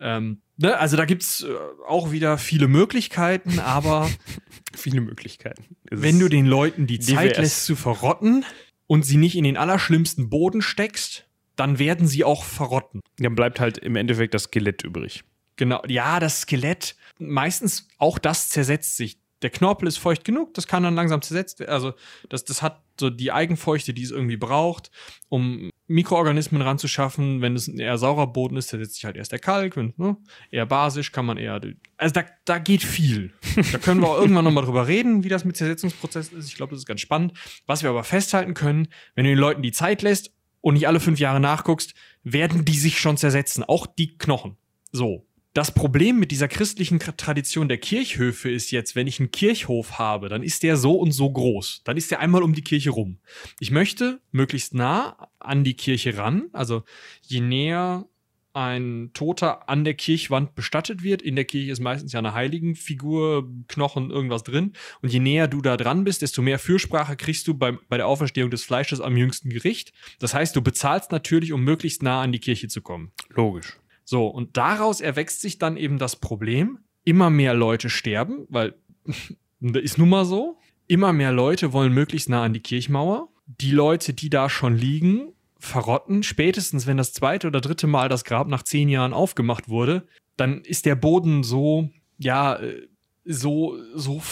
Ähm, 0.00 0.40
ne? 0.56 0.78
Also 0.78 0.96
da 0.96 1.04
gibt 1.04 1.22
es 1.22 1.42
äh, 1.42 1.54
auch 1.86 2.12
wieder 2.12 2.38
viele 2.38 2.68
Möglichkeiten, 2.68 3.58
aber 3.58 4.08
viele 4.74 5.00
Möglichkeiten. 5.00 5.76
wenn 5.90 6.18
du 6.18 6.28
den 6.28 6.46
Leuten 6.46 6.86
die 6.86 7.00
Zeit 7.00 7.32
divers. 7.32 7.38
lässt 7.38 7.64
zu 7.66 7.76
verrotten 7.76 8.44
und 8.86 9.04
sie 9.04 9.16
nicht 9.16 9.36
in 9.36 9.44
den 9.44 9.56
allerschlimmsten 9.56 10.28
Boden 10.30 10.62
steckst, 10.62 11.25
dann 11.56 11.78
werden 11.78 12.06
sie 12.06 12.24
auch 12.24 12.44
verrotten. 12.44 13.00
Dann 13.18 13.34
bleibt 13.34 13.60
halt 13.60 13.78
im 13.78 13.96
Endeffekt 13.96 14.34
das 14.34 14.44
Skelett 14.44 14.84
übrig. 14.84 15.24
Genau, 15.56 15.82
ja, 15.88 16.20
das 16.20 16.42
Skelett, 16.42 16.96
meistens 17.18 17.88
auch 17.98 18.18
das 18.18 18.50
zersetzt 18.50 18.96
sich 18.96 19.18
der 19.42 19.50
Knorpel 19.50 19.86
ist 19.86 19.98
feucht 19.98 20.24
genug, 20.24 20.54
das 20.54 20.66
kann 20.66 20.82
dann 20.82 20.94
langsam 20.94 21.20
zersetzt 21.20 21.60
werden. 21.60 21.70
Also 21.70 21.92
das, 22.28 22.44
das 22.44 22.62
hat 22.62 22.82
so 22.98 23.10
die 23.10 23.32
Eigenfeuchte, 23.32 23.92
die 23.92 24.02
es 24.02 24.10
irgendwie 24.10 24.38
braucht, 24.38 24.90
um 25.28 25.70
Mikroorganismen 25.88 26.62
ranzuschaffen. 26.62 27.42
Wenn 27.42 27.54
es 27.54 27.68
ein 27.68 27.78
eher 27.78 27.98
saurer 27.98 28.26
Boden 28.26 28.56
ist, 28.56 28.68
zersetzt 28.68 28.94
sich 28.94 29.04
halt 29.04 29.16
erst 29.16 29.32
der 29.32 29.38
Kalk. 29.38 29.76
Wenn 29.76 29.92
ne, 29.98 30.16
eher 30.50 30.64
basisch 30.64 31.12
kann 31.12 31.26
man 31.26 31.36
eher. 31.36 31.60
Also 31.98 32.14
da, 32.14 32.24
da 32.46 32.58
geht 32.58 32.82
viel. 32.82 33.34
da 33.72 33.78
können 33.78 34.00
wir 34.00 34.08
auch 34.08 34.18
irgendwann 34.18 34.44
nochmal 34.44 34.64
drüber 34.64 34.88
reden, 34.88 35.22
wie 35.22 35.28
das 35.28 35.44
mit 35.44 35.56
Zersetzungsprozessen 35.56 36.38
ist. 36.38 36.48
Ich 36.48 36.56
glaube, 36.56 36.70
das 36.70 36.80
ist 36.80 36.86
ganz 36.86 37.02
spannend. 37.02 37.34
Was 37.66 37.82
wir 37.82 37.90
aber 37.90 38.04
festhalten 38.04 38.54
können, 38.54 38.88
wenn 39.14 39.24
du 39.24 39.30
den 39.30 39.38
Leuten 39.38 39.62
die 39.62 39.72
Zeit 39.72 40.00
lässt 40.00 40.32
und 40.66 40.74
nicht 40.74 40.88
alle 40.88 40.98
fünf 40.98 41.20
Jahre 41.20 41.38
nachguckst, 41.38 41.94
werden 42.24 42.64
die 42.64 42.76
sich 42.76 42.98
schon 42.98 43.16
zersetzen. 43.16 43.62
Auch 43.62 43.86
die 43.86 44.18
Knochen. 44.18 44.56
So. 44.90 45.24
Das 45.52 45.72
Problem 45.72 46.18
mit 46.18 46.32
dieser 46.32 46.48
christlichen 46.48 46.98
Tradition 46.98 47.68
der 47.68 47.78
Kirchhöfe 47.78 48.50
ist 48.50 48.72
jetzt, 48.72 48.96
wenn 48.96 49.06
ich 49.06 49.20
einen 49.20 49.30
Kirchhof 49.30 50.00
habe, 50.00 50.28
dann 50.28 50.42
ist 50.42 50.64
der 50.64 50.76
so 50.76 50.96
und 50.96 51.12
so 51.12 51.30
groß. 51.30 51.82
Dann 51.84 51.96
ist 51.96 52.10
der 52.10 52.18
einmal 52.18 52.42
um 52.42 52.52
die 52.52 52.64
Kirche 52.64 52.90
rum. 52.90 53.20
Ich 53.60 53.70
möchte 53.70 54.20
möglichst 54.32 54.74
nah 54.74 55.30
an 55.38 55.62
die 55.62 55.74
Kirche 55.74 56.18
ran. 56.18 56.48
Also 56.52 56.82
je 57.22 57.40
näher 57.40 58.08
ein 58.56 59.10
Toter 59.12 59.68
an 59.68 59.84
der 59.84 59.92
Kirchwand 59.92 60.54
bestattet 60.54 61.02
wird. 61.02 61.20
In 61.20 61.36
der 61.36 61.44
Kirche 61.44 61.70
ist 61.70 61.80
meistens 61.80 62.12
ja 62.12 62.20
eine 62.20 62.32
Heiligenfigur, 62.32 63.46
Knochen, 63.68 64.10
irgendwas 64.10 64.44
drin. 64.44 64.72
Und 65.02 65.12
je 65.12 65.20
näher 65.20 65.46
du 65.46 65.60
da 65.60 65.76
dran 65.76 66.04
bist, 66.04 66.22
desto 66.22 66.40
mehr 66.40 66.58
Fürsprache 66.58 67.16
kriegst 67.16 67.46
du 67.48 67.54
bei, 67.54 67.72
bei 67.90 67.98
der 67.98 68.06
Auferstehung 68.06 68.50
des 68.50 68.64
Fleisches 68.64 69.02
am 69.02 69.14
jüngsten 69.16 69.50
Gericht. 69.50 69.92
Das 70.20 70.32
heißt, 70.32 70.56
du 70.56 70.62
bezahlst 70.62 71.12
natürlich, 71.12 71.52
um 71.52 71.64
möglichst 71.64 72.02
nah 72.02 72.22
an 72.22 72.32
die 72.32 72.38
Kirche 72.38 72.68
zu 72.68 72.80
kommen. 72.80 73.12
Logisch. 73.28 73.76
So, 74.04 74.26
und 74.26 74.56
daraus 74.56 75.02
erwächst 75.02 75.42
sich 75.42 75.58
dann 75.58 75.76
eben 75.76 75.98
das 75.98 76.16
Problem, 76.16 76.78
immer 77.04 77.28
mehr 77.28 77.52
Leute 77.52 77.90
sterben, 77.90 78.46
weil 78.48 78.74
ist 79.60 79.98
nun 79.98 80.08
mal 80.08 80.24
so. 80.24 80.58
Immer 80.88 81.12
mehr 81.12 81.32
Leute 81.32 81.74
wollen 81.74 81.92
möglichst 81.92 82.30
nah 82.30 82.44
an 82.44 82.54
die 82.54 82.60
Kirchmauer. 82.60 83.28
Die 83.46 83.72
Leute, 83.72 84.14
die 84.14 84.30
da 84.30 84.48
schon 84.48 84.76
liegen, 84.78 85.32
verrotten. 85.58 86.22
Spätestens, 86.22 86.86
wenn 86.86 86.96
das 86.96 87.12
zweite 87.12 87.46
oder 87.46 87.60
dritte 87.60 87.86
Mal 87.86 88.08
das 88.08 88.24
Grab 88.24 88.48
nach 88.48 88.62
zehn 88.62 88.88
Jahren 88.88 89.12
aufgemacht 89.12 89.68
wurde, 89.68 90.06
dann 90.36 90.62
ist 90.62 90.86
der 90.86 90.96
Boden 90.96 91.42
so, 91.42 91.90
ja, 92.18 92.56
äh, 92.56 92.88
so, 93.24 93.76
so 93.94 94.22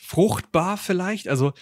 fruchtbar 0.00 0.76
vielleicht. 0.76 1.28
Also 1.28 1.52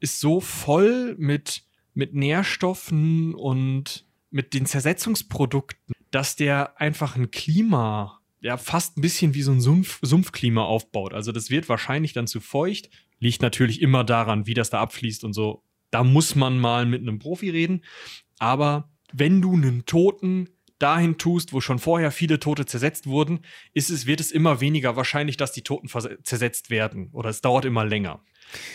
ist 0.00 0.20
so 0.20 0.40
voll 0.40 1.14
mit, 1.18 1.62
mit 1.94 2.14
Nährstoffen 2.14 3.34
und 3.34 4.04
mit 4.30 4.52
den 4.52 4.66
Zersetzungsprodukten, 4.66 5.94
dass 6.10 6.36
der 6.36 6.80
einfach 6.80 7.16
ein 7.16 7.30
Klima, 7.30 8.20
ja, 8.40 8.56
fast 8.56 8.98
ein 8.98 9.00
bisschen 9.00 9.34
wie 9.34 9.42
so 9.42 9.52
ein 9.52 9.60
Sumpf, 9.60 10.00
Sumpfklima 10.02 10.62
aufbaut. 10.62 11.14
Also 11.14 11.32
das 11.32 11.50
wird 11.50 11.68
wahrscheinlich 11.68 12.12
dann 12.12 12.26
zu 12.26 12.40
feucht. 12.40 12.90
Liegt 13.20 13.42
natürlich 13.42 13.80
immer 13.80 14.04
daran, 14.04 14.46
wie 14.46 14.54
das 14.54 14.70
da 14.70 14.80
abfließt 14.80 15.24
und 15.24 15.32
so. 15.32 15.62
Da 15.94 16.02
muss 16.02 16.34
man 16.34 16.58
mal 16.58 16.86
mit 16.86 17.02
einem 17.02 17.20
Profi 17.20 17.50
reden. 17.50 17.82
Aber 18.40 18.90
wenn 19.12 19.40
du 19.40 19.54
einen 19.54 19.86
Toten 19.86 20.48
dahin 20.80 21.18
tust, 21.18 21.52
wo 21.52 21.60
schon 21.60 21.78
vorher 21.78 22.10
viele 22.10 22.40
Tote 22.40 22.66
zersetzt 22.66 23.06
wurden, 23.06 23.42
ist 23.74 23.90
es, 23.90 24.04
wird 24.04 24.18
es 24.18 24.32
immer 24.32 24.60
weniger 24.60 24.96
wahrscheinlich, 24.96 25.36
dass 25.36 25.52
die 25.52 25.62
Toten 25.62 25.88
zersetzt 26.24 26.68
werden. 26.68 27.10
Oder 27.12 27.30
es 27.30 27.42
dauert 27.42 27.64
immer 27.64 27.84
länger. 27.84 28.20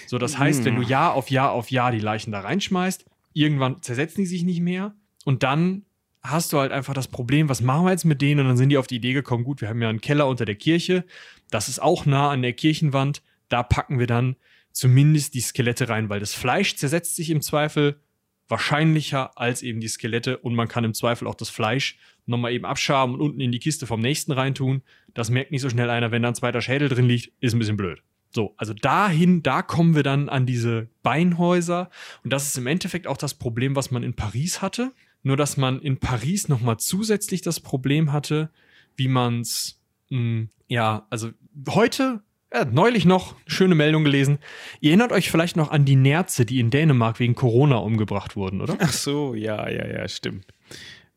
So, 0.07 0.17
das 0.17 0.37
heißt, 0.37 0.63
wenn 0.63 0.75
du 0.75 0.81
hm. 0.81 0.87
Jahr 0.87 1.13
auf 1.13 1.29
Jahr 1.29 1.51
auf 1.51 1.71
Jahr 1.71 1.91
die 1.91 1.99
Leichen 1.99 2.31
da 2.31 2.39
reinschmeißt, 2.39 3.05
irgendwann 3.33 3.81
zersetzen 3.81 4.23
die 4.23 4.27
sich 4.27 4.43
nicht 4.43 4.61
mehr 4.61 4.95
und 5.25 5.43
dann 5.43 5.85
hast 6.21 6.53
du 6.53 6.59
halt 6.59 6.71
einfach 6.71 6.93
das 6.93 7.09
Problem, 7.09 7.49
was 7.49 7.61
machen 7.61 7.85
wir 7.85 7.91
jetzt 7.91 8.05
mit 8.05 8.21
denen? 8.21 8.39
Und 8.41 8.47
dann 8.47 8.57
sind 8.57 8.69
die 8.69 8.77
auf 8.77 8.87
die 8.87 8.95
Idee 8.95 9.13
gekommen, 9.13 9.43
gut, 9.43 9.59
wir 9.59 9.67
haben 9.67 9.81
ja 9.81 9.89
einen 9.89 10.01
Keller 10.01 10.27
unter 10.27 10.45
der 10.45 10.55
Kirche, 10.55 11.05
das 11.51 11.67
ist 11.67 11.81
auch 11.81 12.05
nah 12.05 12.31
an 12.31 12.41
der 12.41 12.53
Kirchenwand, 12.53 13.21
da 13.49 13.61
packen 13.61 13.99
wir 13.99 14.07
dann 14.07 14.37
zumindest 14.71 15.33
die 15.33 15.41
Skelette 15.41 15.89
rein, 15.89 16.09
weil 16.09 16.19
das 16.19 16.33
Fleisch 16.33 16.75
zersetzt 16.75 17.15
sich 17.15 17.29
im 17.29 17.41
Zweifel 17.41 17.99
wahrscheinlicher 18.47 19.37
als 19.37 19.61
eben 19.61 19.79
die 19.79 19.87
Skelette 19.87 20.37
und 20.37 20.55
man 20.55 20.67
kann 20.67 20.83
im 20.83 20.93
Zweifel 20.93 21.27
auch 21.27 21.35
das 21.35 21.49
Fleisch 21.49 21.97
nochmal 22.25 22.51
eben 22.51 22.65
abschaben 22.65 23.13
und 23.13 23.21
unten 23.21 23.39
in 23.39 23.51
die 23.51 23.59
Kiste 23.59 23.87
vom 23.87 24.01
nächsten 24.01 24.31
reintun. 24.31 24.81
Das 25.13 25.29
merkt 25.29 25.51
nicht 25.51 25.61
so 25.61 25.69
schnell 25.69 25.89
einer, 25.89 26.11
wenn 26.11 26.23
da 26.23 26.29
ein 26.29 26.35
zweiter 26.35 26.61
Schädel 26.61 26.89
drin 26.89 27.05
liegt, 27.05 27.31
ist 27.39 27.53
ein 27.53 27.59
bisschen 27.59 27.77
blöd. 27.77 28.01
So, 28.31 28.53
also 28.57 28.73
dahin, 28.73 29.41
da 29.41 29.61
kommen 29.61 29.95
wir 29.95 30.03
dann 30.03 30.29
an 30.29 30.45
diese 30.45 30.87
Beinhäuser 31.01 31.89
und 32.23 32.31
das 32.31 32.47
ist 32.47 32.57
im 32.57 32.67
Endeffekt 32.67 33.07
auch 33.07 33.17
das 33.17 33.33
Problem, 33.33 33.75
was 33.75 33.91
man 33.91 34.03
in 34.03 34.15
Paris 34.15 34.61
hatte. 34.61 34.93
Nur, 35.21 35.35
dass 35.35 35.57
man 35.57 35.81
in 35.81 35.99
Paris 35.99 36.47
nochmal 36.47 36.77
zusätzlich 36.77 37.41
das 37.41 37.59
Problem 37.59 38.13
hatte, 38.13 38.51
wie 38.95 39.07
man 39.07 39.41
es, 39.41 39.81
hm, 40.09 40.49
ja, 40.67 41.07
also 41.09 41.31
heute, 41.69 42.21
ja, 42.53 42.65
neulich 42.65 43.05
noch, 43.05 43.35
schöne 43.45 43.75
Meldung 43.75 44.03
gelesen. 44.03 44.39
Ihr 44.79 44.91
erinnert 44.91 45.11
euch 45.11 45.29
vielleicht 45.29 45.55
noch 45.55 45.71
an 45.71 45.85
die 45.85 45.95
Nerze, 45.95 46.45
die 46.45 46.59
in 46.59 46.71
Dänemark 46.71 47.19
wegen 47.19 47.35
Corona 47.35 47.77
umgebracht 47.77 48.35
wurden, 48.35 48.61
oder? 48.61 48.75
Ach 48.79 48.93
so, 48.93 49.35
ja, 49.35 49.69
ja, 49.69 49.87
ja, 49.87 50.07
stimmt. 50.07 50.45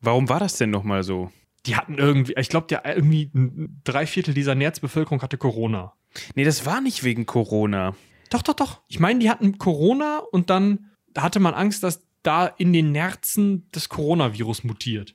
Warum 0.01 0.29
war 0.29 0.41
das 0.41 0.57
denn 0.57 0.71
nochmal 0.71 1.03
so? 1.03 1.31
Die 1.67 1.77
hatten 1.77 1.97
irgendwie, 1.97 2.35
ich 2.37 2.49
glaube, 2.49 2.81
irgendwie 2.85 3.31
drei 3.85 4.07
Viertel 4.07 4.35
dieser 4.35 4.55
Nerzbevölkerung 4.55 5.23
hatte 5.23 5.39
Corona. 5.39 5.95
Nee, 6.35 6.45
das 6.45 6.67
war 6.67 6.81
nicht 6.81 7.05
wegen 7.05 7.25
Corona. 7.25 7.95
Doch, 8.31 8.43
doch, 8.43 8.55
doch. 8.55 8.81
Ich 8.89 8.99
meine, 8.99 9.21
die 9.21 9.31
hatten 9.31 9.59
Corona 9.59 10.19
und 10.19 10.51
dann 10.51 10.91
hatte 11.17 11.41
man 11.41 11.55
Angst, 11.55 11.83
dass 11.83 12.07
da 12.23 12.47
in 12.47 12.73
den 12.73 12.93
Nerzen 12.93 13.69
das 13.73 13.89
Coronavirus 13.89 14.65
mutiert. 14.65 15.15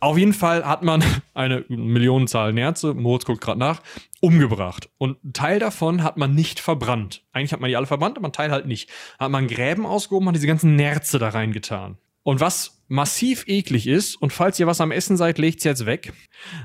Auf 0.00 0.18
jeden 0.18 0.34
Fall 0.34 0.64
hat 0.64 0.82
man 0.82 1.02
eine 1.34 1.64
Millionenzahl 1.68 2.52
Nerze, 2.52 2.94
Moritz 2.94 3.24
guckt 3.24 3.40
gerade 3.40 3.58
nach, 3.58 3.82
umgebracht. 4.20 4.90
Und 4.98 5.22
ein 5.24 5.32
Teil 5.32 5.58
davon 5.58 6.02
hat 6.02 6.16
man 6.16 6.34
nicht 6.34 6.60
verbrannt. 6.60 7.24
Eigentlich 7.32 7.52
hat 7.52 7.60
man 7.60 7.68
die 7.68 7.76
alle 7.76 7.86
verbrannt, 7.86 8.18
aber 8.18 8.28
ein 8.28 8.32
Teil 8.32 8.50
halt 8.50 8.66
nicht. 8.66 8.90
Hat 9.18 9.30
man 9.30 9.48
Gräben 9.48 9.86
ausgehoben, 9.86 10.28
hat 10.28 10.36
diese 10.36 10.46
ganzen 10.46 10.76
Nerze 10.76 11.18
da 11.18 11.30
reingetan. 11.30 11.96
Und 12.22 12.40
was 12.40 12.82
massiv 12.88 13.46
eklig 13.46 13.86
ist, 13.86 14.16
und 14.16 14.32
falls 14.32 14.58
ihr 14.58 14.66
was 14.66 14.80
am 14.80 14.90
Essen 14.90 15.16
seid, 15.16 15.38
legt's 15.38 15.64
jetzt 15.64 15.86
weg. 15.86 16.12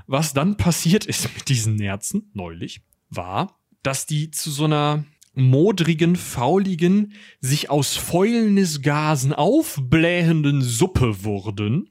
Was 0.08 0.34
dann 0.34 0.58
passiert 0.58 1.06
ist 1.06 1.34
mit 1.36 1.50
diesen 1.50 1.76
Nerzen, 1.76 2.32
neulich, 2.34 2.82
war, 3.10 3.60
dass 3.84 4.06
die 4.06 4.32
zu 4.32 4.50
so 4.50 4.66
einer 4.66 5.06
modrigen, 5.34 6.16
fauligen, 6.16 7.14
sich 7.40 7.70
aus 7.70 7.96
Fäulnisgasen 7.96 9.34
aufblähenden 9.34 10.62
Suppe 10.62 11.24
wurden 11.24 11.91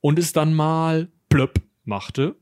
und 0.00 0.18
es 0.18 0.32
dann 0.32 0.54
mal 0.54 1.08
plöpp 1.28 1.60
machte. 1.84 2.36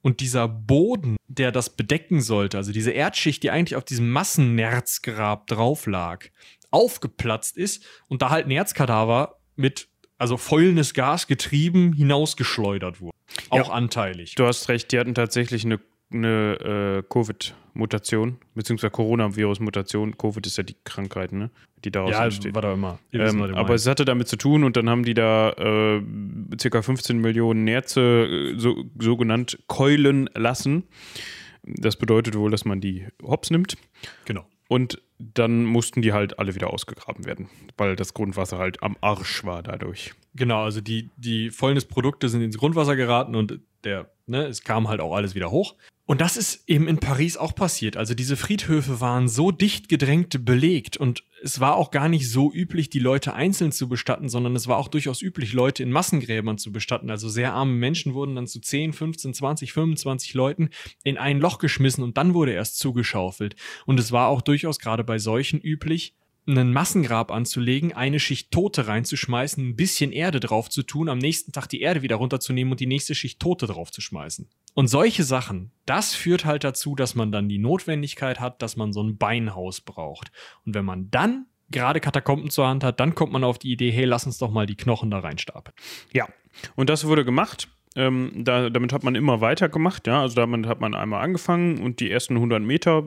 Und 0.00 0.20
dieser 0.20 0.46
Boden, 0.48 1.16
der 1.26 1.50
das 1.50 1.70
bedecken 1.70 2.20
sollte, 2.20 2.56
also 2.56 2.72
diese 2.72 2.92
Erdschicht, 2.92 3.42
die 3.42 3.50
eigentlich 3.50 3.76
auf 3.76 3.84
diesem 3.84 4.10
Massennerzgrab 4.10 5.46
drauf 5.48 5.86
lag, 5.86 6.26
aufgeplatzt 6.70 7.56
ist 7.56 7.84
und 8.06 8.22
da 8.22 8.30
halt 8.30 8.46
Nerzkadaver 8.46 9.40
mit, 9.56 9.88
also 10.16 10.36
fäulnis 10.36 10.94
Gas 10.94 11.26
getrieben, 11.26 11.92
hinausgeschleudert 11.92 13.00
wurden. 13.00 13.16
Auch 13.50 13.68
ja, 13.68 13.74
anteilig. 13.74 14.34
Du 14.36 14.46
hast 14.46 14.68
recht, 14.68 14.92
die 14.92 14.98
hatten 14.98 15.14
tatsächlich 15.14 15.64
eine 15.64 15.80
eine 16.10 17.02
äh, 17.02 17.12
Covid-Mutation, 17.12 18.38
beziehungsweise 18.54 18.90
Coronavirus-Mutation. 18.90 20.16
Covid 20.16 20.46
ist 20.46 20.56
ja 20.56 20.62
die 20.64 20.76
Krankheit, 20.84 21.32
ne? 21.32 21.50
die 21.84 21.90
daraus 21.90 22.10
Ja, 22.12 22.24
entsteht. 22.24 22.54
was 22.54 22.64
auch 22.64 22.74
immer. 22.74 22.98
Ihr 23.12 23.20
wisst, 23.20 23.34
Ähm, 23.34 23.54
aber 23.54 23.74
es 23.74 23.86
hatte 23.86 24.04
damit 24.04 24.28
zu 24.28 24.36
tun 24.36 24.64
und 24.64 24.76
dann 24.76 24.88
haben 24.90 25.04
die 25.04 25.14
da 25.14 25.50
äh, 25.52 26.02
circa 26.60 26.82
15 26.82 27.18
Millionen 27.18 27.64
Nerze 27.64 28.00
äh, 28.00 28.58
so, 28.58 28.84
so 28.98 29.16
genannt 29.16 29.58
keulen 29.66 30.28
lassen. 30.34 30.84
Das 31.62 31.96
bedeutet 31.96 32.34
wohl, 32.36 32.50
dass 32.50 32.64
man 32.64 32.80
die 32.80 33.06
hops 33.22 33.50
nimmt 33.50 33.76
genau. 34.24 34.46
und 34.68 35.00
dann 35.18 35.64
mussten 35.64 36.02
die 36.02 36.12
halt 36.12 36.38
alle 36.38 36.54
wieder 36.54 36.72
ausgegraben 36.72 37.24
werden, 37.24 37.48
weil 37.76 37.96
das 37.96 38.14
Grundwasser 38.14 38.58
halt 38.58 38.82
am 38.82 38.96
Arsch 39.00 39.44
war 39.44 39.62
dadurch. 39.62 40.14
Genau, 40.34 40.62
also 40.62 40.80
die, 40.80 41.10
die 41.16 41.50
Fäulnisprodukte 41.50 42.28
sind 42.28 42.42
ins 42.42 42.58
Grundwasser 42.58 42.96
geraten 42.96 43.34
und 43.34 43.60
der, 43.84 44.10
ne, 44.26 44.46
es 44.46 44.62
kam 44.62 44.88
halt 44.88 45.00
auch 45.00 45.14
alles 45.14 45.34
wieder 45.34 45.50
hoch. 45.50 45.74
Und 46.08 46.22
das 46.22 46.38
ist 46.38 46.66
eben 46.66 46.88
in 46.88 46.96
Paris 46.96 47.36
auch 47.36 47.54
passiert. 47.54 47.98
Also 47.98 48.14
diese 48.14 48.38
Friedhöfe 48.38 49.02
waren 49.02 49.28
so 49.28 49.50
dicht 49.50 49.90
gedrängt 49.90 50.42
belegt 50.46 50.96
und 50.96 51.22
es 51.42 51.60
war 51.60 51.76
auch 51.76 51.90
gar 51.90 52.08
nicht 52.08 52.30
so 52.30 52.50
üblich, 52.50 52.88
die 52.88 52.98
Leute 52.98 53.34
einzeln 53.34 53.72
zu 53.72 53.90
bestatten, 53.90 54.30
sondern 54.30 54.56
es 54.56 54.66
war 54.66 54.78
auch 54.78 54.88
durchaus 54.88 55.20
üblich, 55.20 55.52
Leute 55.52 55.82
in 55.82 55.92
Massengräbern 55.92 56.56
zu 56.56 56.72
bestatten. 56.72 57.10
Also 57.10 57.28
sehr 57.28 57.52
arme 57.52 57.74
Menschen 57.74 58.14
wurden 58.14 58.36
dann 58.36 58.46
zu 58.46 58.58
10, 58.58 58.94
15, 58.94 59.34
20, 59.34 59.72
25 59.74 60.32
Leuten 60.32 60.70
in 61.04 61.18
ein 61.18 61.40
Loch 61.40 61.58
geschmissen 61.58 62.02
und 62.02 62.16
dann 62.16 62.32
wurde 62.32 62.52
erst 62.52 62.78
zugeschaufelt. 62.78 63.54
Und 63.84 64.00
es 64.00 64.10
war 64.10 64.28
auch 64.28 64.40
durchaus 64.40 64.78
gerade 64.78 65.04
bei 65.08 65.18
solchen 65.18 65.58
üblich, 65.60 66.14
einen 66.46 66.72
Massengrab 66.72 67.30
anzulegen, 67.30 67.94
eine 67.94 68.20
Schicht 68.20 68.50
Tote 68.50 68.86
reinzuschmeißen, 68.86 69.70
ein 69.70 69.76
bisschen 69.76 70.12
Erde 70.12 70.38
drauf 70.38 70.68
zu 70.68 70.82
tun, 70.82 71.08
am 71.08 71.18
nächsten 71.18 71.52
Tag 71.52 71.66
die 71.68 71.80
Erde 71.80 72.02
wieder 72.02 72.16
runterzunehmen 72.16 72.70
und 72.70 72.80
die 72.80 72.86
nächste 72.86 73.14
Schicht 73.14 73.40
Tote 73.40 73.66
drauf 73.66 73.90
zu 73.90 74.02
schmeißen. 74.02 74.48
Und 74.74 74.88
solche 74.88 75.24
Sachen, 75.24 75.72
das 75.86 76.14
führt 76.14 76.44
halt 76.44 76.62
dazu, 76.62 76.94
dass 76.94 77.14
man 77.14 77.32
dann 77.32 77.48
die 77.48 77.58
Notwendigkeit 77.58 78.38
hat, 78.38 78.60
dass 78.62 78.76
man 78.76 78.92
so 78.92 79.02
ein 79.02 79.16
Beinhaus 79.16 79.80
braucht. 79.80 80.30
Und 80.64 80.74
wenn 80.74 80.84
man 80.84 81.10
dann 81.10 81.46
gerade 81.70 82.00
Katakomben 82.00 82.50
zur 82.50 82.66
Hand 82.66 82.84
hat, 82.84 83.00
dann 83.00 83.14
kommt 83.14 83.32
man 83.32 83.44
auf 83.44 83.58
die 83.58 83.72
Idee, 83.72 83.90
hey, 83.90 84.04
lass 84.04 84.26
uns 84.26 84.38
doch 84.38 84.50
mal 84.50 84.66
die 84.66 84.76
Knochen 84.76 85.10
da 85.10 85.20
reinstapeln. 85.20 85.74
Ja, 86.12 86.28
und 86.76 86.90
das 86.90 87.06
wurde 87.06 87.24
gemacht. 87.24 87.68
Ähm, 87.98 88.30
da, 88.36 88.70
damit 88.70 88.92
hat 88.92 89.02
man 89.02 89.16
immer 89.16 89.40
weiter 89.40 89.68
gemacht, 89.68 90.06
ja. 90.06 90.22
Also 90.22 90.36
damit 90.36 90.68
hat 90.68 90.80
man 90.80 90.94
einmal 90.94 91.20
angefangen 91.20 91.78
und 91.78 91.98
die 91.98 92.12
ersten 92.12 92.36
100 92.36 92.62
Meter 92.62 93.02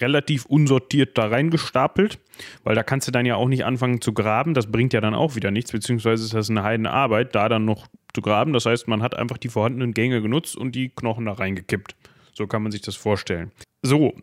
relativ 0.00 0.46
unsortiert 0.46 1.18
da 1.18 1.26
reingestapelt, 1.26 2.20
weil 2.62 2.76
da 2.76 2.84
kannst 2.84 3.08
du 3.08 3.10
dann 3.10 3.26
ja 3.26 3.34
auch 3.34 3.48
nicht 3.48 3.64
anfangen 3.64 4.00
zu 4.00 4.12
graben. 4.12 4.54
Das 4.54 4.70
bringt 4.70 4.92
ja 4.92 5.00
dann 5.00 5.12
auch 5.12 5.34
wieder 5.34 5.50
nichts, 5.50 5.72
beziehungsweise 5.72 6.22
ist 6.22 6.34
das 6.34 6.50
eine 6.50 6.62
heidene 6.62 6.92
Arbeit, 6.92 7.34
da 7.34 7.48
dann 7.48 7.64
noch 7.64 7.88
zu 8.14 8.22
graben. 8.22 8.52
Das 8.52 8.64
heißt, 8.64 8.86
man 8.86 9.02
hat 9.02 9.16
einfach 9.16 9.38
die 9.38 9.48
vorhandenen 9.48 9.92
Gänge 9.92 10.22
genutzt 10.22 10.56
und 10.56 10.76
die 10.76 10.90
Knochen 10.90 11.24
da 11.24 11.32
reingekippt. 11.32 11.96
So 12.32 12.46
kann 12.46 12.62
man 12.62 12.70
sich 12.70 12.82
das 12.82 12.94
vorstellen. 12.94 13.50
So, 13.82 14.14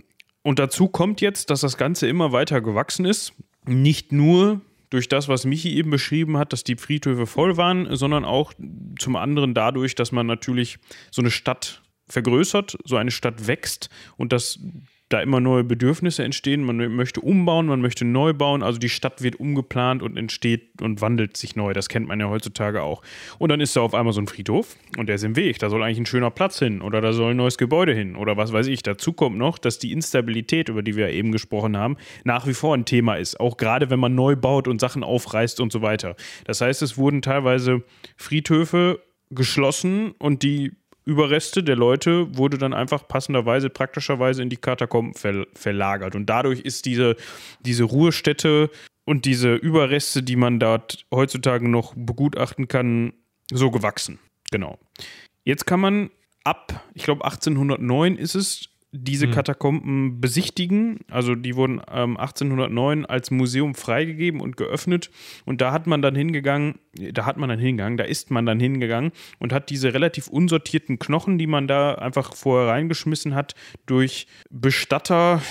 und 0.43 0.59
dazu 0.59 0.87
kommt 0.87 1.19
jetzt, 1.19 1.49
dass 1.49 1.59
das 1.59 1.75
Ganze 1.75 2.07
immer 2.07 2.31
weiter 2.31 2.61
gewachsen 2.61 3.03
ist. 3.03 3.33
Nicht 3.67 4.13
nur 4.13 4.61
durch 4.95 5.09
das, 5.09 5.27
was 5.27 5.45
Michi 5.45 5.75
eben 5.75 5.91
beschrieben 5.91 6.37
hat, 6.37 6.53
dass 6.53 6.63
die 6.63 6.77
Friedhöfe 6.77 7.27
voll 7.27 7.57
waren, 7.57 7.95
sondern 7.95 8.23
auch 8.23 8.53
zum 8.97 9.17
anderen 9.17 9.53
dadurch, 9.53 9.93
dass 9.93 10.13
man 10.13 10.25
natürlich 10.25 10.79
so 11.11 11.21
eine 11.21 11.31
Stadt 11.31 11.81
vergrößert, 12.07 12.77
so 12.85 12.95
eine 12.95 13.11
Stadt 13.11 13.47
wächst 13.47 13.89
und 14.15 14.31
dass 14.31 14.59
da 15.09 15.21
immer 15.21 15.39
neue 15.39 15.63
Bedürfnisse 15.63 16.23
entstehen. 16.23 16.63
Man 16.63 16.77
möchte 16.95 17.21
umbauen, 17.21 17.67
man 17.67 17.79
möchte 17.79 18.05
neu 18.05 18.33
bauen. 18.33 18.63
Also 18.63 18.79
die 18.79 18.89
Stadt 18.89 19.21
wird 19.21 19.39
umgeplant 19.39 20.01
und 20.01 20.17
entsteht 20.17 20.81
und 20.81 21.01
wandelt 21.01 21.37
sich 21.37 21.55
neu. 21.55 21.73
Das 21.73 21.89
kennt 21.89 22.07
man 22.07 22.19
ja 22.19 22.29
heutzutage 22.29 22.81
auch. 22.81 23.03
Und 23.37 23.49
dann 23.49 23.61
ist 23.61 23.75
da 23.75 23.81
auf 23.81 23.93
einmal 23.93 24.13
so 24.13 24.21
ein 24.21 24.27
Friedhof 24.27 24.75
und 24.97 25.07
der 25.07 25.15
ist 25.15 25.23
im 25.23 25.35
Weg. 25.35 25.59
Da 25.59 25.69
soll 25.69 25.83
eigentlich 25.83 25.99
ein 25.99 26.05
schöner 26.07 26.31
Platz 26.31 26.57
hin 26.57 26.81
oder 26.81 27.01
da 27.01 27.13
soll 27.13 27.31
ein 27.31 27.37
neues 27.37 27.57
Gebäude 27.57 27.93
hin 27.93 28.15
oder 28.15 28.35
was 28.35 28.51
weiß 28.51 28.65
ich. 28.67 28.81
Dazu 28.81 29.13
kommt 29.13 29.37
noch, 29.37 29.59
dass 29.59 29.77
die 29.77 29.91
Instabilität, 29.91 30.69
über 30.69 30.81
die 30.81 30.95
wir 30.95 31.09
eben 31.09 31.31
gesprochen 31.31 31.77
haben, 31.77 31.97
nach 32.23 32.47
wie 32.47 32.53
vor 32.53 32.75
ein 32.75 32.85
Thema 32.85 33.15
ist. 33.15 33.39
Auch 33.39 33.57
gerade 33.57 33.91
wenn 33.91 33.99
man 33.99 34.15
neu 34.15 34.35
baut 34.35 34.67
und 34.67 34.81
Sachen 34.81 35.03
aufreißt 35.03 35.59
und 35.59 35.71
so 35.71 35.83
weiter. 35.83 36.15
Das 36.45 36.61
heißt, 36.61 36.81
es 36.81 36.97
wurden 36.97 37.21
teilweise 37.21 37.83
Friedhöfe 38.17 39.01
geschlossen 39.29 40.11
und 40.17 40.43
die 40.43 40.71
Überreste 41.05 41.63
der 41.63 41.75
Leute 41.75 42.35
wurde 42.35 42.57
dann 42.57 42.73
einfach 42.73 43.07
passenderweise, 43.07 43.69
praktischerweise 43.69 44.41
in 44.41 44.49
die 44.49 44.57
Katakomben 44.57 45.13
ver 45.13 45.45
verlagert. 45.53 46.15
Und 46.15 46.25
dadurch 46.25 46.61
ist 46.61 46.85
diese, 46.85 47.15
diese 47.61 47.83
Ruhestätte 47.83 48.71
und 49.05 49.25
diese 49.25 49.55
Überreste, 49.55 50.23
die 50.23 50.35
man 50.35 50.59
dort 50.59 51.05
heutzutage 51.13 51.69
noch 51.69 51.93
begutachten 51.95 52.67
kann, 52.67 53.13
so 53.51 53.69
gewachsen. 53.69 54.19
Genau. 54.51 54.79
Jetzt 55.43 55.65
kann 55.65 55.79
man 55.79 56.09
ab, 56.43 56.83
ich 56.95 57.03
glaube 57.03 57.23
1809 57.23 58.17
ist 58.17 58.35
es, 58.35 58.69
diese 58.97 59.29
Katakomben 59.29 60.21
besichtigen. 60.21 60.99
Also 61.09 61.35
die 61.35 61.55
wurden 61.55 61.81
ähm, 61.91 62.17
1809 62.17 63.05
als 63.05 63.31
Museum 63.31 63.75
freigegeben 63.75 64.41
und 64.41 64.57
geöffnet. 64.57 65.11
Und 65.45 65.61
da 65.61 65.71
hat 65.71 65.87
man 65.87 66.01
dann 66.01 66.15
hingegangen, 66.15 66.79
da 66.93 67.25
hat 67.25 67.37
man 67.37 67.49
dann 67.49 67.59
hingegangen, 67.59 67.97
da 67.97 68.03
ist 68.03 68.31
man 68.31 68.45
dann 68.45 68.59
hingegangen 68.59 69.11
und 69.39 69.53
hat 69.53 69.69
diese 69.69 69.93
relativ 69.93 70.27
unsortierten 70.27 70.99
Knochen, 70.99 71.37
die 71.37 71.47
man 71.47 71.67
da 71.67 71.95
einfach 71.95 72.35
vorher 72.35 72.69
reingeschmissen 72.69 73.35
hat, 73.35 73.55
durch 73.85 74.27
Bestatter 74.49 75.41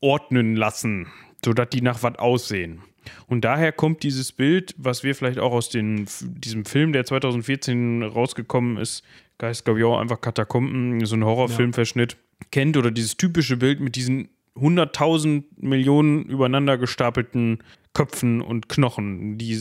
ordnen 0.00 0.56
lassen, 0.56 1.08
sodass 1.44 1.70
die 1.70 1.82
nach 1.82 2.02
was 2.02 2.16
aussehen. 2.16 2.82
Und 3.26 3.44
daher 3.44 3.72
kommt 3.72 4.02
dieses 4.02 4.32
Bild, 4.32 4.74
was 4.76 5.02
wir 5.02 5.14
vielleicht 5.14 5.38
auch 5.38 5.52
aus 5.52 5.70
den, 5.70 6.06
diesem 6.20 6.64
Film, 6.64 6.92
der 6.92 7.04
2014 7.04 8.02
rausgekommen 8.02 8.76
ist, 8.76 9.02
Geist 9.38 9.64
Gavion, 9.64 10.00
einfach 10.00 10.20
Katakomben, 10.20 11.04
so 11.06 11.14
ein 11.14 11.24
Horrorfilmverschnitt, 11.24 12.16
kennt 12.50 12.76
oder 12.76 12.90
dieses 12.90 13.16
typische 13.16 13.56
Bild 13.56 13.80
mit 13.80 13.96
diesen 13.96 14.28
100.000 14.56 15.44
Millionen 15.56 16.24
übereinander 16.24 16.78
gestapelten 16.78 17.62
Köpfen 17.94 18.40
und 18.40 18.68
Knochen, 18.68 19.38
die, 19.38 19.58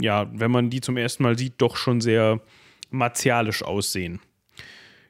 ja, 0.00 0.30
wenn 0.32 0.50
man 0.50 0.70
die 0.70 0.80
zum 0.80 0.96
ersten 0.96 1.22
Mal 1.22 1.38
sieht, 1.38 1.54
doch 1.58 1.76
schon 1.76 2.00
sehr 2.00 2.40
martialisch 2.90 3.62
aussehen. 3.62 4.20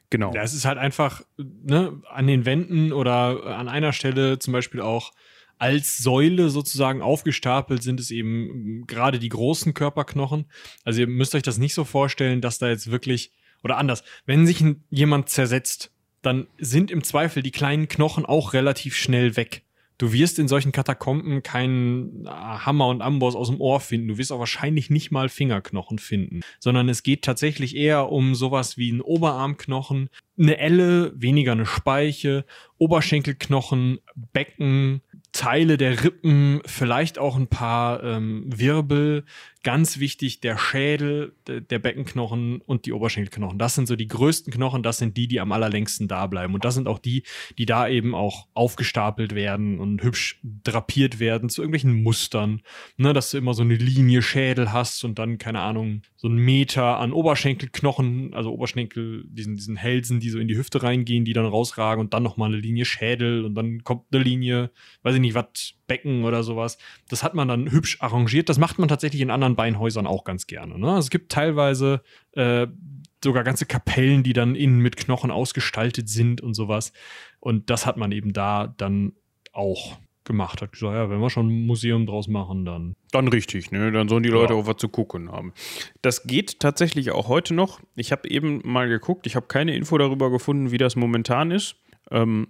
Genau. 0.09 0.33
Ja, 0.33 0.43
es 0.43 0.53
ist 0.53 0.65
halt 0.65 0.77
einfach 0.77 1.23
ne, 1.37 2.01
an 2.09 2.27
den 2.27 2.45
Wänden 2.45 2.91
oder 2.91 3.45
an 3.57 3.69
einer 3.69 3.93
Stelle 3.93 4.39
zum 4.39 4.51
Beispiel 4.51 4.81
auch 4.81 5.11
als 5.57 5.99
Säule 5.99 6.49
sozusagen 6.49 7.03
aufgestapelt 7.03 7.83
sind 7.83 7.99
es 7.99 8.09
eben 8.09 8.85
gerade 8.87 9.19
die 9.19 9.29
großen 9.29 9.75
Körperknochen. 9.75 10.45
Also 10.83 11.01
ihr 11.01 11.07
müsst 11.07 11.35
euch 11.35 11.43
das 11.43 11.59
nicht 11.59 11.75
so 11.75 11.83
vorstellen, 11.83 12.41
dass 12.41 12.57
da 12.57 12.67
jetzt 12.67 12.89
wirklich, 12.89 13.31
oder 13.63 13.77
anders, 13.77 14.03
wenn 14.25 14.47
sich 14.47 14.65
jemand 14.89 15.29
zersetzt, 15.29 15.90
dann 16.21 16.47
sind 16.57 16.91
im 16.91 17.03
Zweifel 17.03 17.43
die 17.43 17.51
kleinen 17.51 17.87
Knochen 17.87 18.25
auch 18.25 18.53
relativ 18.53 18.95
schnell 18.95 19.35
weg. 19.35 19.63
Du 20.01 20.13
wirst 20.13 20.39
in 20.39 20.47
solchen 20.47 20.71
Katakomben 20.71 21.43
keinen 21.43 22.25
äh, 22.25 22.29
Hammer 22.29 22.87
und 22.87 23.03
Amboss 23.03 23.35
aus 23.35 23.49
dem 23.49 23.61
Ohr 23.61 23.79
finden. 23.79 24.07
Du 24.07 24.17
wirst 24.17 24.31
auch 24.31 24.39
wahrscheinlich 24.39 24.89
nicht 24.89 25.11
mal 25.11 25.29
Fingerknochen 25.29 25.99
finden, 25.99 26.41
sondern 26.59 26.89
es 26.89 27.03
geht 27.03 27.21
tatsächlich 27.21 27.75
eher 27.75 28.11
um 28.11 28.33
sowas 28.33 28.77
wie 28.77 28.89
einen 28.89 29.01
Oberarmknochen, 29.01 30.09
eine 30.39 30.57
Elle, 30.57 31.13
weniger 31.15 31.51
eine 31.51 31.67
Speiche, 31.67 32.45
Oberschenkelknochen, 32.79 33.99
Becken, 34.33 35.01
Teile 35.31 35.77
der 35.77 36.03
Rippen, 36.03 36.61
vielleicht 36.65 37.17
auch 37.17 37.37
ein 37.37 37.47
paar 37.47 38.03
ähm, 38.03 38.45
Wirbel. 38.47 39.23
Ganz 39.63 39.99
wichtig, 39.99 40.41
der 40.41 40.57
Schädel, 40.57 41.35
de- 41.47 41.61
der 41.61 41.77
Beckenknochen 41.77 42.61
und 42.61 42.87
die 42.87 42.93
Oberschenkelknochen. 42.93 43.59
Das 43.59 43.75
sind 43.75 43.87
so 43.87 43.95
die 43.95 44.07
größten 44.07 44.51
Knochen, 44.51 44.81
das 44.81 44.97
sind 44.97 45.15
die, 45.17 45.27
die 45.27 45.39
am 45.39 45.51
allerlängsten 45.51 46.07
da 46.07 46.25
bleiben. 46.25 46.55
Und 46.55 46.65
das 46.65 46.73
sind 46.73 46.87
auch 46.87 46.97
die, 46.97 47.23
die 47.59 47.67
da 47.67 47.87
eben 47.87 48.15
auch 48.15 48.47
aufgestapelt 48.55 49.35
werden 49.35 49.79
und 49.79 50.01
hübsch 50.01 50.39
drapiert 50.63 51.19
werden 51.19 51.47
zu 51.49 51.61
irgendwelchen 51.61 52.01
Mustern. 52.01 52.61
Ne, 52.97 53.13
dass 53.13 53.31
du 53.31 53.37
immer 53.37 53.53
so 53.53 53.61
eine 53.61 53.75
Linie 53.75 54.23
Schädel 54.23 54.73
hast 54.73 55.03
und 55.03 55.19
dann, 55.19 55.37
keine 55.37 55.59
Ahnung, 55.59 56.01
so 56.15 56.27
ein 56.27 56.35
Meter 56.35 56.97
an 56.97 57.13
Oberschenkelknochen, 57.13 58.33
also 58.33 58.51
Oberschenkel, 58.51 59.23
diesen, 59.27 59.55
diesen 59.55 59.75
Hälsen, 59.75 60.19
die 60.19 60.29
so 60.29 60.39
in 60.39 60.47
die 60.47 60.57
Hüfte 60.57 60.81
reingehen, 60.81 61.23
die 61.23 61.33
dann 61.33 61.45
rausragen 61.45 62.03
und 62.03 62.13
dann 62.13 62.23
nochmal 62.23 62.49
eine 62.49 62.57
Linie 62.61 62.85
Schädel 62.85 63.45
und 63.45 63.53
dann 63.55 63.83
kommt 63.83 64.05
eine 64.11 64.23
Linie, 64.23 64.71
weiß 65.03 65.15
ich 65.15 65.20
nicht, 65.21 65.35
was, 65.35 65.73
Becken 65.87 66.23
oder 66.23 66.43
sowas. 66.43 66.77
Das 67.09 67.23
hat 67.23 67.33
man 67.33 67.47
dann 67.47 67.71
hübsch 67.71 67.97
arrangiert. 68.01 68.49
Das 68.49 68.57
macht 68.57 68.79
man 68.79 68.87
tatsächlich 68.87 69.21
in 69.21 69.29
anderen 69.31 69.55
Beinhäusern 69.55 70.07
auch 70.07 70.23
ganz 70.23 70.47
gerne. 70.47 70.77
Ne? 70.79 70.97
Es 70.97 71.09
gibt 71.09 71.31
teilweise 71.31 72.01
äh, 72.33 72.67
sogar 73.23 73.43
ganze 73.43 73.65
Kapellen, 73.65 74.23
die 74.23 74.33
dann 74.33 74.55
innen 74.55 74.79
mit 74.79 74.97
Knochen 74.97 75.31
ausgestaltet 75.31 76.09
sind 76.09 76.41
und 76.41 76.53
sowas. 76.53 76.93
Und 77.39 77.69
das 77.69 77.85
hat 77.85 77.97
man 77.97 78.11
eben 78.11 78.33
da 78.33 78.73
dann 78.77 79.13
auch 79.53 79.97
gemacht. 80.23 80.61
Hat 80.61 80.71
gesagt, 80.71 80.93
ja, 80.93 81.09
wenn 81.09 81.19
wir 81.19 81.29
schon 81.29 81.47
ein 81.47 81.65
Museum 81.65 82.05
draus 82.05 82.27
machen, 82.27 82.63
dann. 82.65 82.95
Dann 83.11 83.27
richtig, 83.27 83.71
ne? 83.71 83.91
Dann 83.91 84.07
sollen 84.07 84.23
die 84.23 84.29
Leute 84.29 84.53
Ja. 84.53 84.59
auch 84.59 84.67
was 84.67 84.77
zu 84.77 84.87
gucken 84.89 85.31
haben. 85.31 85.53
Das 86.01 86.23
geht 86.23 86.59
tatsächlich 86.59 87.11
auch 87.11 87.27
heute 87.27 87.53
noch. 87.53 87.81
Ich 87.95 88.11
habe 88.11 88.29
eben 88.29 88.61
mal 88.63 88.87
geguckt, 88.87 89.27
ich 89.27 89.35
habe 89.35 89.47
keine 89.47 89.75
Info 89.75 89.97
darüber 89.97 90.29
gefunden, 90.31 90.71
wie 90.71 90.77
das 90.77 90.95
momentan 90.95 91.51
ist. 91.51 91.75
Ähm, 92.11 92.47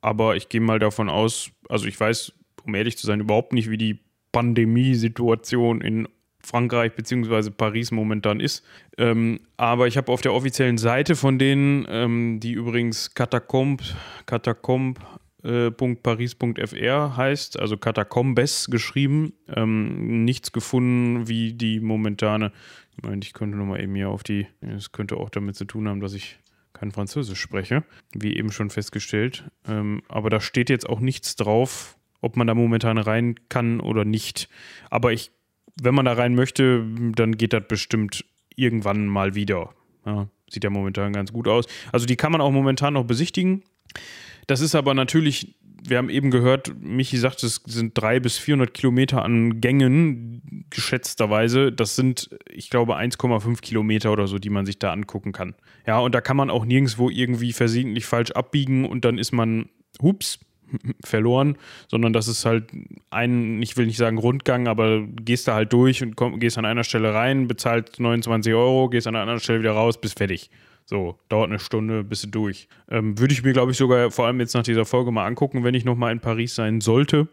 aber 0.00 0.36
ich 0.36 0.48
gehe 0.50 0.60
mal 0.60 0.78
davon 0.78 1.08
aus, 1.08 1.50
also 1.68 1.86
ich 1.86 1.98
weiß, 1.98 2.32
um 2.64 2.74
ehrlich 2.74 2.96
zu 2.98 3.06
sein, 3.06 3.20
überhaupt 3.20 3.52
nicht, 3.52 3.70
wie 3.70 3.78
die 3.78 3.98
Pandemiesituation 4.32 5.80
in 5.80 6.08
Frankreich 6.40 6.94
bzw. 6.94 7.50
Paris 7.50 7.90
momentan 7.90 8.40
ist. 8.40 8.64
Ähm, 8.98 9.40
aber 9.56 9.86
ich 9.86 9.96
habe 9.96 10.12
auf 10.12 10.20
der 10.20 10.34
offiziellen 10.34 10.78
Seite 10.78 11.16
von 11.16 11.38
denen, 11.38 11.86
ähm, 11.88 12.40
die 12.40 12.52
übrigens 12.52 13.14
Catacomb, 13.14 13.82
Catacomb 14.26 14.98
Paris.fr 16.02 17.16
heißt, 17.16 17.60
also 17.60 17.76
Katakombes 17.76 18.68
geschrieben. 18.70 19.34
Ähm, 19.54 20.24
nichts 20.24 20.52
gefunden, 20.52 21.28
wie 21.28 21.52
die 21.52 21.80
momentane. 21.80 22.50
Ich 22.96 23.02
meine, 23.02 23.20
ich 23.22 23.34
könnte 23.34 23.58
nochmal 23.58 23.82
eben 23.82 23.94
hier 23.94 24.08
auf 24.08 24.22
die. 24.22 24.46
Es 24.62 24.92
könnte 24.92 25.18
auch 25.18 25.28
damit 25.28 25.56
zu 25.56 25.66
tun 25.66 25.86
haben, 25.86 26.00
dass 26.00 26.14
ich 26.14 26.38
kein 26.74 26.92
Französisch 26.92 27.40
spreche, 27.40 27.84
wie 28.12 28.36
eben 28.36 28.52
schon 28.52 28.68
festgestellt. 28.68 29.44
Ähm, 29.66 30.02
aber 30.08 30.28
da 30.28 30.40
steht 30.40 30.68
jetzt 30.68 30.88
auch 30.88 31.00
nichts 31.00 31.36
drauf, 31.36 31.96
ob 32.20 32.36
man 32.36 32.46
da 32.46 32.54
momentan 32.54 32.98
rein 32.98 33.36
kann 33.48 33.80
oder 33.80 34.04
nicht. 34.04 34.48
Aber 34.90 35.12
ich, 35.12 35.30
wenn 35.80 35.94
man 35.94 36.04
da 36.04 36.12
rein 36.12 36.34
möchte, 36.34 36.84
dann 37.14 37.36
geht 37.38 37.52
das 37.52 37.66
bestimmt 37.66 38.24
irgendwann 38.54 39.06
mal 39.06 39.34
wieder. 39.34 39.74
Ja, 40.04 40.28
sieht 40.50 40.64
ja 40.64 40.70
momentan 40.70 41.12
ganz 41.12 41.32
gut 41.32 41.48
aus. 41.48 41.66
Also 41.92 42.06
die 42.06 42.16
kann 42.16 42.32
man 42.32 42.40
auch 42.40 42.50
momentan 42.50 42.94
noch 42.94 43.04
besichtigen. 43.04 43.62
Das 44.46 44.60
ist 44.60 44.74
aber 44.74 44.94
natürlich, 44.94 45.56
wir 45.86 45.98
haben 45.98 46.08
eben 46.08 46.30
gehört, 46.30 46.74
Michi 46.80 47.18
sagt, 47.18 47.42
es 47.42 47.60
sind 47.66 47.92
drei 47.94 48.18
bis 48.20 48.38
400 48.38 48.72
Kilometer 48.72 49.22
an 49.22 49.60
Gängen, 49.60 50.66
geschätzterweise. 50.70 51.72
Das 51.72 51.94
sind, 51.94 52.30
ich 52.50 52.70
glaube, 52.70 52.96
1,5 52.96 53.60
Kilometer 53.60 54.12
oder 54.12 54.26
so, 54.26 54.38
die 54.38 54.50
man 54.50 54.66
sich 54.66 54.78
da 54.78 54.92
angucken 54.92 55.32
kann. 55.32 55.54
Ja, 55.86 55.98
und 55.98 56.14
da 56.14 56.20
kann 56.20 56.36
man 56.36 56.50
auch 56.50 56.64
nirgendwo 56.64 57.10
irgendwie 57.10 57.52
versehentlich 57.52 58.06
falsch 58.06 58.30
abbiegen 58.30 58.86
und 58.86 59.04
dann 59.04 59.18
ist 59.18 59.32
man, 59.32 59.68
hups, 60.00 60.38
verloren, 61.04 61.56
sondern 61.88 62.12
das 62.12 62.28
ist 62.28 62.44
halt 62.44 62.70
ein, 63.10 63.62
ich 63.62 63.76
will 63.76 63.86
nicht 63.86 63.98
sagen 63.98 64.18
Rundgang, 64.18 64.66
aber 64.66 65.02
gehst 65.06 65.48
da 65.48 65.54
halt 65.54 65.72
durch 65.72 66.02
und 66.02 66.16
komm, 66.16 66.40
gehst 66.40 66.58
an 66.58 66.64
einer 66.64 66.84
Stelle 66.84 67.14
rein, 67.14 67.48
bezahlst 67.48 68.00
29 68.00 68.54
Euro, 68.54 68.88
gehst 68.88 69.06
an 69.06 69.14
einer 69.14 69.22
anderen 69.22 69.40
Stelle 69.40 69.60
wieder 69.60 69.72
raus, 69.72 70.00
bist 70.00 70.18
fertig. 70.18 70.50
So, 70.86 71.18
dauert 71.28 71.48
eine 71.48 71.58
Stunde, 71.58 72.04
bist 72.04 72.24
du 72.24 72.28
durch. 72.28 72.68
Ähm, 72.90 73.18
Würde 73.18 73.32
ich 73.32 73.42
mir, 73.42 73.52
glaube 73.52 73.72
ich, 73.72 73.78
sogar 73.78 74.10
vor 74.10 74.26
allem 74.26 74.40
jetzt 74.40 74.54
nach 74.54 74.62
dieser 74.62 74.84
Folge 74.84 75.10
mal 75.10 75.26
angucken, 75.26 75.64
wenn 75.64 75.74
ich 75.74 75.84
nochmal 75.84 76.12
in 76.12 76.20
Paris 76.20 76.54
sein 76.54 76.80
sollte. 76.80 77.28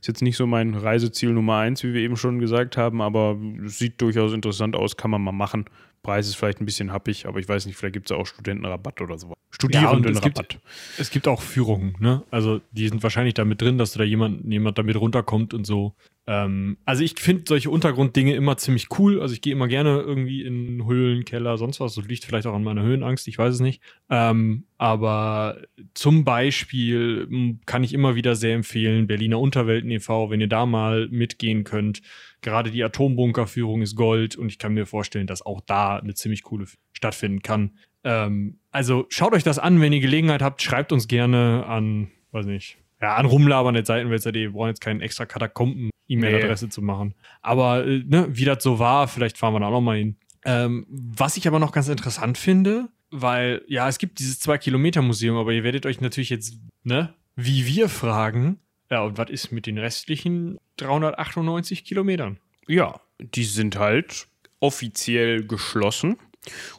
Ist 0.00 0.08
jetzt 0.08 0.22
nicht 0.22 0.36
so 0.36 0.46
mein 0.46 0.74
Reiseziel 0.74 1.30
Nummer 1.30 1.58
eins, 1.58 1.82
wie 1.82 1.92
wir 1.92 2.00
eben 2.00 2.16
schon 2.16 2.38
gesagt 2.38 2.76
haben, 2.76 3.00
aber 3.02 3.38
sieht 3.64 4.00
durchaus 4.00 4.32
interessant 4.32 4.76
aus, 4.76 4.96
kann 4.96 5.10
man 5.10 5.22
mal 5.22 5.32
machen. 5.32 5.66
Preis 6.02 6.28
ist 6.28 6.36
vielleicht 6.36 6.60
ein 6.60 6.66
bisschen 6.66 6.92
happig, 6.92 7.26
aber 7.26 7.40
ich 7.40 7.48
weiß 7.48 7.66
nicht, 7.66 7.76
vielleicht 7.76 7.94
gibt 7.94 8.10
es 8.10 8.16
auch 8.16 8.26
Studentenrabatt 8.26 9.00
oder 9.00 9.18
so. 9.18 9.32
Studierendenrabatt. 9.50 10.54
Ja, 10.54 10.58
es, 10.94 11.00
es, 11.00 11.10
gibt 11.10 11.26
auch 11.26 11.40
Führungen, 11.40 11.96
ne? 11.98 12.22
Also 12.30 12.60
die 12.72 12.88
sind 12.88 13.02
wahrscheinlich 13.02 13.34
damit 13.34 13.62
drin, 13.62 13.78
dass 13.78 13.92
da 13.92 14.04
jemand, 14.04 14.44
jemand 14.44 14.78
damit 14.78 14.96
runterkommt 14.96 15.54
und 15.54 15.64
so. 15.66 15.94
Ähm, 16.26 16.78
also 16.86 17.04
ich 17.04 17.18
finde 17.20 17.44
solche 17.46 17.68
Untergrunddinge 17.68 18.34
immer 18.34 18.56
ziemlich 18.56 18.88
cool. 18.98 19.20
Also 19.20 19.34
ich 19.34 19.42
gehe 19.42 19.52
immer 19.52 19.68
gerne 19.68 20.00
irgendwie 20.00 20.42
in 20.42 20.86
Höhlen, 20.86 21.24
Keller, 21.24 21.58
sonst 21.58 21.80
was. 21.80 21.94
Das 21.94 22.06
liegt 22.06 22.24
vielleicht 22.24 22.46
auch 22.46 22.54
an 22.54 22.64
meiner 22.64 22.82
Höhenangst, 22.82 23.28
ich 23.28 23.36
weiß 23.36 23.54
es 23.54 23.60
nicht. 23.60 23.82
Ähm, 24.08 24.64
aber 24.78 25.58
zum 25.92 26.24
Beispiel 26.24 27.58
kann 27.66 27.84
ich 27.84 27.92
immer 27.92 28.14
wieder 28.14 28.36
sehr 28.36 28.54
empfehlen, 28.54 29.06
Berliner 29.06 29.38
Unterwelten 29.38 29.90
e.V., 29.90 30.30
wenn 30.30 30.40
ihr 30.40 30.48
da 30.48 30.64
mal 30.64 31.08
mitgehen 31.10 31.64
könnt. 31.64 32.00
Gerade 32.40 32.70
die 32.70 32.84
Atombunkerführung 32.84 33.82
ist 33.82 33.96
Gold 33.96 34.36
und 34.36 34.48
ich 34.48 34.58
kann 34.58 34.74
mir 34.74 34.86
vorstellen, 34.86 35.26
dass 35.26 35.44
auch 35.44 35.60
da 35.60 35.96
eine 35.96 36.14
ziemlich 36.14 36.42
coole 36.42 36.66
stattfinden 36.92 37.42
kann. 37.42 37.72
Ähm, 38.02 38.58
also 38.70 39.06
schaut 39.10 39.34
euch 39.34 39.44
das 39.44 39.58
an, 39.58 39.80
wenn 39.80 39.92
ihr 39.92 40.00
Gelegenheit 40.00 40.42
habt, 40.42 40.62
schreibt 40.62 40.92
uns 40.92 41.06
gerne 41.06 41.64
an, 41.66 42.10
weiß 42.32 42.46
nicht, 42.46 42.78
ja, 43.00 43.16
an 43.16 43.26
rumlabern.seitenwälzer.de. 43.26 44.42
Wir 44.42 44.52
brauchen 44.52 44.68
jetzt 44.68 44.80
keinen 44.80 45.00
extra 45.00 45.26
Katakomben 45.26 45.90
E-Mail-Adresse 46.08 46.66
nee. 46.66 46.70
zu 46.70 46.82
machen. 46.82 47.14
Aber 47.42 47.86
äh, 47.86 48.02
ne, 48.04 48.26
wie 48.30 48.44
das 48.44 48.62
so 48.62 48.78
war, 48.78 49.08
vielleicht 49.08 49.38
fahren 49.38 49.54
wir 49.54 49.60
da 49.60 49.66
auch 49.66 49.72
noch 49.72 49.80
mal 49.80 49.96
hin. 49.96 50.16
Ähm, 50.44 50.86
was 50.88 51.36
ich 51.36 51.48
aber 51.48 51.58
noch 51.58 51.72
ganz 51.72 51.88
interessant 51.88 52.36
finde, 52.36 52.88
weil 53.10 53.62
ja, 53.68 53.88
es 53.88 53.98
gibt 53.98 54.18
dieses 54.18 54.42
2-Kilometer-Museum, 54.42 55.36
aber 55.36 55.52
ihr 55.52 55.64
werdet 55.64 55.86
euch 55.86 56.00
natürlich 56.00 56.30
jetzt, 56.30 56.58
ne, 56.82 57.14
wie 57.36 57.66
wir 57.66 57.88
fragen, 57.88 58.58
ja, 58.90 59.02
und 59.02 59.16
was 59.18 59.30
ist 59.30 59.52
mit 59.52 59.66
den 59.66 59.78
restlichen 59.78 60.58
398 60.76 61.84
Kilometern? 61.84 62.38
Ja, 62.68 63.00
die 63.18 63.44
sind 63.44 63.78
halt 63.78 64.28
offiziell 64.60 65.46
geschlossen 65.46 66.16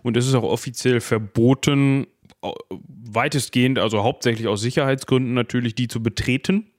und 0.03 0.17
es 0.17 0.27
ist 0.27 0.35
auch 0.35 0.43
offiziell 0.43 1.01
verboten, 1.01 2.07
weitestgehend, 2.87 3.79
also 3.79 4.03
hauptsächlich 4.03 4.47
aus 4.47 4.61
Sicherheitsgründen 4.61 5.33
natürlich, 5.33 5.75
die 5.75 5.87
zu 5.87 6.03
betreten. 6.03 6.71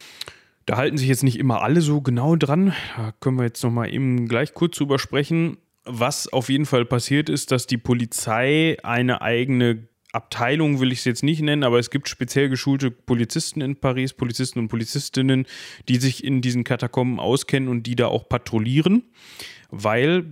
Da 0.66 0.76
halten 0.76 0.98
sich 0.98 1.08
jetzt 1.08 1.22
nicht 1.22 1.38
immer 1.38 1.62
alle 1.62 1.80
so 1.80 2.00
genau 2.00 2.36
dran. 2.36 2.74
Da 2.96 3.12
können 3.20 3.38
wir 3.38 3.44
jetzt 3.44 3.62
noch 3.62 3.70
mal 3.70 3.92
eben 3.92 4.28
gleich 4.28 4.52
kurz 4.52 4.76
drüber 4.76 4.98
sprechen. 4.98 5.58
Was 5.84 6.26
auf 6.32 6.48
jeden 6.48 6.66
Fall 6.66 6.84
passiert 6.84 7.28
ist, 7.28 7.52
dass 7.52 7.68
die 7.68 7.78
Polizei 7.78 8.76
eine 8.82 9.22
eigene 9.22 9.86
Abteilung 10.12 10.80
will 10.80 10.92
ich 10.92 11.00
es 11.00 11.04
jetzt 11.04 11.22
nicht 11.22 11.42
nennen, 11.42 11.62
aber 11.62 11.78
es 11.78 11.90
gibt 11.90 12.08
speziell 12.08 12.48
geschulte 12.48 12.90
Polizisten 12.90 13.60
in 13.60 13.76
Paris, 13.76 14.14
Polizisten 14.14 14.58
und 14.58 14.68
Polizistinnen, 14.68 15.46
die 15.88 15.96
sich 15.96 16.24
in 16.24 16.40
diesen 16.40 16.64
Katakomben 16.64 17.20
auskennen 17.20 17.68
und 17.68 17.82
die 17.82 17.96
da 17.96 18.06
auch 18.06 18.26
patrouillieren, 18.26 19.02
weil 19.70 20.24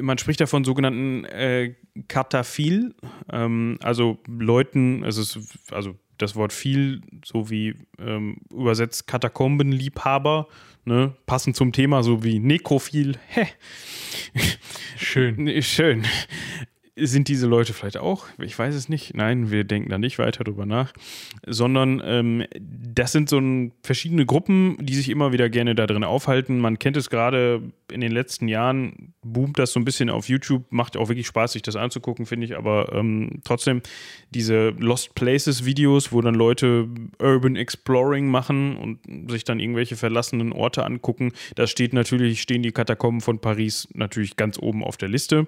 man 0.00 0.16
spricht 0.16 0.40
da 0.40 0.46
von 0.46 0.64
sogenannten 0.64 1.24
äh, 1.26 1.74
Kataphil, 2.08 2.94
ähm, 3.30 3.78
also 3.82 4.18
Leuten, 4.26 5.04
also, 5.04 5.40
also 5.70 5.94
das 6.22 6.36
Wort 6.36 6.52
viel, 6.52 7.02
so 7.24 7.50
wie 7.50 7.74
ähm, 7.98 8.38
übersetzt 8.50 9.06
Katakombenliebhaber, 9.06 10.48
ne? 10.84 11.14
passend 11.26 11.56
zum 11.56 11.72
Thema, 11.72 12.02
so 12.02 12.24
wie 12.24 12.38
Nekrophil. 12.38 13.16
Hä? 13.28 13.48
Schön. 14.96 15.62
Schön 15.62 16.04
sind 16.94 17.28
diese 17.28 17.46
Leute 17.46 17.72
vielleicht 17.72 17.96
auch? 17.96 18.26
Ich 18.38 18.58
weiß 18.58 18.74
es 18.74 18.90
nicht. 18.90 19.14
Nein, 19.14 19.50
wir 19.50 19.64
denken 19.64 19.88
da 19.88 19.96
nicht 19.96 20.18
weiter 20.18 20.44
drüber 20.44 20.66
nach. 20.66 20.92
Sondern 21.46 22.02
ähm, 22.04 22.44
das 22.60 23.12
sind 23.12 23.30
so 23.30 23.38
ein, 23.38 23.72
verschiedene 23.82 24.26
Gruppen, 24.26 24.76
die 24.78 24.94
sich 24.94 25.08
immer 25.08 25.32
wieder 25.32 25.48
gerne 25.48 25.74
da 25.74 25.86
drin 25.86 26.04
aufhalten. 26.04 26.58
Man 26.58 26.78
kennt 26.78 26.98
es 26.98 27.08
gerade 27.08 27.62
in 27.90 28.02
den 28.02 28.12
letzten 28.12 28.46
Jahren, 28.46 29.14
boomt 29.22 29.58
das 29.58 29.72
so 29.72 29.80
ein 29.80 29.86
bisschen 29.86 30.10
auf 30.10 30.28
YouTube. 30.28 30.64
Macht 30.70 30.98
auch 30.98 31.08
wirklich 31.08 31.26
Spaß, 31.26 31.52
sich 31.52 31.62
das 31.62 31.76
anzugucken, 31.76 32.26
finde 32.26 32.44
ich. 32.44 32.56
Aber 32.58 32.92
ähm, 32.92 33.40
trotzdem 33.42 33.80
diese 34.30 34.70
Lost 34.78 35.14
Places 35.14 35.64
Videos, 35.64 36.12
wo 36.12 36.20
dann 36.20 36.34
Leute 36.34 36.88
Urban 37.18 37.56
Exploring 37.56 38.28
machen 38.28 38.76
und 38.76 39.30
sich 39.30 39.44
dann 39.44 39.60
irgendwelche 39.60 39.96
verlassenen 39.96 40.52
Orte 40.52 40.84
angucken. 40.84 41.32
Da 41.54 41.66
steht 41.66 41.94
natürlich, 41.94 42.42
stehen 42.42 42.62
die 42.62 42.72
Katakomben 42.72 43.22
von 43.22 43.40
Paris 43.40 43.88
natürlich 43.94 44.36
ganz 44.36 44.58
oben 44.58 44.84
auf 44.84 44.98
der 44.98 45.08
Liste. 45.08 45.46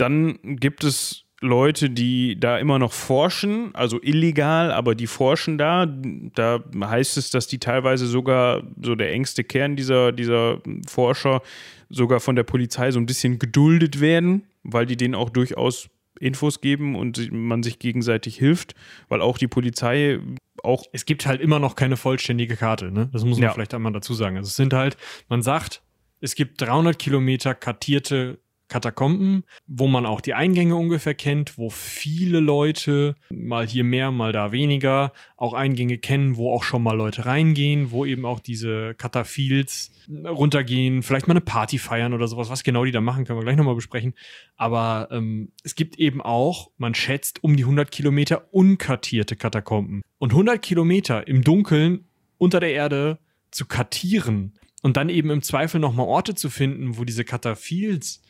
Dann 0.00 0.38
gibt 0.42 0.84
es 0.84 1.24
Leute, 1.40 1.88
die 1.88 2.38
da 2.38 2.58
immer 2.58 2.78
noch 2.78 2.92
forschen, 2.92 3.74
also 3.74 4.00
illegal, 4.02 4.72
aber 4.72 4.94
die 4.94 5.06
forschen 5.06 5.56
da. 5.56 5.86
Da 5.86 6.62
heißt 6.78 7.16
es, 7.16 7.30
dass 7.30 7.46
die 7.46 7.58
teilweise 7.58 8.06
sogar 8.06 8.62
so 8.82 8.94
der 8.94 9.12
engste 9.12 9.42
Kern 9.42 9.74
dieser, 9.74 10.12
dieser 10.12 10.60
Forscher 10.86 11.40
sogar 11.88 12.20
von 12.20 12.36
der 12.36 12.44
Polizei 12.44 12.90
so 12.90 13.00
ein 13.00 13.06
bisschen 13.06 13.38
geduldet 13.38 14.00
werden, 14.00 14.42
weil 14.62 14.84
die 14.84 14.96
denen 14.96 15.14
auch 15.14 15.30
durchaus 15.30 15.88
Infos 16.18 16.60
geben 16.60 16.94
und 16.94 17.32
man 17.32 17.62
sich 17.62 17.78
gegenseitig 17.78 18.36
hilft, 18.36 18.74
weil 19.08 19.22
auch 19.22 19.38
die 19.38 19.48
Polizei 19.48 20.20
auch. 20.62 20.84
Es 20.92 21.06
gibt 21.06 21.24
halt 21.24 21.40
immer 21.40 21.58
noch 21.58 21.74
keine 21.74 21.96
vollständige 21.96 22.56
Karte, 22.56 22.92
ne? 22.92 23.08
Das 23.12 23.24
muss 23.24 23.38
man 23.38 23.44
ja. 23.44 23.52
vielleicht 23.54 23.72
einmal 23.72 23.92
dazu 23.92 24.12
sagen. 24.12 24.36
Also 24.36 24.48
es 24.48 24.56
sind 24.56 24.74
halt, 24.74 24.98
man 25.30 25.40
sagt, 25.40 25.82
es 26.20 26.34
gibt 26.34 26.60
300 26.60 26.98
Kilometer 26.98 27.54
kartierte 27.54 28.38
Katakomben, 28.70 29.44
wo 29.66 29.88
man 29.88 30.06
auch 30.06 30.20
die 30.22 30.32
Eingänge 30.32 30.76
ungefähr 30.76 31.14
kennt, 31.14 31.58
wo 31.58 31.68
viele 31.68 32.40
Leute, 32.40 33.16
mal 33.28 33.66
hier 33.66 33.84
mehr, 33.84 34.10
mal 34.12 34.32
da 34.32 34.52
weniger, 34.52 35.12
auch 35.36 35.52
Eingänge 35.52 35.98
kennen, 35.98 36.36
wo 36.36 36.52
auch 36.52 36.62
schon 36.62 36.82
mal 36.82 36.96
Leute 36.96 37.26
reingehen, 37.26 37.90
wo 37.90 38.06
eben 38.06 38.24
auch 38.24 38.40
diese 38.40 38.94
Kataphils 38.94 39.90
runtergehen, 40.08 41.02
vielleicht 41.02 41.26
mal 41.28 41.32
eine 41.32 41.40
Party 41.40 41.78
feiern 41.78 42.14
oder 42.14 42.28
sowas. 42.28 42.48
Was 42.48 42.62
genau 42.62 42.84
die 42.84 42.92
da 42.92 43.00
machen, 43.00 43.24
können 43.24 43.38
wir 43.38 43.44
gleich 43.44 43.56
nochmal 43.56 43.74
besprechen. 43.74 44.14
Aber 44.56 45.08
ähm, 45.10 45.50
es 45.64 45.74
gibt 45.74 45.98
eben 45.98 46.22
auch, 46.22 46.70
man 46.78 46.94
schätzt, 46.94 47.42
um 47.42 47.56
die 47.56 47.64
100 47.64 47.90
Kilometer 47.90 48.54
unkartierte 48.54 49.36
Katakomben. 49.36 50.02
Und 50.18 50.30
100 50.30 50.62
Kilometer 50.62 51.26
im 51.26 51.42
Dunkeln 51.42 52.04
unter 52.38 52.60
der 52.60 52.72
Erde 52.72 53.18
zu 53.50 53.66
kartieren 53.66 54.54
und 54.82 54.96
dann 54.96 55.08
eben 55.08 55.30
im 55.30 55.42
Zweifel 55.42 55.80
nochmal 55.80 56.06
Orte 56.06 56.34
zu 56.34 56.50
finden, 56.50 56.96
wo 56.96 57.04
diese 57.04 57.24
Kataphils 57.24 58.22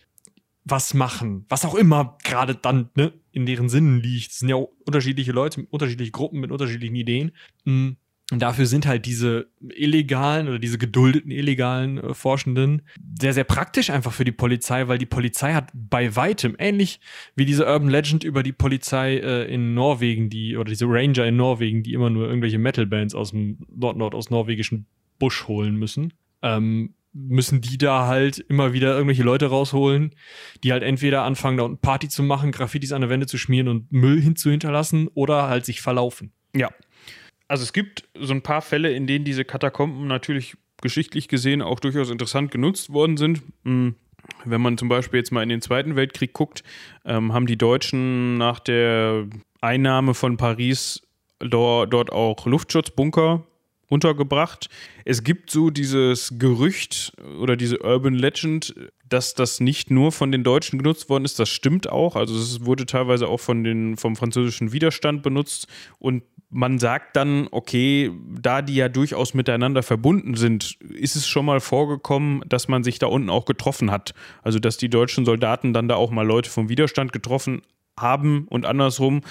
was 0.65 0.95
machen, 0.95 1.47
was 1.49 1.65
auch 1.65 1.75
immer 1.75 2.19
gerade 2.23 2.55
dann 2.55 2.91
ne, 2.95 3.13
in 3.33 3.47
deren 3.47 3.69
Sinnen 3.69 4.01
liegt. 4.01 4.33
Es 4.33 4.39
sind 4.41 4.49
ja 4.49 4.57
unterschiedliche 4.57 5.33
Leute, 5.33 5.67
unterschiedliche 5.71 6.13
Gruppen 6.13 6.41
mit 6.41 6.51
unterschiedlichen 6.51 6.97
Ideen. 6.97 7.33
Mm, 7.65 7.91
und 8.31 8.41
dafür 8.41 8.67
sind 8.67 8.87
halt 8.87 9.07
diese 9.07 9.51
illegalen 9.75 10.49
oder 10.49 10.61
diese 10.61 10.79
geduldeten 10.79 11.33
illegalen 11.33 11.99
äh, 11.99 12.15
Forschenden 12.15 12.83
sehr, 13.21 13.33
sehr 13.33 13.45
praktisch 13.45 13.91
einfach 13.91 14.13
für 14.13 14.25
die 14.25 14.33
Polizei, 14.33 14.87
weil 14.87 14.99
die 14.99 15.07
Polizei 15.07 15.53
hat 15.53 15.71
bei 15.75 16.15
weitem, 16.15 16.55
ähnlich 16.59 17.01
wie 17.35 17.45
diese 17.45 17.67
Urban 17.67 17.89
Legend 17.89 18.23
über 18.23 18.43
die 18.43 18.53
Polizei 18.53 19.17
äh, 19.17 19.53
in 19.53 19.75
Norwegen, 19.75 20.31
die, 20.31 20.57
oder 20.57 20.71
diese 20.71 20.87
Ranger 20.87 21.27
in 21.27 21.37
Norwegen, 21.37 21.83
die 21.83 21.93
immer 21.93 22.11
nur 22.11 22.27
irgendwelche 22.29 22.59
Metal-Bands 22.59 23.15
aus 23.15 23.33
dem 23.33 23.59
Nord-Nord 23.69 24.15
aus 24.15 24.31
norwegischen 24.31 24.87
Busch 25.19 25.49
holen 25.49 25.75
müssen. 25.75 26.13
Ähm, 26.43 26.95
müssen 27.13 27.61
die 27.61 27.79
da 27.79 28.07
halt 28.07 28.39
immer 28.39 28.73
wieder 28.73 28.93
irgendwelche 28.93 29.23
Leute 29.23 29.47
rausholen, 29.47 30.15
die 30.63 30.73
halt 30.73 30.83
entweder 30.83 31.23
anfangen, 31.23 31.57
da 31.57 31.65
unten 31.65 31.81
Party 31.81 32.09
zu 32.09 32.23
machen, 32.23 32.53
Graffitis 32.53 32.93
an 32.93 33.01
der 33.01 33.11
Wände 33.11 33.27
zu 33.27 33.39
schmieren 33.39 33.69
und 33.69 33.91
Müll 33.93 34.21
hinzuhinterlassen 34.21 35.09
oder 35.15 35.49
halt 35.49 35.65
sich 35.65 35.81
verlaufen. 35.81 36.33
Ja. 36.55 36.71
Also 37.49 37.65
es 37.65 37.73
gibt 37.73 38.09
so 38.19 38.33
ein 38.33 38.43
paar 38.43 38.63
Fälle, 38.63 38.93
in 38.93 39.07
denen 39.07 39.25
diese 39.25 39.45
Katakomben 39.45 40.07
natürlich 40.07 40.57
geschichtlich 40.81 41.29
gesehen 41.29 41.63
auch 41.63 41.81
durchaus 41.81 42.11
interessant 42.11 42.51
genutzt 42.51 42.93
worden 42.93 43.17
sind. 43.17 43.43
Hm, 43.65 43.97
wenn 44.45 44.61
man 44.61 44.79
zum 44.79 44.89
Beispiel 44.89 45.19
jetzt 45.19 45.33
mal 45.33 45.43
in 45.43 45.49
den 45.49 45.61
Zweiten 45.61 45.97
Weltkrieg 45.97 46.33
guckt, 46.33 46.63
ähm, 47.05 47.33
haben 47.33 47.47
die 47.47 47.59
Deutschen 47.59 48.39
nach 48.39 48.61
der 48.61 49.27
Einnahme 49.61 50.15
von 50.15 50.37
Paris 50.37 51.03
dort, 51.41 51.93
dort 51.93 52.13
auch 52.13 52.47
Luftschutzbunker 52.47 53.45
untergebracht. 53.91 54.71
Es 55.05 55.23
gibt 55.23 55.51
so 55.51 55.69
dieses 55.69 56.39
Gerücht 56.39 57.13
oder 57.41 57.57
diese 57.57 57.83
Urban 57.83 58.15
Legend, 58.15 58.75
dass 59.07 59.35
das 59.35 59.61
nicht 59.61 59.91
nur 59.91 60.13
von 60.13 60.33
den 60.33 60.45
Deutschen 60.45 60.79
genutzt 60.79 61.11
worden 61.11 61.25
ist. 61.25 61.39
Das 61.39 61.51
stimmt 61.51 61.91
auch. 61.91 62.17
Also 62.17 62.35
es 62.37 62.65
wurde 62.65 62.87
teilweise 62.87 63.29
auch 63.29 63.41
von 63.41 63.65
den, 63.65 63.97
vom 63.97 64.17
französischen 64.17 64.73
Widerstand 64.73 65.23
benutzt. 65.23 65.67
Und 65.99 66.23
man 66.49 66.79
sagt 66.79 67.17
dann, 67.17 67.49
okay, 67.51 68.13
da 68.41 68.63
die 68.63 68.77
ja 68.77 68.89
durchaus 68.89 69.35
miteinander 69.35 69.83
verbunden 69.83 70.35
sind, 70.37 70.79
ist 70.81 71.17
es 71.17 71.27
schon 71.27 71.45
mal 71.45 71.61
vorgekommen, 71.61 72.43
dass 72.49 72.69
man 72.69 72.85
sich 72.85 73.01
da 73.01 73.09
unten 73.09 73.29
auch 73.29 73.45
getroffen 73.45 73.91
hat. 73.91 74.15
Also 74.43 74.61
dass 74.61 74.77
die 74.77 74.89
deutschen 74.89 75.25
Soldaten 75.25 75.73
dann 75.73 75.89
da 75.89 75.97
auch 75.97 76.11
mal 76.11 76.27
Leute 76.27 76.49
vom 76.49 76.69
Widerstand 76.69 77.13
getroffen 77.13 77.63
haben 77.99 78.47
und 78.49 78.67
andersrum. 78.67 79.23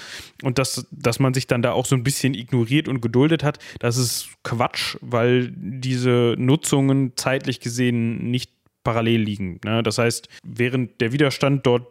Und 0.42 0.58
dass, 0.58 0.86
dass 0.90 1.18
man 1.18 1.34
sich 1.34 1.46
dann 1.46 1.62
da 1.62 1.72
auch 1.72 1.86
so 1.86 1.96
ein 1.96 2.04
bisschen 2.04 2.34
ignoriert 2.34 2.88
und 2.88 3.00
geduldet 3.00 3.42
hat, 3.42 3.58
das 3.78 3.96
ist 3.96 4.30
Quatsch, 4.42 4.96
weil 5.00 5.52
diese 5.54 6.34
Nutzungen 6.38 7.12
zeitlich 7.16 7.60
gesehen 7.60 8.30
nicht 8.30 8.52
parallel 8.84 9.22
liegen. 9.22 9.60
Ne? 9.64 9.82
Das 9.82 9.98
heißt, 9.98 10.28
während 10.42 11.00
der 11.00 11.12
Widerstand 11.12 11.66
dort 11.66 11.86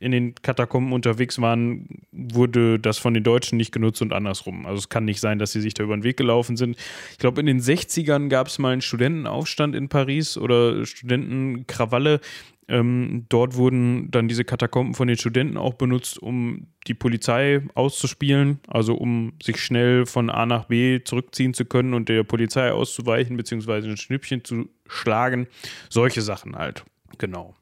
in 0.00 0.12
den 0.12 0.34
Katakomben 0.34 0.92
unterwegs 0.92 1.40
waren, 1.40 1.86
wurde 2.10 2.80
das 2.80 2.96
von 2.96 3.12
den 3.12 3.22
Deutschen 3.22 3.58
nicht 3.58 3.70
genutzt 3.70 4.00
und 4.00 4.14
andersrum. 4.14 4.64
Also 4.64 4.78
es 4.78 4.88
kann 4.88 5.04
nicht 5.04 5.20
sein, 5.20 5.38
dass 5.38 5.52
sie 5.52 5.60
sich 5.60 5.74
da 5.74 5.84
über 5.84 5.96
den 5.96 6.04
Weg 6.04 6.16
gelaufen 6.16 6.56
sind. 6.56 6.76
Ich 7.12 7.18
glaube, 7.18 7.40
in 7.40 7.46
den 7.46 7.60
60ern 7.60 8.28
gab 8.28 8.46
es 8.46 8.58
mal 8.58 8.72
einen 8.72 8.80
Studentenaufstand 8.80 9.76
in 9.76 9.90
Paris 9.90 10.38
oder 10.38 10.86
Studentenkrawalle. 10.86 12.20
Ähm, 12.66 13.26
dort 13.28 13.56
wurden 13.56 14.10
dann 14.10 14.28
diese 14.28 14.44
Katakomben 14.44 14.94
von 14.94 15.06
den 15.08 15.18
Studenten 15.18 15.58
auch 15.58 15.74
benutzt, 15.74 16.18
um 16.22 16.68
die 16.86 16.94
Polizei 16.94 17.62
auszuspielen, 17.74 18.60
also 18.68 18.94
um 18.94 19.32
sich 19.42 19.58
schnell 19.58 20.06
von 20.06 20.30
A 20.30 20.46
nach 20.46 20.66
B 20.66 21.00
zurückziehen 21.04 21.52
zu 21.52 21.66
können 21.66 21.92
und 21.92 22.08
der 22.08 22.22
Polizei 22.22 22.72
auszuweichen, 22.72 23.36
beziehungsweise 23.36 23.90
ein 23.90 23.96
Schnippchen 23.98 24.44
zu 24.44 24.70
schlagen. 24.88 25.46
Solche 25.90 26.22
Sachen 26.22 26.56
halt. 26.56 26.84
Genau. 27.18 27.54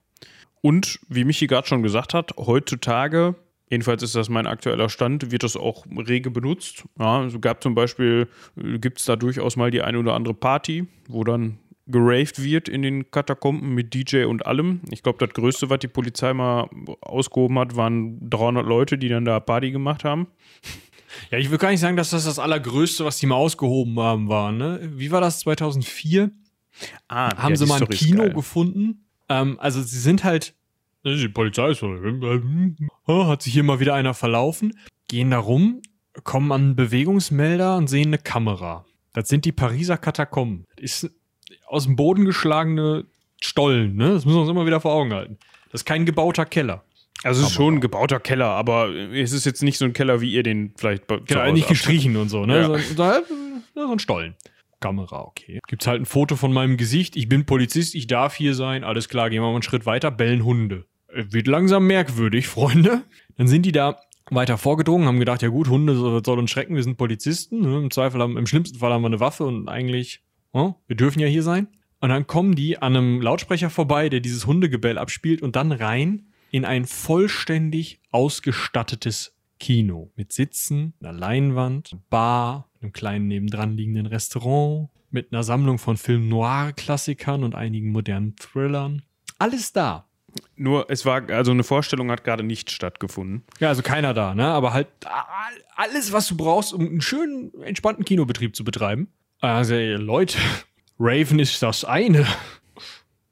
Und 0.61 1.01
wie 1.09 1.25
Michi 1.25 1.47
gerade 1.47 1.67
schon 1.67 1.83
gesagt 1.83 2.15
hat, 2.15 2.33
heutzutage, 2.37 3.35
jedenfalls 3.71 4.03
ist 4.03 4.15
das 4.15 4.29
mein 4.29 4.47
aktueller 4.47 4.89
Stand, 4.89 5.31
wird 5.31 5.43
das 5.43 5.57
auch 5.57 5.87
rege 5.87 6.31
benutzt. 6.31 6.85
Ja, 6.99 7.25
es 7.25 7.41
gab 7.41 7.63
zum 7.63 7.75
Beispiel, 7.75 8.29
gibt 8.57 8.99
es 8.99 9.05
da 9.05 9.17
durchaus 9.17 9.57
mal 9.57 9.71
die 9.71 9.83
eine 9.83 9.99
oder 9.99 10.15
andere 10.15 10.35
Party, 10.35 10.87
wo 11.09 11.25
dann 11.25 11.59
geraved 11.87 12.43
wird 12.43 12.69
in 12.69 12.83
den 12.83 13.11
Katakomben 13.11 13.75
mit 13.75 13.95
DJ 13.95 14.25
und 14.25 14.47
allem. 14.47 14.83
Ich 14.91 15.03
glaube, 15.03 15.25
das 15.25 15.35
Größte, 15.35 15.71
was 15.71 15.79
die 15.79 15.89
Polizei 15.89 16.35
mal 16.35 16.69
ausgehoben 17.01 17.59
hat, 17.59 17.77
waren 17.77 18.19
300 18.29 18.67
Leute, 18.67 18.99
die 18.99 19.09
dann 19.09 19.25
da 19.25 19.41
Party 19.41 19.71
gemacht 19.71 20.05
haben. 20.05 20.27
Ja, 21.31 21.39
ich 21.39 21.51
will 21.51 21.57
gar 21.57 21.71
nicht 21.71 21.81
sagen, 21.81 21.97
dass 21.97 22.11
das 22.11 22.27
das 22.27 22.39
Allergrößte, 22.39 23.05
was 23.05 23.17
die 23.17 23.27
mal 23.27 23.37
ausgehoben 23.37 23.99
haben, 23.99 24.29
war. 24.29 24.53
Ne? 24.53 24.81
Wie 24.95 25.11
war 25.11 25.23
das 25.23 25.41
2004? 25.41 26.31
Ah, 27.09 27.35
haben 27.37 27.55
ja, 27.55 27.57
sie 27.57 27.67
mal 27.67 27.81
ein 27.81 27.89
Kino 27.89 28.31
gefunden 28.31 29.08
ähm, 29.29 29.59
also 29.61 29.83
sie 29.83 29.99
sind 29.99 30.25
halt, 30.25 30.55
ne, 31.05 31.17
die 31.17 31.29
Polizei 31.29 31.71
ist 31.71 31.81
so, 31.81 33.27
hat 33.27 33.43
sich 33.43 33.53
hier 33.53 33.63
mal 33.63 33.81
wieder 33.81 33.95
einer 33.95 34.15
verlaufen, 34.15 34.79
gehen 35.09 35.31
da 35.31 35.39
rum, 35.39 35.83
kommen 36.25 36.53
an 36.53 36.61
einen 36.63 36.77
Bewegungsmelder 36.77 37.77
und 37.77 37.89
sehen 37.89 38.09
eine 38.09 38.19
Kamera. 38.19 38.85
Das 39.13 39.29
sind 39.29 39.45
die 39.45 39.53
Pariser 39.53 39.97
Katakomben. 39.97 40.65
Das 40.77 41.03
ist 41.03 41.11
aus 41.67 41.85
dem 41.85 41.97
Boden 41.97 42.25
geschlagene 42.25 43.07
Stollen, 43.41 43.97
ne? 43.97 44.13
Das 44.13 44.25
müssen 44.25 44.37
wir 44.37 44.43
uns 44.43 44.51
immer 44.51 44.67
wieder 44.67 44.81
vor 44.81 44.93
Augen 44.93 45.13
halten. 45.13 45.39
Das 45.71 45.83
ist 45.83 45.85
kein 45.85 46.07
gebauter 46.07 46.45
Keller. 46.45 46.85
Also 47.25 47.43
es 47.43 47.49
ist 47.49 47.55
schon 47.55 47.75
ein 47.75 47.81
gebauter 47.81 48.21
Keller, 48.21 48.47
aber 48.47 48.91
es 48.95 49.33
ist 49.33 49.45
jetzt 49.45 49.63
nicht 49.63 49.79
so 49.79 49.85
ein 49.85 49.93
Keller, 49.93 50.21
wie 50.21 50.33
ihr 50.33 50.45
den 50.45 50.73
vielleicht 50.77 51.09
Genau, 51.09 51.53
nicht 51.53 51.69
gestrichen 51.69 52.17
und 52.17 52.29
so, 52.29 52.47
ne? 52.47 52.59
Ja. 52.59 52.67
So, 52.67 52.79
so, 52.79 53.87
so 53.87 53.93
ein 53.93 53.99
Stollen. 53.99 54.35
Kamera, 54.81 55.23
okay. 55.23 55.61
Gibt's 55.67 55.87
halt 55.87 56.03
ein 56.03 56.07
Foto 56.07 56.37
von 56.37 56.53
meinem 56.53 56.77
Gesicht. 56.77 57.17
Ich 57.17 57.29
bin 57.29 57.45
Polizist, 57.47 57.95
ich 57.95 58.07
darf 58.07 58.35
hier 58.35 58.55
sein. 58.55 58.85
Alles 58.85 59.09
klar, 59.09 59.31
gehen 59.31 59.43
wir 59.43 59.49
mal 59.49 59.55
einen 59.55 59.63
Schritt 59.63 59.87
weiter. 59.87 60.11
Bellen 60.11 60.45
Hunde. 60.45 60.87
Äh, 61.09 61.25
wird 61.31 61.47
langsam 61.47 61.87
merkwürdig, 61.87 62.47
Freunde. 62.49 63.03
Dann 63.37 63.49
sind 63.49 63.67
die 63.67 63.73
da 63.73 64.01
weiter 64.31 64.59
vorgedrungen, 64.59 65.07
haben 65.07 65.19
gedacht, 65.19 65.43
ja 65.43 65.49
gut, 65.49 65.69
Hunde 65.69 65.95
soll 65.95 66.39
uns 66.39 66.51
schrecken, 66.51 66.77
wir 66.77 66.83
sind 66.83 66.97
Polizisten. 66.97 67.61
Ne? 67.61 67.79
Im 67.79 67.91
Zweifel 67.91 68.21
haben, 68.21 68.37
im 68.37 68.47
schlimmsten 68.47 68.79
Fall 68.79 68.93
haben 68.93 69.03
wir 69.03 69.07
eine 69.07 69.21
Waffe 69.21 69.45
und 69.45 69.69
eigentlich, 69.69 70.23
oh, 70.53 70.75
wir 70.87 70.97
dürfen 70.97 71.21
ja 71.21 71.27
hier 71.27 71.43
sein. 71.43 71.69
Und 72.01 72.11
dann 72.11 72.27
kommen 72.27 72.55
die 72.55 72.79
an 72.79 72.97
einem 72.97 73.21
Lautsprecher 73.21 73.71
vorbei, 73.71 74.09
der 74.09 74.21
dieses 74.21 74.47
Hundegebell 74.47 74.99
abspielt 74.99 75.43
und 75.43 75.57
dann 75.57 75.73
rein 75.73 76.29
in 76.51 76.65
ein 76.65 76.85
vollständig 76.85 78.01
ausgestattetes 78.11 79.35
Kino 79.59 80.13
mit 80.15 80.33
Sitzen, 80.33 80.95
einer 81.01 81.13
Leinwand, 81.13 81.97
Bar, 82.11 82.68
einem 82.81 82.93
kleinen 82.93 83.29
nebendran 83.29 83.77
liegenden 83.77 84.07
Restaurant, 84.07 84.89
mit 85.11 85.33
einer 85.33 85.43
Sammlung 85.43 85.79
von 85.79 85.97
Film 85.97 86.29
Noir-Klassikern 86.29 87.45
und 87.45 87.55
einigen 87.55 87.91
modernen 87.91 88.37
Thrillern. 88.37 89.03
Alles 89.39 89.73
da. 89.73 90.07
Nur, 90.57 90.91
es 90.91 91.07
war, 91.07 91.29
also 91.31 91.53
eine 91.53 91.65
Vorstellung 91.65 92.11
hat 92.11 92.25
gerade 92.25 92.43
nicht 92.43 92.71
stattgefunden. 92.71 93.45
Ja, 93.61 93.69
also 93.69 93.83
keiner 93.83 94.13
da, 94.13 94.35
ne? 94.35 94.47
Aber 94.47 94.73
halt 94.73 94.89
alles, 95.75 96.13
was 96.13 96.29
du 96.29 96.37
brauchst, 96.37 96.73
um 96.73 96.87
einen 96.87 97.01
schönen, 97.01 97.53
entspannten 97.63 98.05
Kinobetrieb 98.05 98.55
zu 98.55 98.65
betreiben. 98.65 99.09
Also, 99.41 99.75
Leute, 99.75 100.39
Raven 100.99 101.39
ist 101.39 101.63
das 101.63 101.85
eine. 101.85 102.27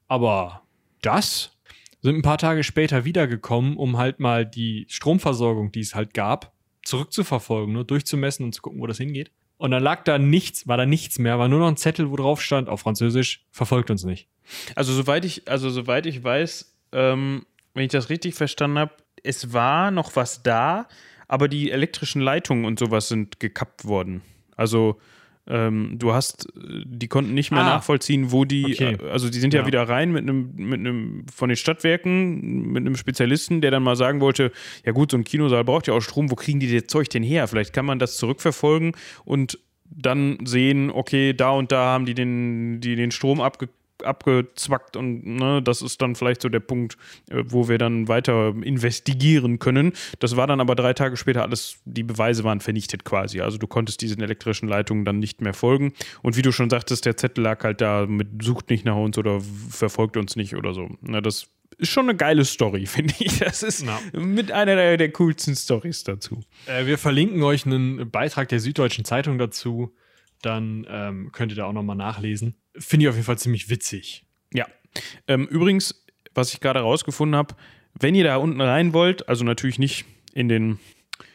Aber 0.07 0.63
das 1.01 1.57
sind 2.01 2.15
ein 2.15 2.21
paar 2.21 2.37
Tage 2.37 2.63
später 2.63 3.05
wiedergekommen, 3.05 3.77
um 3.77 3.97
halt 3.97 4.19
mal 4.19 4.45
die 4.45 4.85
Stromversorgung, 4.89 5.71
die 5.71 5.81
es 5.81 5.93
halt 5.93 6.13
gab, 6.13 6.53
zurückzuverfolgen, 6.87 7.73
nur 7.73 7.83
durchzumessen 7.83 8.45
und 8.45 8.53
zu 8.53 8.61
gucken, 8.61 8.79
wo 8.81 8.87
das 8.87 8.97
hingeht. 8.97 9.31
Und 9.57 9.71
dann 9.71 9.83
lag 9.83 10.03
da 10.03 10.17
nichts, 10.19 10.67
war 10.67 10.77
da 10.77 10.85
nichts 10.85 11.19
mehr, 11.19 11.39
war 11.39 11.47
nur 11.47 11.59
noch 11.59 11.67
ein 11.67 11.77
Zettel, 11.77 12.11
wo 12.11 12.15
drauf 12.15 12.41
stand, 12.41 12.69
auf 12.69 12.81
Französisch, 12.81 13.45
verfolgt 13.51 13.89
uns 13.89 14.03
nicht. 14.03 14.27
Also 14.75 14.93
soweit 14.93 15.25
ich, 15.25 15.47
also 15.47 15.69
soweit 15.69 16.05
ich 16.05 16.23
weiß, 16.23 16.75
ähm, 16.93 17.45
wenn 17.73 17.85
ich 17.85 17.91
das 17.91 18.09
richtig 18.09 18.35
verstanden 18.35 18.79
habe, 18.79 18.93
es 19.23 19.53
war 19.53 19.91
noch 19.91 20.15
was 20.15 20.43
da, 20.43 20.87
aber 21.27 21.47
die 21.47 21.71
elektrischen 21.71 22.21
Leitungen 22.21 22.65
und 22.65 22.79
sowas 22.79 23.07
sind 23.09 23.39
gekappt 23.39 23.85
worden. 23.85 24.21
Also 24.55 24.99
ähm, 25.49 25.95
du 25.97 26.13
hast, 26.13 26.47
die 26.55 27.07
konnten 27.07 27.33
nicht 27.33 27.51
mehr 27.51 27.61
ah, 27.61 27.75
nachvollziehen, 27.75 28.31
wo 28.31 28.45
die, 28.45 28.65
okay. 28.65 28.97
Äh, 29.01 29.09
also 29.09 29.29
die 29.29 29.39
sind 29.39 29.53
ja. 29.53 29.61
ja, 29.61 29.67
wieder 29.67 29.87
rein 29.87 30.11
mit 30.11 30.23
einem, 30.23 30.53
mit 30.55 30.79
einem 30.79 31.25
von 31.33 31.49
den 31.49 31.55
Stadtwerken, 31.55 32.71
mit 32.71 32.81
einem 32.81 32.95
Spezialisten, 32.95 33.61
der 33.61 33.71
dann 33.71 33.83
mal 33.83 33.95
sagen 33.95 34.19
wollte, 34.19 34.51
ja 34.85 34.91
gut, 34.91 35.11
so 35.11 35.17
ein 35.17 35.23
Kinosaal 35.23 35.63
braucht 35.63 35.87
ja 35.87 35.93
auch 35.93 36.01
Strom, 36.01 36.29
wo 36.31 36.35
kriegen 36.35 36.59
die 36.59 36.73
das 36.73 36.87
Zeug 36.87 37.09
denn 37.09 37.23
her? 37.23 37.47
Vielleicht 37.47 37.73
kann 37.73 37.85
man 37.85 37.99
das 37.99 38.17
zurückverfolgen 38.17 38.93
und 39.25 39.59
dann 39.89 40.39
sehen, 40.45 40.91
okay, 40.91 41.33
da 41.33 41.51
und 41.51 41.71
da 41.71 41.85
haben 41.85 42.05
die 42.05 42.13
den, 42.13 42.81
die 42.81 42.95
den 42.95 43.11
Strom 43.11 43.39
abge 43.39 43.69
abgezwackt 44.03 44.95
und 44.95 45.25
ne, 45.25 45.61
das 45.61 45.81
ist 45.81 46.01
dann 46.01 46.15
vielleicht 46.15 46.41
so 46.41 46.49
der 46.49 46.59
Punkt, 46.59 46.97
äh, 47.29 47.43
wo 47.45 47.67
wir 47.67 47.77
dann 47.77 48.07
weiter 48.07 48.53
investigieren 48.61 49.59
können. 49.59 49.93
Das 50.19 50.35
war 50.35 50.47
dann 50.47 50.59
aber 50.59 50.75
drei 50.75 50.93
Tage 50.93 51.17
später 51.17 51.43
alles, 51.43 51.79
die 51.85 52.03
Beweise 52.03 52.43
waren 52.43 52.61
vernichtet 52.61 53.03
quasi. 53.05 53.41
Also 53.41 53.57
du 53.57 53.67
konntest 53.67 54.01
diesen 54.01 54.21
elektrischen 54.21 54.67
Leitungen 54.67 55.05
dann 55.05 55.19
nicht 55.19 55.41
mehr 55.41 55.53
folgen. 55.53 55.93
Und 56.21 56.37
wie 56.37 56.41
du 56.41 56.51
schon 56.51 56.69
sagtest, 56.69 57.05
der 57.05 57.17
Zettel 57.17 57.43
lag 57.43 57.63
halt 57.63 57.81
da 57.81 58.05
mit 58.05 58.43
sucht 58.43 58.69
nicht 58.69 58.85
nach 58.85 58.95
uns 58.95 59.17
oder 59.17 59.41
verfolgt 59.69 60.17
uns 60.17 60.35
nicht 60.35 60.55
oder 60.55 60.73
so. 60.73 60.89
Na, 61.01 61.21
das 61.21 61.49
ist 61.77 61.89
schon 61.89 62.09
eine 62.09 62.17
geile 62.17 62.45
Story, 62.45 62.85
finde 62.87 63.13
ich. 63.19 63.39
Das 63.39 63.63
ist 63.63 63.85
ja. 63.85 63.99
mit 64.13 64.51
einer 64.51 64.75
der, 64.75 64.97
der 64.97 65.11
coolsten 65.11 65.55
Stories 65.55 66.03
dazu. 66.03 66.41
Äh, 66.65 66.85
wir 66.85 66.97
verlinken 66.97 67.43
euch 67.43 67.65
einen 67.65 68.09
Beitrag 68.09 68.49
der 68.49 68.59
Süddeutschen 68.59 69.05
Zeitung 69.05 69.37
dazu. 69.37 69.93
Dann 70.41 70.85
ähm, 70.89 71.31
könnt 71.31 71.51
ihr 71.51 71.55
da 71.55 71.65
auch 71.65 71.73
nochmal 71.73 71.95
nachlesen. 71.95 72.55
Finde 72.77 73.05
ich 73.05 73.09
auf 73.09 73.15
jeden 73.15 73.25
Fall 73.25 73.37
ziemlich 73.37 73.69
witzig. 73.69 74.25
Ja. 74.53 74.65
Ähm, 75.27 75.47
übrigens, 75.47 76.05
was 76.33 76.53
ich 76.53 76.59
gerade 76.59 76.79
rausgefunden 76.79 77.35
habe, 77.35 77.55
wenn 77.99 78.15
ihr 78.15 78.23
da 78.23 78.37
unten 78.37 78.61
rein 78.61 78.93
wollt, 78.93 79.27
also 79.27 79.43
natürlich 79.43 79.79
nicht 79.79 80.05
in 80.33 80.49
den, 80.49 80.79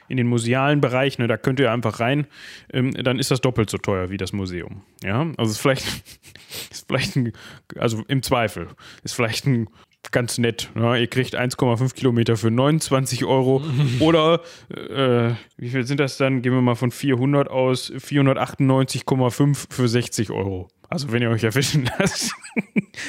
in 0.09 0.16
den 0.16 0.28
musealen 0.28 0.80
Bereich, 0.80 1.18
ne, 1.18 1.26
da 1.26 1.36
könnt 1.36 1.59
ihr 1.59 1.72
einfach 1.72 1.98
rein, 2.00 2.26
ähm, 2.72 2.92
dann 2.92 3.18
ist 3.18 3.30
das 3.30 3.40
doppelt 3.40 3.68
so 3.68 3.78
teuer 3.78 4.11
wie 4.11 4.16
das 4.16 4.32
Museum. 4.32 4.82
Ja, 5.03 5.32
also 5.36 5.50
ist 5.50 5.59
vielleicht, 5.59 5.86
ist 6.70 6.86
vielleicht 6.86 7.16
ein, 7.16 7.32
also 7.76 8.05
im 8.09 8.22
Zweifel, 8.22 8.68
ist 9.03 9.14
vielleicht 9.14 9.46
ein 9.46 9.68
ganz 10.11 10.38
nett. 10.38 10.70
Ja, 10.74 10.96
ihr 10.96 11.07
kriegt 11.07 11.36
1,5 11.38 11.94
Kilometer 11.94 12.36
für 12.36 12.50
29 12.50 13.24
Euro 13.24 13.62
oder 14.00 14.40
äh, 14.68 15.34
wie 15.57 15.68
viel 15.70 15.86
sind 15.86 16.00
das 16.00 16.16
dann? 16.16 16.42
Gehen 16.42 16.53
wir 16.53 16.61
mal 16.61 16.74
von 16.74 16.90
400 16.90 17.48
aus, 17.48 17.92
498,5 17.92 19.66
für 19.72 19.88
60 19.88 20.30
Euro. 20.30 20.68
also 20.88 21.12
wenn 21.12 21.22
ihr 21.22 21.30
euch 21.30 21.44
erwischen 21.44 21.88
lasst, 21.98 22.34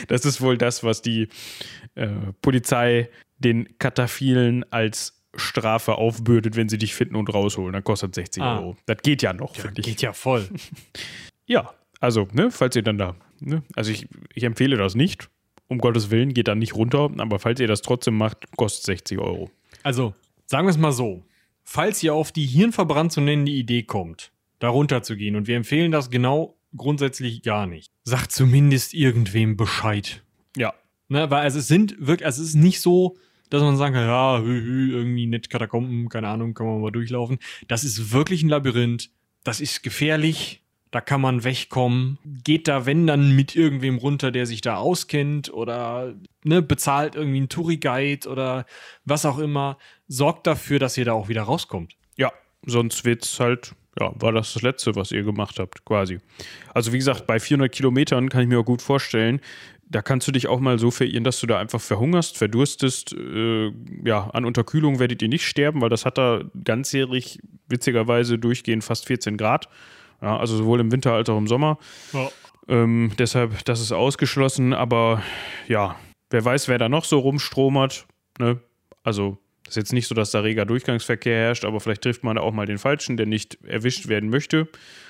das 0.08 0.26
ist 0.26 0.40
wohl 0.42 0.58
das, 0.58 0.84
was 0.84 1.02
die 1.02 1.28
äh, 1.96 2.08
Polizei 2.42 3.10
den 3.40 3.78
Kataphilen 3.80 4.64
als 4.72 5.20
Strafe 5.36 5.96
aufbürdet, 5.96 6.56
wenn 6.56 6.70
sie 6.70 6.78
dich 6.78 6.94
finden 6.94 7.16
und 7.16 7.34
rausholen. 7.34 7.74
Dann 7.74 7.84
kostet 7.84 8.14
60 8.14 8.44
Ah. 8.44 8.60
Euro. 8.60 8.78
Das 8.86 8.98
geht 9.02 9.24
ja 9.24 9.34
noch, 9.34 9.56
Ja, 9.56 9.64
finde 9.64 9.82
ich. 9.82 9.88
geht 9.88 10.02
ja 10.02 10.14
voll. 10.14 10.48
Ja, 11.46 11.74
also, 12.00 12.26
ne, 12.32 12.52
falls 12.52 12.74
ihr 12.78 12.84
dann 12.84 12.98
da, 12.98 13.16
ne, 13.42 13.64
also 13.76 13.92
ich, 13.92 14.08
ich 14.34 14.44
empfehle 14.44 14.78
das 14.78 14.96
nicht. 14.96 15.28
Um 15.74 15.80
Gottes 15.80 16.10
Willen, 16.10 16.34
geht 16.34 16.48
dann 16.48 16.60
nicht 16.60 16.76
runter, 16.76 17.10
aber 17.18 17.40
falls 17.40 17.60
ihr 17.60 17.68
das 17.68 17.82
trotzdem 17.82 18.18
macht, 18.18 18.46
kostet 18.56 18.86
60 18.86 19.20
Euro. 19.20 19.52
Also, 19.84 20.14
sagen 20.46 20.66
wir 20.68 20.72
es 20.72 20.78
mal 20.78 20.92
so. 20.92 21.24
Falls 21.64 22.02
ihr 22.04 22.14
auf 22.14 22.32
die 22.32 22.46
hirnverbrannt 22.46 23.12
zu 23.12 23.22
nennende 23.22 23.52
Idee 23.52 23.84
kommt, 23.84 24.32
da 24.60 24.70
runterzugehen, 24.70 25.36
und 25.36 25.48
wir 25.48 25.58
empfehlen 25.58 25.92
das 25.92 26.10
genau 26.10 26.56
grundsätzlich 26.76 27.42
gar 27.44 27.68
nicht, 27.68 27.92
sagt 28.04 28.32
zumindest 28.32 28.94
irgendwem 28.94 29.58
Bescheid. 29.58 30.24
Ja, 30.58 30.74
Ne, 31.14 31.30
weil 31.30 31.42
also 31.42 31.60
es 31.60 31.68
sind 31.68 31.96
wirklich, 32.00 32.26
also 32.26 32.42
es 32.42 32.50
ist 32.50 32.56
nicht 32.56 32.82
so, 32.82 33.18
dass 33.52 33.62
man 33.62 33.78
sagen 33.78 33.94
kann, 33.94 34.08
ja, 34.08 34.40
hü, 34.40 34.62
hü, 34.62 34.94
irgendwie 34.94 35.28
nett 35.28 35.48
Katakomben, 35.48 36.10
keine 36.10 36.28
Ahnung, 36.28 36.56
kann 36.56 36.66
man 36.66 36.82
mal 36.82 36.92
durchlaufen. 36.92 37.38
Das 37.68 37.84
ist 37.84 38.12
wirklich 38.12 38.42
ein 38.42 38.50
Labyrinth. 38.50 39.12
Das 39.44 39.62
ist 39.62 39.84
gefährlich. 39.84 40.63
Da 40.94 41.02
kann 41.02 41.22
man 41.22 41.44
wegkommen. 41.44 42.20
Geht 42.44 42.68
da, 42.68 42.86
wenn 42.86 43.08
dann 43.08 43.36
mit 43.36 43.56
irgendwem 43.56 43.98
runter, 43.98 44.30
der 44.30 44.46
sich 44.46 44.62
da 44.62 44.76
auskennt 44.76 45.52
oder 45.52 46.14
ne, 46.44 46.62
bezahlt 46.62 47.16
irgendwie 47.16 47.38
einen 47.38 47.50
Touri-Guide 47.50 48.30
oder 48.30 48.68
was 49.04 49.26
auch 49.26 49.40
immer. 49.40 49.80
Sorgt 50.08 50.46
dafür, 50.46 50.78
dass 50.78 50.96
ihr 50.96 51.06
da 51.06 51.14
auch 51.14 51.30
wieder 51.30 51.42
rauskommt. 51.42 51.96
ja, 52.16 52.32
sonst 52.64 53.06
wird's 53.06 53.40
halt, 53.40 53.74
ja, 54.00 54.14
war 54.22 54.34
das 54.34 54.54
das 54.54 54.62
Letzte, 54.62 54.96
was 54.96 55.12
ihr 55.12 55.24
gemacht 55.24 55.58
habt, 55.58 55.84
quasi. 55.84 56.20
Also 56.76 56.94
wie 56.94 57.00
gesagt, 57.00 57.26
bei 57.26 57.40
400 57.40 57.72
Kilometern 57.72 58.30
kann 58.30 58.44
ich 58.44 58.48
mir 58.48 58.60
auch 58.60 58.66
gut 58.66 58.84
vorstellen, 58.84 59.42
da 59.90 60.04
kannst 60.04 60.28
du 60.28 60.32
dich 60.32 60.48
auch 60.48 60.60
mal 60.60 60.78
so 60.78 60.92
verirren, 60.92 61.24
dass 61.24 61.40
du 61.40 61.48
da 61.48 61.58
einfach 61.58 61.82
verhungerst, 61.82 62.38
verdurstest. 62.38 63.14
Äh, 63.14 63.72
ja, 64.06 64.30
an 64.30 64.46
Unterkühlung 64.46 65.00
werdet 65.00 65.24
ihr 65.24 65.28
nicht 65.28 65.48
sterben, 65.48 65.82
weil 65.82 65.90
das 65.90 66.06
hat 66.06 66.20
da 66.20 66.44
ganzjährig, 66.64 67.40
witzigerweise, 67.68 68.38
durchgehend 68.38 68.84
fast 68.84 69.08
14 69.08 69.38
Grad. 69.38 69.70
Ja, 70.22 70.38
also 70.38 70.58
sowohl 70.58 70.80
im 70.80 70.92
Winter 70.92 71.14
als 71.14 71.30
auch 71.30 71.38
im 71.38 71.48
Sommer. 71.48 71.78
Ähm, 72.68 73.12
deshalb, 73.18 73.66
das 73.66 73.82
ist 73.82 73.92
ausgeschlossen, 73.92 74.74
aber 74.74 75.22
ja, 75.68 75.96
wer 76.30 76.44
weiß, 76.44 76.68
wer 76.68 76.78
da 76.78 76.90
noch 76.90 77.06
so 77.06 77.20
rumstromert. 77.20 78.06
Ne? 78.40 78.60
Also, 79.04 79.38
ist 79.68 79.76
jetzt 79.76 79.94
nicht 79.94 80.08
so, 80.08 80.16
dass 80.16 80.32
da 80.32 80.42
reger 80.42 80.66
Durchgangsverkehr 80.66 81.36
herrscht, 81.36 81.66
aber 81.66 81.80
vielleicht 81.80 82.02
trifft 82.02 82.24
man 82.24 82.36
da 82.36 82.42
auch 82.42 82.54
mal 82.54 82.66
den 82.66 82.78
Falschen, 82.78 83.18
der 83.18 83.26
nicht 83.26 83.58
erwischt 83.64 84.08
werden 84.08 84.30
möchte 84.30 84.68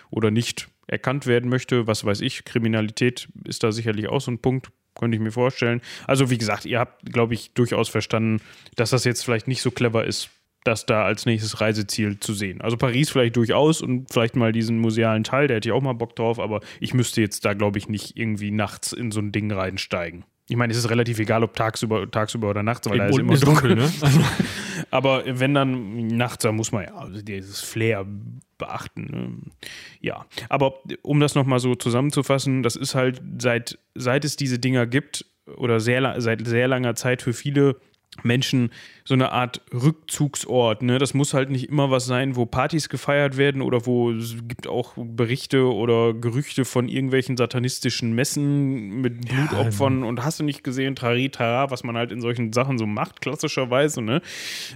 oder 0.09 0.31
nicht 0.31 0.69
erkannt 0.87 1.27
werden 1.27 1.49
möchte. 1.49 1.87
Was 1.87 2.05
weiß 2.05 2.21
ich, 2.21 2.45
Kriminalität 2.45 3.29
ist 3.45 3.63
da 3.63 3.71
sicherlich 3.71 4.07
auch 4.09 4.21
so 4.21 4.31
ein 4.31 4.39
Punkt, 4.39 4.71
könnte 4.95 5.15
ich 5.15 5.21
mir 5.21 5.31
vorstellen. 5.31 5.81
Also, 6.07 6.29
wie 6.29 6.37
gesagt, 6.37 6.65
ihr 6.65 6.79
habt, 6.79 7.11
glaube 7.11 7.33
ich, 7.33 7.53
durchaus 7.53 7.89
verstanden, 7.89 8.41
dass 8.75 8.91
das 8.91 9.03
jetzt 9.05 9.23
vielleicht 9.23 9.47
nicht 9.47 9.61
so 9.61 9.71
clever 9.71 10.05
ist, 10.05 10.29
das 10.63 10.85
da 10.85 11.03
als 11.03 11.25
nächstes 11.25 11.61
Reiseziel 11.61 12.19
zu 12.19 12.33
sehen. 12.33 12.61
Also 12.61 12.77
Paris 12.77 13.09
vielleicht 13.09 13.35
durchaus 13.35 13.81
und 13.81 14.11
vielleicht 14.11 14.35
mal 14.35 14.51
diesen 14.51 14.79
musealen 14.79 15.23
Teil, 15.23 15.47
der 15.47 15.57
hätte 15.57 15.69
ich 15.69 15.73
auch 15.73 15.81
mal 15.81 15.93
Bock 15.93 16.15
drauf, 16.15 16.39
aber 16.39 16.61
ich 16.79 16.93
müsste 16.93 17.21
jetzt 17.21 17.45
da, 17.45 17.53
glaube 17.53 17.77
ich, 17.77 17.89
nicht 17.89 18.17
irgendwie 18.17 18.51
nachts 18.51 18.93
in 18.93 19.11
so 19.11 19.19
ein 19.19 19.31
Ding 19.31 19.51
reinsteigen. 19.51 20.25
Ich 20.49 20.57
meine, 20.57 20.71
es 20.71 20.77
ist 20.77 20.89
relativ 20.89 21.19
egal, 21.19 21.43
ob 21.43 21.55
tagsüber, 21.55 22.09
tagsüber 22.09 22.49
oder 22.49 22.63
nachts, 22.63 22.89
weil 22.89 22.97
da 22.97 23.07
ist 23.07 23.17
immer 23.17 23.33
ist 23.33 23.47
dunkel, 23.47 23.75
ne? 23.75 23.91
Also, 24.01 24.21
aber 24.91 25.23
wenn 25.25 25.53
dann 25.53 26.07
nachts, 26.07 26.43
da 26.43 26.51
muss 26.51 26.73
man 26.73 26.83
ja 26.83 26.95
also 26.95 27.21
dieses 27.21 27.61
Flair 27.61 28.05
beachten. 28.57 29.07
Ne? 29.09 29.51
Ja, 30.01 30.25
aber 30.49 30.81
um 31.01 31.21
das 31.21 31.35
nochmal 31.35 31.59
so 31.59 31.75
zusammenzufassen, 31.75 32.61
das 32.61 32.75
ist 32.75 32.93
halt 32.93 33.21
seit, 33.39 33.79
seit 33.95 34.25
es 34.25 34.35
diese 34.35 34.59
Dinger 34.59 34.85
gibt 34.85 35.25
oder 35.57 35.79
sehr, 35.79 36.19
seit 36.19 36.45
sehr 36.45 36.67
langer 36.67 36.95
Zeit 36.95 37.21
für 37.21 37.33
viele 37.33 37.77
Menschen 38.21 38.71
so 39.05 39.13
eine 39.13 39.31
Art 39.31 39.61
Rückzugsort. 39.73 40.81
Ne? 40.81 40.97
Das 40.97 41.13
muss 41.13 41.33
halt 41.33 41.49
nicht 41.49 41.69
immer 41.69 41.91
was 41.91 42.05
sein, 42.05 42.35
wo 42.35 42.45
Partys 42.45 42.89
gefeiert 42.89 43.37
werden 43.37 43.61
oder 43.61 43.85
wo 43.85 44.11
es 44.11 44.35
gibt 44.47 44.67
auch 44.67 44.93
Berichte 44.95 45.65
oder 45.65 46.13
Gerüchte 46.13 46.63
von 46.65 46.87
irgendwelchen 46.87 47.35
satanistischen 47.35 48.13
Messen 48.13 49.01
mit 49.01 49.27
Blutopfern 49.27 50.03
und 50.03 50.23
hast 50.23 50.39
du 50.39 50.43
nicht 50.43 50.63
gesehen, 50.63 50.95
Trari, 50.95 51.29
Tara, 51.29 51.69
was 51.69 51.83
man 51.83 51.97
halt 51.97 52.11
in 52.11 52.21
solchen 52.21 52.53
Sachen 52.53 52.77
so 52.77 52.85
macht, 52.85 53.21
klassischerweise, 53.21 54.01
ne? 54.01 54.21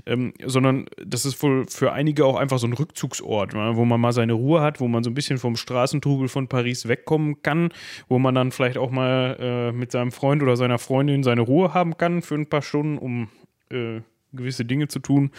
Ähm, 0.06 0.34
sondern 0.44 0.88
das 1.04 1.26
ist 1.26 1.42
wohl 1.42 1.66
für 1.68 1.94
einige 1.94 2.26
auch 2.26 2.36
einfach 2.36 2.60
so 2.60 2.68
ein 2.68 2.74
Rückzugsort, 2.74 3.54
ne? 3.54 3.72
wo 3.76 3.86
man 3.86 4.00
mal 4.02 4.12
seine 4.12 4.34
Ruhe 4.34 4.62
hat, 4.62 4.80
wo 4.80 4.88
man 4.88 5.04
so 5.04 5.10
ein 5.10 5.14
bisschen 5.14 5.38
vom 5.38 5.56
Straßentrubel 5.56 6.28
von 6.28 6.48
Paris 6.48 6.88
wegkommen 6.88 7.42
kann, 7.42 7.70
wo 8.10 8.20
man 8.20 8.36
dann 8.36 8.52
vielleicht 8.52 8.78
auch 8.78 8.92
mal 8.92 9.38
äh, 9.40 9.72
mit 9.72 9.92
seinem 9.92 10.12
Freund 10.12 10.44
oder 10.44 10.58
seiner 10.58 10.80
Freundin 10.80 11.24
seine 11.24 11.42
Ruhe 11.42 11.74
haben 11.74 11.98
kann 11.98 12.22
für 12.22 12.36
ein 12.36 12.48
paar 12.48 12.62
Stunden, 12.62 12.98
um 12.98 13.30
äh, 13.72 14.02
gewisse 14.34 14.66
Dinge 14.66 14.88
zu 14.88 15.00
tun. 15.00 15.32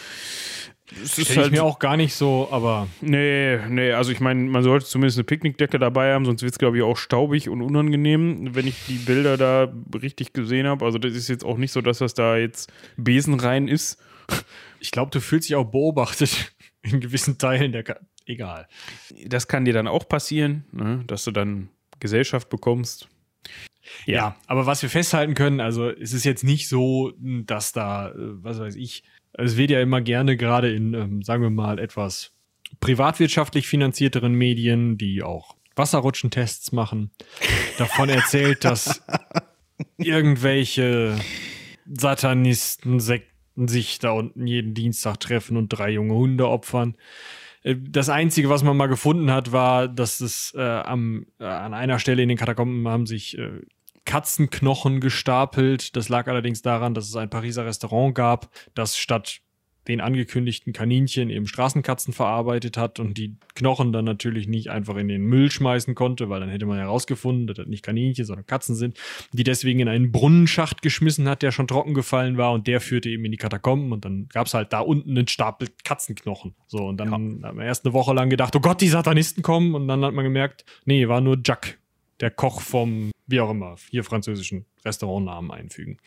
Es 1.03 1.19
ist 1.19 1.37
ich 1.37 1.51
mir 1.51 1.65
auch 1.65 1.79
gar 1.79 1.97
nicht 1.97 2.15
so, 2.15 2.49
aber 2.51 2.89
Nee, 3.03 3.59
nee, 3.69 3.93
also 3.93 4.11
ich 4.11 4.21
meine, 4.21 4.41
man 4.41 4.63
sollte 4.63 4.87
zumindest 4.87 5.19
eine 5.19 5.25
Picknickdecke 5.25 5.79
dabei 5.79 6.15
haben, 6.15 6.25
sonst 6.25 6.43
wird 6.43 6.53
es, 6.53 6.59
glaube 6.59 6.79
ich, 6.79 6.83
auch 6.83 6.97
staubig 6.97 7.49
und 7.51 7.61
unangenehm, 7.61 8.55
wenn 8.55 8.67
ich 8.67 8.87
die 8.87 8.95
Bilder 8.95 9.37
da 9.37 9.73
richtig 10.01 10.33
gesehen 10.33 10.67
habe. 10.67 10.85
Also 10.85 10.99
das 10.99 11.15
ist 11.15 11.29
jetzt 11.29 11.45
auch 11.45 11.59
nicht 11.59 11.73
so, 11.73 11.83
dass 11.83 11.99
das 11.99 12.15
da 12.15 12.39
jetzt 12.39 12.73
besenrein 12.97 13.69
ist. 13.69 13.99
ich 14.81 14.91
glaube, 14.91 15.11
du 15.11 15.21
fühlst 15.21 15.49
dich 15.49 15.57
auch 15.57 15.71
beobachtet 15.71 16.55
in 16.83 17.01
gewissen 17.01 17.39
Teilen 17.39 17.73
der. 17.73 17.83
Ka 17.83 17.97
Egal. 18.25 18.69
Das 19.27 19.49
kann 19.49 19.65
dir 19.65 19.73
dann 19.73 19.89
auch 19.89 20.07
passieren, 20.07 20.65
ne? 20.71 21.03
dass 21.07 21.25
du 21.25 21.31
dann 21.31 21.71
Gesellschaft 21.99 22.51
bekommst. 22.51 23.09
Ja. 24.07 24.37
aber 24.47 24.67
was 24.67 24.83
wir 24.83 24.91
festhalten 24.91 25.35
können, 25.35 25.61
also 25.61 25.89
es 25.91 26.13
ist 26.13 26.25
jetzt 26.25 26.45
nicht 26.45 26.69
so, 26.69 27.13
dass 27.19 27.73
da, 27.73 28.11
äh, 28.11 28.15
was 28.17 28.59
weiß 28.59 28.77
ich, 28.77 29.05
es 29.33 29.57
wird 29.57 29.71
ja 29.71 29.81
immer 29.81 30.01
gerne 30.01 30.37
gerade 30.37 30.73
in, 30.73 30.95
ähm, 30.95 31.23
sagen 31.23 31.43
wir 31.43 31.51
mal, 31.51 31.79
etwas 31.79 32.33
privatwirtschaftlich 32.81 33.67
finanzierteren 33.67 34.33
Medien, 34.33 34.99
die 34.99 35.23
auch 35.23 35.57
Wasserrutschentests 35.77 36.73
machen, 36.73 37.11
davon 37.79 38.09
erzählt, 38.09 38.65
dass 38.65 39.03
irgendwelche 39.97 41.17
Satanisten, 41.87 43.01
Sekten 43.01 43.69
sich 43.69 43.99
da 43.99 44.11
unten 44.13 44.47
jeden 44.47 44.75
Dienstag 44.75 45.19
treffen 45.21 45.57
und 45.57 45.69
drei 45.69 45.91
junge 45.91 46.15
Hunde 46.15 46.49
opfern. 46.49 46.97
Äh, 47.63 47.77
Das 47.77 48.09
Einzige, 48.09 48.49
was 48.51 48.63
man 48.63 48.77
mal 48.77 48.87
gefunden 48.87 49.31
hat, 49.31 49.53
war, 49.53 49.89
dass 49.89 50.21
es 50.21 50.53
äh, 50.57 50.61
am, 50.63 51.27
äh, 51.41 51.45
an 51.45 51.75
einer 51.75 51.99
Stelle 51.99 52.23
in 52.23 52.29
den 52.29 52.39
Katakomben 52.39 52.87
haben 52.89 53.07
sich 53.07 53.39
äh, 53.39 53.61
Katzenknochen 54.09 55.01
gestapelt. 55.01 55.95
Das 55.95 56.09
lag 56.09 56.29
allerdings 56.29 56.63
daran, 56.63 56.95
dass 56.95 57.11
es 57.11 57.15
ein 57.15 57.29
Pariser 57.29 57.67
Restaurant 57.67 58.15
gab, 58.15 58.49
das 58.75 58.97
statt 58.97 59.43
den 59.87 60.01
angekündigten 60.01 60.73
Kaninchen 60.73 61.29
eben 61.29 61.47
Straßenkatzen 61.47 62.15
verarbeitet 62.15 62.79
hat 62.79 63.01
und 63.01 63.19
die 63.19 63.37
Knochen 63.55 63.93
dann 63.93 64.07
natürlich 64.07 64.49
nicht 64.49 64.71
einfach 64.71 64.97
in 64.97 65.09
den 65.09 65.23
Müll 65.25 65.51
schmeißen 65.51 65.95
konnte, 65.95 66.31
weil 66.31 66.41
dann 66.41 66.49
hätte 66.49 66.65
man 66.65 66.79
herausgefunden, 66.79 67.47
dass 67.47 67.59
das 67.59 67.67
nicht 67.67 67.85
Kaninchen, 67.85 68.25
sondern 68.25 68.47
Katzen 68.47 68.75
sind, 68.75 68.99
die 69.33 69.45
deswegen 69.45 69.81
in 69.81 69.89
einen 69.89 70.11
Brunnenschacht 70.11 70.81
geschmissen 70.81 71.29
hat, 71.29 71.43
der 71.43 71.53
schon 71.53 71.69
trocken 71.69 71.93
gefallen 71.93 72.39
war 72.39 72.53
und 72.53 72.67
der 72.67 72.81
führte 72.81 73.11
eben 73.11 73.27
in 73.27 73.33
die 73.33 73.39
Katakomben 73.39 73.93
und 73.93 74.07
dann 74.07 74.27
gab 74.31 74.47
es 74.47 74.55
halt 74.55 74.73
da 74.73 74.81
unten 74.81 75.11
einen 75.11 75.29
Stapel 75.29 75.69
Katzenknochen. 75.85 76.55
So, 76.67 76.79
und 76.87 76.97
dann 76.99 77.11
hat 77.11 77.21
man 77.21 77.61
erst 77.61 77.85
eine 77.85 77.93
Woche 77.93 78.15
lang 78.15 78.31
gedacht, 78.31 78.57
oh 78.57 78.61
Gott, 78.61 78.81
die 78.81 78.89
Satanisten 78.89 79.43
kommen 79.43 79.75
und 79.75 79.87
dann 79.87 80.03
hat 80.03 80.15
man 80.15 80.25
gemerkt, 80.25 80.65
nee, 80.87 81.09
war 81.09 81.21
nur 81.21 81.39
Jack, 81.45 81.79
der 82.21 82.31
Koch 82.31 82.61
vom, 82.61 83.11
wie 83.27 83.41
auch 83.41 83.51
immer, 83.51 83.77
hier 83.91 84.05
französischen 84.05 84.67
Restaurantnamen 84.85 85.51
einfügen. 85.51 85.99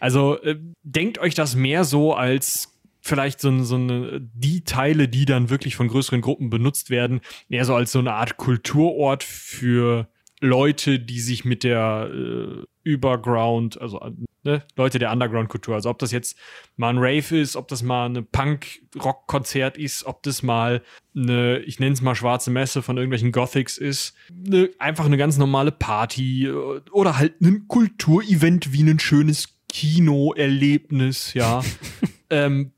Also 0.00 0.40
äh, 0.42 0.58
denkt 0.82 1.18
euch 1.18 1.34
das 1.34 1.54
mehr 1.54 1.84
so 1.84 2.14
als 2.14 2.70
vielleicht 3.00 3.40
so, 3.40 3.62
so 3.64 3.76
eine, 3.76 4.20
die 4.20 4.64
Teile, 4.64 5.08
die 5.08 5.26
dann 5.26 5.50
wirklich 5.50 5.76
von 5.76 5.88
größeren 5.88 6.22
Gruppen 6.22 6.48
benutzt 6.48 6.88
werden, 6.88 7.20
eher 7.50 7.66
so 7.66 7.74
als 7.74 7.92
so 7.92 7.98
eine 7.98 8.14
Art 8.14 8.38
Kulturort 8.38 9.22
für 9.22 10.08
Leute, 10.40 10.98
die 10.98 11.20
sich 11.20 11.44
mit 11.44 11.64
der 11.64 12.10
äh, 12.10 12.64
Überground, 12.82 13.80
also 13.80 14.00
ne, 14.44 14.62
Leute 14.76 14.98
der 14.98 15.10
Underground-Kultur, 15.12 15.74
also 15.74 15.90
ob 15.90 15.98
das 15.98 16.12
jetzt 16.12 16.38
mal 16.76 16.90
ein 16.90 16.98
Rave 16.98 17.38
ist, 17.38 17.56
ob 17.56 17.68
das 17.68 17.82
mal 17.82 18.06
eine 18.06 18.22
Punk-Rock-Konzert 18.22 19.76
ist, 19.76 20.04
ob 20.04 20.22
das 20.22 20.42
mal 20.42 20.82
eine, 21.16 21.58
ich 21.60 21.80
nenne 21.80 21.94
es 21.94 22.02
mal 22.02 22.14
schwarze 22.14 22.50
Messe 22.50 22.82
von 22.82 22.96
irgendwelchen 22.96 23.32
Gothics 23.32 23.78
ist, 23.78 24.14
ne, 24.32 24.70
einfach 24.78 25.06
eine 25.06 25.16
ganz 25.16 25.38
normale 25.38 25.72
Party 25.72 26.46
äh, 26.46 26.80
oder 26.90 27.18
halt 27.18 27.40
ein 27.40 27.66
Kulturevent 27.68 28.72
wie 28.72 28.82
ein 28.82 28.98
schönes 28.98 29.48
Kinoerlebnis, 29.68 31.34
ja. 31.34 31.62
ähm, 32.30 32.72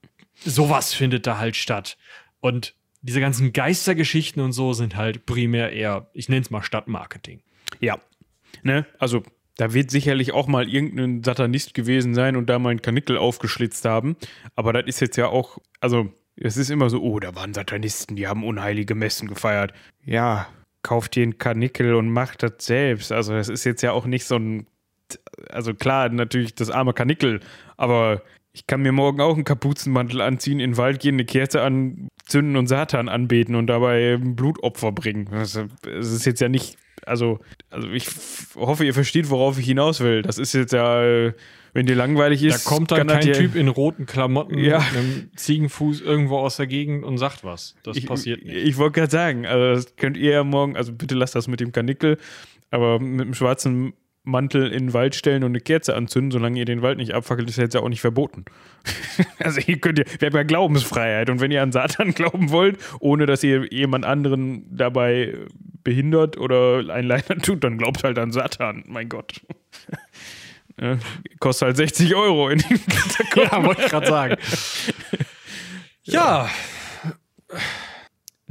sowas 0.45 0.95
findet 0.95 1.27
da 1.27 1.39
halt 1.39 1.57
statt. 1.57 1.99
Und 2.41 2.75
diese 3.03 3.21
ganzen 3.21 3.53
Geistergeschichten 3.53 4.43
und 4.43 4.53
so 4.53 4.73
sind 4.73 4.97
halt 4.97 5.27
primär 5.27 5.73
eher, 5.73 6.11
ich 6.13 6.29
nenne 6.29 6.43
es 6.43 6.51
mal 6.51 6.63
Stadtmarketing. 6.63 7.43
Ja. 7.81 8.01
Ne? 8.63 8.87
Also, 8.99 9.23
da 9.57 9.73
wird 9.73 9.91
sicherlich 9.91 10.33
auch 10.33 10.47
mal 10.47 10.69
irgendein 10.69 11.23
Satanist 11.23 11.75
gewesen 11.75 12.15
sein 12.15 12.37
und 12.37 12.47
da 12.47 12.59
mal 12.59 12.71
einen 12.71 12.83
Kanickel 12.83 13.17
aufgeschlitzt 13.17 13.85
haben. 13.85 14.17
Aber 14.55 14.73
das 14.73 14.85
ist 14.87 15.01
jetzt 15.01 15.17
ja 15.17 15.29
auch, 15.29 15.59
also, 15.81 16.13
es 16.37 16.57
ist 16.57 16.71
immer 16.71 16.91
so, 16.91 17.01
oh, 17.01 17.19
da 17.19 17.35
waren 17.35 17.55
Satanisten, 17.55 18.17
die 18.17 18.27
haben 18.27 18.45
unheilige 18.45 18.95
Messen 18.95 19.29
gefeiert. 19.29 19.73
Ja, 20.05 20.47
kauf 20.83 21.09
dir 21.09 21.23
einen 21.23 21.39
Karnickel 21.39 21.95
und 21.95 22.11
mach 22.11 22.37
das 22.37 22.53
selbst. 22.59 23.11
Also 23.11 23.33
das 23.33 23.49
ist 23.49 23.65
jetzt 23.65 23.83
ja 23.83 23.93
auch 23.93 24.07
nicht 24.07 24.25
so 24.25 24.37
ein, 24.37 24.67
also 25.49 25.75
klar, 25.75 26.11
natürlich 26.11 26.55
das 26.55 26.71
arme 26.71 26.93
Karnickel, 26.93 27.41
aber 27.77 28.23
ich 28.53 28.67
kann 28.67 28.83
mir 28.83 28.93
morgen 28.93 29.21
auch 29.21 29.35
einen 29.35 29.45
Kapuzenmantel 29.45 30.21
anziehen, 30.21 30.61
in 30.61 30.73
den 30.73 30.77
Wald 30.77 31.01
gehen, 31.01 31.17
eine 31.17 31.25
Kerze 31.25 31.63
anzünden 31.63 32.57
und 32.57 32.69
Satan 32.69 33.09
anbeten 33.09 33.55
und 33.55 33.67
dabei 33.67 34.15
ein 34.15 34.37
Blutopfer 34.37 34.93
bringen. 34.93 35.29
Das, 35.31 35.61
das 35.83 36.13
ist 36.13 36.25
jetzt 36.25 36.41
ja 36.41 36.49
nicht, 36.49 36.79
also, 37.07 37.39
also 37.71 37.89
ich 37.91 38.09
hoffe, 38.57 38.85
ihr 38.85 38.95
versteht, 38.95 39.31
worauf 39.31 39.59
ich 39.59 39.67
hinaus 39.67 40.01
will. 40.01 40.23
Das 40.23 40.39
ist 40.39 40.53
jetzt 40.53 40.73
ja, 40.73 41.03
äh, 41.03 41.33
wenn 41.73 41.87
dir 41.87 41.95
langweilig 41.95 42.43
ist. 42.43 42.67
Da 42.67 42.71
kommt 42.71 42.91
dann 42.91 43.07
kein 43.07 43.33
Typ 43.33 43.55
in 43.55 43.69
roten 43.69 44.07
Klamotten 44.07 44.59
Ja. 44.59 44.79
mit 44.79 44.89
einem 44.99 45.31
Ziegenfuß 45.37 46.01
irgendwo 46.01 46.39
aus 46.39 46.57
der 46.57 46.67
Gegend 46.67 47.05
und 47.05 47.19
sagt 47.19 47.45
was. 47.45 47.77
Das 47.83 47.97
ich, 47.97 48.07
passiert 48.07 48.45
nicht. 48.45 48.57
Ich 48.57 48.77
wollte 48.77 49.01
gerade 49.01 49.13
sagen, 49.13 49.47
also 49.47 49.75
das 49.75 49.97
könnt 49.97 50.17
ihr 50.17 50.33
ja 50.33 50.45
morgen, 50.45 50.77
also 50.77 50.93
bitte 50.93 51.15
lasst 51.15 51.35
das 51.35 51.49
mit 51.49 51.61
dem 51.61 51.73
Karnickel, 51.73 52.19
aber 52.71 52.99
mit 52.99 53.27
dem 53.27 53.35
schwarzen 53.35 53.93
Mantel 54.27 54.73
in 54.73 54.87
den 54.87 54.93
Wald 54.93 55.15
stellen 55.15 55.45
und 55.45 55.53
eine 55.53 55.61
Kerze 55.61 55.95
anzünden, 55.95 56.33
solange 56.33 56.59
ihr 56.59 56.65
den 56.65 56.83
Wald 56.83 56.99
nicht 56.99 57.15
abfackelt, 57.15 57.49
ist 57.49 57.57
ja 57.57 57.63
jetzt 57.63 57.75
ja 57.75 57.81
auch 57.81 57.89
nicht 57.89 58.01
verboten. 58.01 58.45
also 59.39 59.61
ihr 59.65 59.79
könnt 59.79 59.99
ja, 59.99 60.05
wir 60.19 60.27
haben 60.27 60.37
ja 60.37 60.43
Glaubensfreiheit 60.43 61.31
und 61.31 61.41
wenn 61.41 61.53
ihr 61.53 61.63
an 61.63 61.71
Satan 61.71 62.11
glauben 62.15 62.51
wollt, 62.51 62.79
ohne 62.99 63.27
dass 63.27 63.45
ihr 63.45 63.73
jemand 63.73 64.05
anderen 64.05 64.67
dabei 64.77 65.35
behindert 65.85 66.37
oder 66.37 66.93
ein 66.93 67.05
Leid 67.07 67.27
tut, 67.43 67.63
dann 67.63 67.79
glaubt 67.79 68.03
halt 68.03 68.19
an 68.19 68.33
Satan, 68.33 68.83
mein 68.87 69.09
Gott. 69.09 69.41
Ja, 70.81 70.99
kostet 71.39 71.67
halt 71.67 71.77
60 71.77 72.15
Euro 72.17 72.49
in 72.49 72.59
den 72.59 72.81
ja, 73.37 73.65
wollte 73.65 73.83
ich 73.83 73.89
gerade 73.89 74.07
sagen. 74.07 74.37
ja, 76.03 76.51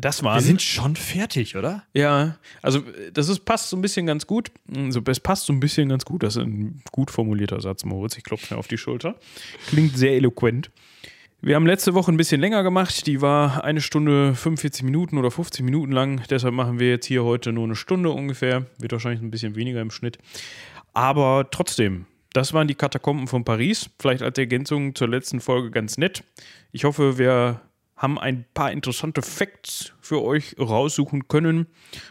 Das 0.06 0.22
wir 0.22 0.30
waren 0.30 0.40
sind 0.40 0.62
schon 0.62 0.96
fertig, 0.96 1.56
oder? 1.56 1.84
Ja, 1.96 2.38
also 2.62 2.84
das 3.12 3.28
ist, 3.28 3.44
passt 3.44 3.70
so 3.70 3.76
ein 3.76 3.82
bisschen 3.82 4.06
ganz 4.06 4.28
gut. 4.28 4.52
Also, 4.72 5.02
es 5.08 5.20
passt 5.20 5.48
so 5.48 5.54
ein 5.54 5.60
bisschen 5.60 5.90
ganz 5.90 6.06
gut. 6.06 6.22
Das 6.22 6.36
ist 6.36 6.44
ein 6.44 6.84
gut 6.92 7.10
formulierter 7.10 7.60
Satz, 7.60 7.84
Moritz. 7.86 8.16
Ich 8.16 8.24
klopfe 8.24 8.54
mir 8.54 8.60
auf 8.60 8.68
die 8.68 8.78
Schulter. 8.78 9.16
Klingt 9.66 9.98
sehr 9.98 10.12
eloquent. 10.12 10.70
Wir 11.42 11.56
haben 11.56 11.66
letzte 11.66 11.96
Woche 11.96 12.12
ein 12.12 12.18
bisschen 12.18 12.40
länger 12.40 12.62
gemacht. 12.62 13.08
Die 13.08 13.20
war 13.22 13.64
eine 13.64 13.82
Stunde 13.82 14.36
45 14.36 14.84
Minuten 14.84 15.18
oder 15.18 15.32
50 15.32 15.66
Minuten 15.66 15.92
lang. 15.92 16.22
Deshalb 16.30 16.54
machen 16.54 16.78
wir 16.78 16.90
jetzt 16.90 17.08
hier 17.08 17.24
heute 17.24 17.52
nur 17.52 17.64
eine 17.64 17.76
Stunde 17.76 18.12
ungefähr. 18.12 18.68
Wird 18.78 18.92
wahrscheinlich 18.92 19.24
ein 19.24 19.32
bisschen 19.32 19.56
weniger 19.56 19.82
im 19.82 19.90
Schnitt. 19.90 20.20
Aber 20.94 21.48
trotzdem, 21.50 22.06
das 22.32 22.54
waren 22.54 22.68
die 22.68 22.76
Katakomben 22.76 23.26
von 23.26 23.44
Paris. 23.44 23.90
Vielleicht 24.00 24.22
als 24.22 24.38
Ergänzung 24.38 24.94
zur 24.94 25.08
letzten 25.10 25.40
Folge 25.40 25.72
ganz 25.72 25.98
nett. 25.98 26.24
Ich 26.72 26.84
hoffe, 26.84 27.18
wir 27.18 27.62
haben 27.96 28.20
ein 28.20 28.46
paar 28.54 28.72
interessante 28.72 29.22
Facts 29.22 29.94
für 30.02 30.22
euch 30.24 30.56
raussuchen 30.60 31.28
können. 31.28 31.68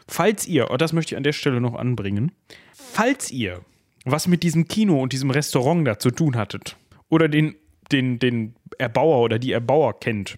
Falls 0.09 0.47
ihr, 0.47 0.71
und 0.71 0.81
das 0.81 0.93
möchte 0.93 1.15
ich 1.15 1.17
an 1.17 1.25
der 1.25 1.33
Stelle 1.33 1.61
noch 1.61 1.75
anbringen, 1.75 2.33
falls 2.73 3.31
ihr 3.31 3.61
was 4.05 4.27
mit 4.27 4.43
diesem 4.43 4.69
Kino 4.69 5.01
und 5.01 5.13
diesem 5.13 5.31
Restaurant 5.31 5.87
da 5.87 5.99
zu 5.99 6.11
tun 6.11 6.37
hattet 6.37 6.77
oder 7.09 7.29
den, 7.29 7.55
den, 7.91 8.19
den 8.19 8.55
Erbauer 8.79 9.21
oder 9.21 9.39
die 9.39 9.53
Erbauer 9.53 9.99
kennt, 9.99 10.37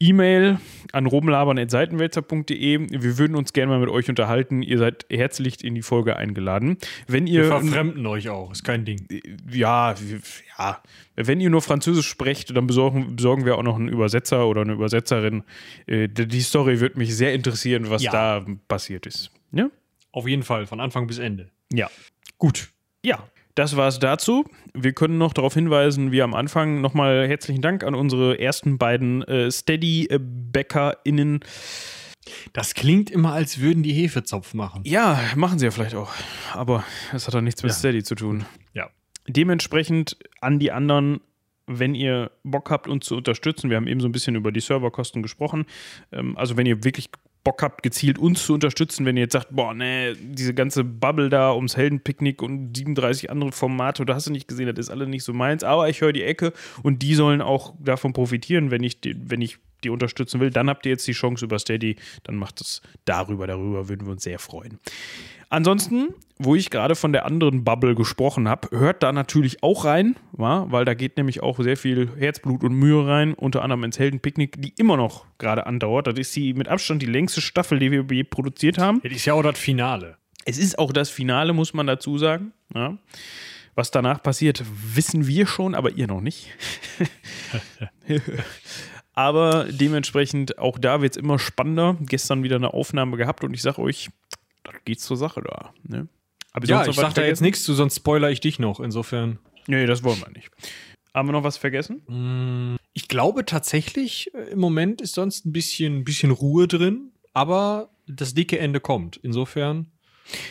E-Mail 0.00 0.58
an 0.92 1.06
rumlabern.seitenwälzer.de. 1.06 2.86
Wir 3.02 3.18
würden 3.18 3.34
uns 3.34 3.52
gerne 3.52 3.72
mal 3.72 3.80
mit 3.80 3.88
euch 3.88 4.08
unterhalten. 4.08 4.62
Ihr 4.62 4.78
seid 4.78 5.06
herzlich 5.10 5.64
in 5.64 5.74
die 5.74 5.82
Folge 5.82 6.16
eingeladen. 6.16 6.78
Wenn 7.06 7.26
ihr 7.26 7.42
Wir 7.42 7.48
verfremden 7.48 8.06
euch 8.06 8.28
auch, 8.28 8.52
ist 8.52 8.62
kein 8.64 8.84
Ding. 8.84 9.06
ja, 9.50 9.94
ja, 10.58 10.82
wenn 11.16 11.40
ihr 11.40 11.50
nur 11.50 11.62
Französisch 11.62 12.06
sprecht, 12.08 12.56
dann 12.56 12.66
besorgen, 12.66 13.16
besorgen 13.16 13.44
wir 13.44 13.56
auch 13.58 13.62
noch 13.62 13.76
einen 13.76 13.88
Übersetzer 13.88 14.46
oder 14.46 14.60
eine 14.62 14.72
Übersetzerin. 14.74 15.42
Äh, 15.86 16.08
die 16.08 16.26
die 16.28 16.40
Story 16.42 16.80
würde 16.80 16.98
mich 16.98 17.16
sehr 17.16 17.34
interessieren, 17.34 17.90
was 17.90 18.02
Ja. 18.02 18.12
da 18.12 18.44
passiert 18.68 19.06
ist. 19.06 19.30
Ja? 19.52 19.68
Auf 20.12 20.28
jeden 20.28 20.42
Fall, 20.44 20.66
von 20.66 20.80
Anfang 20.80 21.06
bis 21.06 21.18
Ende. 21.18 21.50
Ja. 21.72 21.90
Gut. 22.38 22.70
Ja, 23.04 23.22
das 23.58 23.76
war 23.76 23.88
es 23.88 23.98
dazu. 23.98 24.44
Wir 24.72 24.92
können 24.92 25.18
noch 25.18 25.32
darauf 25.32 25.54
hinweisen, 25.54 26.12
wie 26.12 26.22
am 26.22 26.34
Anfang 26.34 26.80
nochmal 26.80 27.26
herzlichen 27.26 27.60
Dank 27.60 27.82
an 27.82 27.94
unsere 27.96 28.38
ersten 28.38 28.78
beiden 28.78 29.22
äh, 29.22 29.50
Steady-BäckerInnen. 29.50 31.40
Das 32.52 32.74
klingt 32.74 33.10
immer, 33.10 33.32
als 33.32 33.58
würden 33.58 33.82
die 33.82 33.92
Hefezopf 33.92 34.54
machen. 34.54 34.82
Ja, 34.84 35.18
machen 35.34 35.58
sie 35.58 35.64
ja 35.64 35.70
vielleicht 35.72 35.96
auch. 35.96 36.12
Aber 36.52 36.84
das 37.10 37.26
hat 37.26 37.34
doch 37.34 37.40
nichts 37.40 37.62
mit 37.62 37.72
Ja. 37.72 37.76
Steady 37.78 38.02
zu 38.04 38.14
tun. 38.14 38.44
Ja. 38.74 38.90
Dementsprechend 39.26 40.16
an 40.40 40.58
die 40.58 40.70
anderen, 40.70 41.20
wenn 41.66 41.94
ihr 41.94 42.30
Bock 42.44 42.70
habt, 42.70 42.86
uns 42.86 43.06
zu 43.06 43.16
unterstützen, 43.16 43.70
wir 43.70 43.76
haben 43.76 43.88
eben 43.88 44.00
so 44.00 44.08
ein 44.08 44.12
bisschen 44.12 44.36
über 44.36 44.52
die 44.52 44.60
Serverkosten 44.60 45.22
gesprochen. 45.22 45.66
Ähm, 46.12 46.36
also, 46.36 46.56
wenn 46.56 46.66
ihr 46.66 46.84
wirklich 46.84 47.10
Bock 47.44 47.62
habt, 47.62 47.82
gezielt 47.82 48.18
uns 48.18 48.44
zu 48.44 48.54
unterstützen, 48.54 49.06
wenn 49.06 49.16
ihr 49.16 49.22
jetzt 49.22 49.32
sagt, 49.32 49.48
boah, 49.50 49.72
nee, 49.72 50.14
diese 50.20 50.54
ganze 50.54 50.84
Bubble 50.84 51.28
da 51.28 51.54
ums 51.54 51.76
Heldenpicknick 51.76 52.42
und 52.42 52.76
37 52.76 53.30
andere 53.30 53.52
Formate, 53.52 54.04
da 54.04 54.14
hast 54.14 54.26
du 54.26 54.32
nicht 54.32 54.48
gesehen, 54.48 54.66
das 54.66 54.78
ist 54.78 54.90
alle 54.90 55.06
nicht 55.06 55.24
so 55.24 55.32
meins, 55.32 55.64
aber 55.64 55.88
ich 55.88 56.00
höre 56.00 56.12
die 56.12 56.24
Ecke 56.24 56.52
und 56.82 57.02
die 57.02 57.14
sollen 57.14 57.40
auch 57.40 57.74
davon 57.78 58.12
profitieren, 58.12 58.70
wenn 58.70 58.82
ich 58.82 59.00
die, 59.00 59.16
wenn 59.30 59.40
ich 59.40 59.58
die 59.84 59.90
unterstützen 59.90 60.40
will, 60.40 60.50
dann 60.50 60.68
habt 60.68 60.86
ihr 60.86 60.90
jetzt 60.90 61.06
die 61.06 61.12
Chance 61.12 61.44
über 61.44 61.58
Steady, 61.58 61.96
dann 62.24 62.36
macht 62.36 62.60
es 62.60 62.82
darüber, 63.04 63.46
darüber 63.46 63.88
würden 63.88 64.06
wir 64.06 64.12
uns 64.12 64.24
sehr 64.24 64.38
freuen. 64.38 64.78
Ansonsten, 65.50 66.14
wo 66.38 66.54
ich 66.54 66.70
gerade 66.70 66.94
von 66.94 67.12
der 67.12 67.24
anderen 67.24 67.64
Bubble 67.64 67.94
gesprochen 67.94 68.48
habe, 68.48 68.68
hört 68.76 69.02
da 69.02 69.12
natürlich 69.12 69.62
auch 69.62 69.84
rein, 69.86 70.16
wa? 70.32 70.66
weil 70.68 70.84
da 70.84 70.94
geht 70.94 71.16
nämlich 71.16 71.42
auch 71.42 71.58
sehr 71.58 71.76
viel 71.76 72.10
Herzblut 72.16 72.62
und 72.64 72.74
Mühe 72.74 73.06
rein, 73.06 73.34
unter 73.34 73.62
anderem 73.62 73.84
ins 73.84 73.98
Heldenpicknick, 73.98 74.60
die 74.60 74.74
immer 74.76 74.96
noch 74.96 75.24
gerade 75.38 75.66
andauert. 75.66 76.06
Das 76.06 76.18
ist 76.18 76.36
die 76.36 76.52
mit 76.52 76.68
Abstand 76.68 77.00
die 77.00 77.06
längste 77.06 77.40
Staffel, 77.40 77.78
die 77.78 77.90
wir 77.90 78.04
je 78.10 78.24
produziert 78.24 78.78
haben. 78.78 79.00
Das 79.02 79.12
ist 79.12 79.24
ja 79.24 79.34
auch 79.34 79.42
das 79.42 79.58
Finale. 79.58 80.16
Es 80.44 80.58
ist 80.58 80.78
auch 80.78 80.92
das 80.92 81.10
Finale, 81.10 81.52
muss 81.52 81.72
man 81.72 81.86
dazu 81.86 82.18
sagen. 82.18 82.52
Ja. 82.74 82.98
Was 83.74 83.90
danach 83.90 84.22
passiert, 84.22 84.64
wissen 84.94 85.26
wir 85.26 85.46
schon, 85.46 85.74
aber 85.74 85.92
ihr 85.92 86.08
noch 86.08 86.20
nicht. 86.20 86.48
aber 89.14 89.66
dementsprechend, 89.70 90.58
auch 90.58 90.78
da 90.78 91.00
wird 91.00 91.12
es 91.12 91.16
immer 91.16 91.38
spannender. 91.38 91.96
Gestern 92.00 92.42
wieder 92.42 92.56
eine 92.56 92.74
Aufnahme 92.74 93.16
gehabt 93.16 93.44
und 93.44 93.54
ich 93.54 93.62
sage 93.62 93.80
euch, 93.80 94.10
da 94.72 94.78
geht's 94.84 95.04
zur 95.04 95.16
Sache 95.16 95.42
da. 95.42 95.72
Ne? 95.84 96.08
Aber 96.52 96.66
Ja, 96.66 96.86
ich 96.86 96.96
sag 96.96 97.14
da 97.14 97.24
jetzt 97.24 97.40
nichts 97.42 97.62
zu, 97.64 97.74
sonst 97.74 97.96
spoiler 97.96 98.30
ich 98.30 98.40
dich 98.40 98.58
noch. 98.58 98.80
Insofern. 98.80 99.38
Nee, 99.66 99.86
das 99.86 100.02
wollen 100.02 100.20
wir 100.20 100.30
nicht. 100.30 100.50
Haben 101.14 101.28
wir 101.28 101.32
noch 101.32 101.44
was 101.44 101.56
vergessen? 101.56 102.02
Mm, 102.06 102.76
Ich 102.94 103.08
glaube 103.08 103.44
tatsächlich, 103.44 104.32
äh, 104.34 104.50
im 104.52 104.58
Moment 104.60 105.00
ist 105.00 105.14
sonst 105.14 105.44
ein 105.46 105.52
bisschen, 105.52 106.04
bisschen 106.04 106.30
Ruhe 106.30 106.66
drin, 106.68 107.12
aber 107.34 107.90
das 108.06 108.34
dicke 108.34 108.58
Ende 108.58 108.80
kommt. 108.80 109.16
Insofern. 109.22 109.86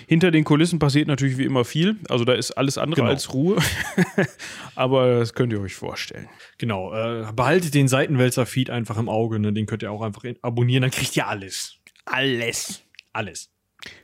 Hinter 0.08 0.32
den 0.32 0.44
Kulissen 0.44 0.80
passiert 0.80 1.08
natürlich 1.08 1.38
wie 1.38 1.44
immer 1.44 1.64
viel. 1.64 1.98
Also 2.10 2.26
da 2.26 2.34
ist 2.34 2.52
alles 2.52 2.78
andere 2.80 3.02
Genau. 3.02 3.12
als 3.12 3.34
Ruhe. 3.34 3.58
aber 4.76 5.20
das 5.20 5.34
könnt 5.34 5.54
ihr 5.54 5.62
euch 5.62 5.76
vorstellen. 5.76 6.28
Genau, 6.58 6.94
äh, 6.94 7.32
behaltet 7.34 7.74
den 7.74 7.88
Seitenwälzer-Feed 7.88 8.70
einfach 8.70 8.98
im 8.98 9.10
Auge, 9.10 9.40
ne? 9.40 9.54
den 9.54 9.66
könnt 9.66 9.84
ihr 9.84 9.92
auch 9.92 10.02
einfach 10.02 10.24
in- 10.24 10.38
abonnieren, 10.42 10.82
dann 10.82 10.92
kriegt 10.92 11.16
ihr 11.16 11.28
alles. 11.28 11.76
Alles. 12.06 12.82
Alles. 13.14 13.50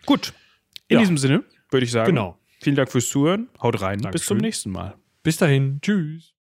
Gut. 0.06 0.34
In 0.88 0.96
Ja. 0.96 1.00
diesem 1.00 1.18
Sinne 1.18 1.44
würde 1.70 1.86
ich 1.86 1.92
sagen, 1.92 2.08
Genau. 2.08 2.38
vielen 2.62 2.76
Dank 2.76 2.92
fürs 2.92 3.08
Zuhören. 3.10 3.50
Haut 3.62 3.82
rein. 3.82 3.98
Bis 3.98 4.04
Dankeschön. 4.04 4.28
zum 4.28 4.38
nächsten 4.38 4.72
Mal. 4.72 4.96
Bis 5.24 5.38
dahin. 5.38 5.80
Tschüss. 5.82 6.33